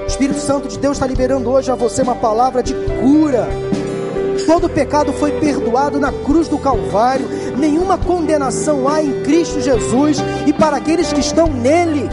O 0.03 0.07
Espírito 0.07 0.41
Santo 0.41 0.68
de 0.68 0.78
Deus 0.78 0.97
está 0.97 1.07
liberando 1.07 1.51
hoje 1.51 1.70
a 1.70 1.74
você 1.74 2.03
uma 2.03 2.16
palavra 2.16 2.62
de 2.62 2.74
cura. 2.74 3.49
Todo 4.47 4.68
pecado 4.68 5.12
foi 5.12 5.32
perdoado 5.32 6.01
na 6.01 6.11
cruz 6.11 6.49
do 6.49 6.59
Calvário, 6.59 7.28
nenhuma 7.57 7.97
condenação 7.99 8.88
há 8.88 9.03
em 9.03 9.22
Cristo 9.22 9.61
Jesus, 9.61 10.18
e 10.47 10.53
para 10.53 10.78
aqueles 10.78 11.12
que 11.12 11.20
estão 11.20 11.47
nele, 11.47 12.09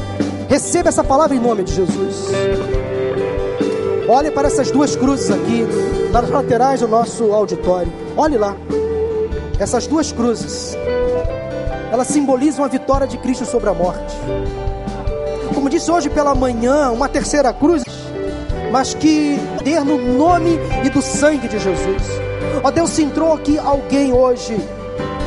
receba 0.47 0.89
essa 0.89 1.03
palavra 1.03 1.36
em 1.36 1.39
nome 1.39 1.63
de 1.63 1.73
Jesus. 1.73 2.28
Olhe 4.07 4.31
para 4.31 4.47
essas 4.47 4.71
duas 4.71 4.95
cruzes 4.95 5.29
aqui, 5.29 5.65
nas 6.11 6.29
laterais 6.29 6.79
do 6.79 6.87
nosso 6.87 7.33
auditório. 7.33 7.91
Olhe 8.15 8.37
lá. 8.37 8.55
Essas 9.59 9.85
duas 9.85 10.11
cruzes, 10.11 10.77
elas 11.91 12.07
simbolizam 12.07 12.63
a 12.63 12.67
vitória 12.67 13.05
de 13.05 13.17
Cristo 13.17 13.45
sobre 13.45 13.69
a 13.69 13.73
morte. 13.73 14.15
Como 15.53 15.69
disse 15.69 15.91
hoje 15.91 16.09
pela 16.09 16.33
manhã, 16.33 16.91
uma 16.91 17.09
terceira 17.09 17.51
cruz, 17.51 17.83
mas 18.71 18.93
que 18.93 19.37
der 19.63 19.83
no 19.83 19.97
nome 19.97 20.57
e 20.85 20.89
do 20.89 21.01
sangue 21.01 21.47
de 21.47 21.59
Jesus. 21.59 22.03
Ó 22.63 22.71
Deus, 22.71 22.91
se 22.91 23.03
entrou 23.03 23.33
aqui 23.33 23.57
alguém 23.57 24.13
hoje 24.13 24.55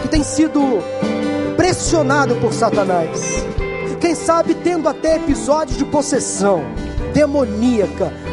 que 0.01 0.09
tem 0.09 0.23
sido 0.23 0.61
pressionado 1.57 2.35
por 2.37 2.55
Satanás. 2.55 3.45
Quem 4.01 4.15
sabe 4.15 4.55
tendo 4.55 4.89
até 4.89 5.17
episódios 5.17 5.77
de 5.77 5.85
possessão 5.85 6.65
demoníaca. 7.13 8.30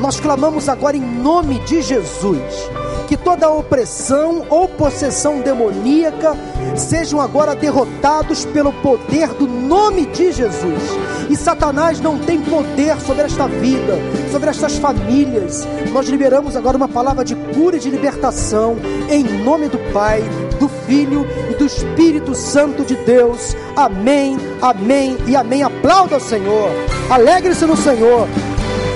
Nós 0.00 0.20
clamamos 0.20 0.68
agora 0.68 0.96
em 0.96 1.00
nome 1.00 1.58
de 1.60 1.82
Jesus 1.82 2.70
que 3.06 3.16
toda 3.16 3.48
opressão 3.48 4.44
ou 4.50 4.68
possessão 4.68 5.40
demoníaca 5.40 6.36
sejam 6.74 7.20
agora 7.20 7.54
derrotados 7.54 8.44
pelo 8.46 8.72
poder 8.72 9.28
do 9.28 9.46
nome 9.46 10.06
de 10.06 10.32
Jesus. 10.32 10.82
E 11.30 11.36
Satanás 11.36 12.00
não 12.00 12.18
tem 12.18 12.40
poder 12.40 13.00
sobre 13.00 13.22
esta 13.22 13.46
vida, 13.46 13.94
sobre 14.30 14.50
estas 14.50 14.76
famílias. 14.78 15.66
Nós 15.92 16.08
liberamos 16.08 16.56
agora 16.56 16.76
uma 16.76 16.88
palavra 16.88 17.24
de 17.24 17.34
cura 17.34 17.76
e 17.76 17.80
de 17.80 17.90
libertação 17.90 18.76
em 19.08 19.22
nome 19.22 19.68
do 19.68 19.78
Pai, 19.92 20.22
do 20.58 20.68
Filho 20.68 21.26
e 21.50 21.54
do 21.54 21.64
Espírito 21.64 22.34
Santo 22.34 22.84
de 22.84 22.96
Deus. 22.96 23.56
Amém, 23.76 24.36
amém 24.60 25.16
e 25.26 25.36
amém. 25.36 25.62
Aplauda 25.62 26.16
o 26.16 26.20
Senhor. 26.20 26.70
Alegre-se 27.08 27.64
no 27.64 27.76
Senhor. 27.76 28.26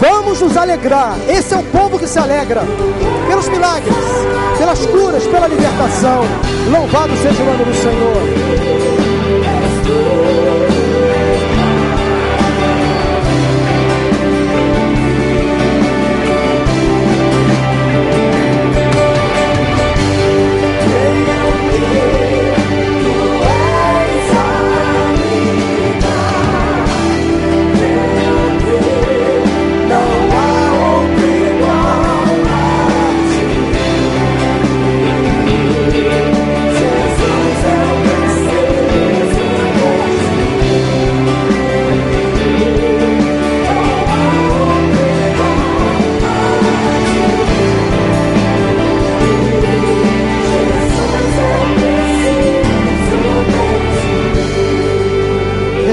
Vamos 0.01 0.41
nos 0.41 0.57
alegrar. 0.57 1.19
Esse 1.29 1.53
é 1.53 1.59
o 1.59 1.63
povo 1.65 1.99
que 1.99 2.07
se 2.07 2.19
alegra 2.19 2.63
pelos 3.29 3.49
milagres, 3.49 3.95
pelas 4.59 4.87
curas, 4.87 5.27
pela 5.27 5.47
libertação. 5.47 6.23
Louvado 6.71 7.15
seja 7.19 7.43
o 7.43 7.47
nome 7.47 7.65
do 7.65 7.75
Senhor. 7.75 8.21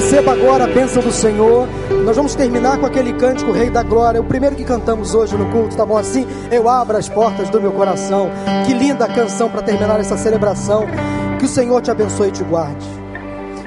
Receba 0.07 0.31
agora 0.31 0.63
a 0.63 0.67
bênção 0.67 1.03
do 1.03 1.11
Senhor. 1.11 1.67
Nós 2.05 2.15
vamos 2.15 2.33
terminar 2.33 2.77
com 2.79 2.85
aquele 2.85 3.11
cântico 3.11 3.51
Rei 3.51 3.69
da 3.69 3.83
Glória, 3.83 4.21
o 4.21 4.23
primeiro 4.23 4.55
que 4.55 4.63
cantamos 4.63 5.13
hoje 5.13 5.35
no 5.35 5.51
culto, 5.51 5.75
tá 5.75 5.85
bom 5.85 5.97
assim? 5.97 6.25
Eu 6.49 6.69
abro 6.69 6.95
as 6.95 7.09
portas 7.09 7.49
do 7.49 7.59
meu 7.59 7.73
coração. 7.73 8.29
Que 8.65 8.73
linda 8.73 9.05
canção 9.05 9.49
para 9.49 9.61
terminar 9.61 9.99
essa 9.99 10.15
celebração. 10.15 10.85
Que 11.37 11.43
o 11.43 11.49
Senhor 11.49 11.81
te 11.81 11.91
abençoe 11.91 12.29
e 12.29 12.31
te 12.31 12.41
guarde. 12.45 12.87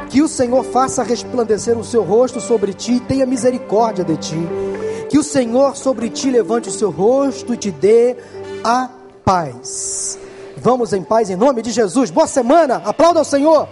Que 0.09 0.22
o 0.22 0.28
Senhor 0.28 0.64
faça 0.64 1.03
resplandecer 1.03 1.76
o 1.76 1.84
seu 1.84 2.03
rosto 2.03 2.41
sobre 2.41 2.72
ti 2.72 2.93
e 2.93 3.01
tenha 3.01 3.26
misericórdia 3.26 4.03
de 4.03 4.16
ti. 4.16 4.49
Que 5.11 5.18
o 5.18 5.22
Senhor 5.22 5.76
sobre 5.76 6.09
ti 6.09 6.30
levante 6.30 6.70
o 6.70 6.72
seu 6.72 6.91
rosto 6.91 7.53
e 7.53 7.57
te 7.59 7.70
dê 7.70 8.16
a 8.64 8.88
paz. 9.26 10.18
Vamos 10.57 10.95
em 10.95 11.03
paz 11.03 11.28
em 11.28 11.36
nome 11.36 11.61
de 11.61 11.70
Jesus. 11.70 12.11
Boa 12.11 12.26
semana. 12.26 12.80
Aplauda 12.82 13.18
ao 13.18 13.26
Senhor. 13.26 13.68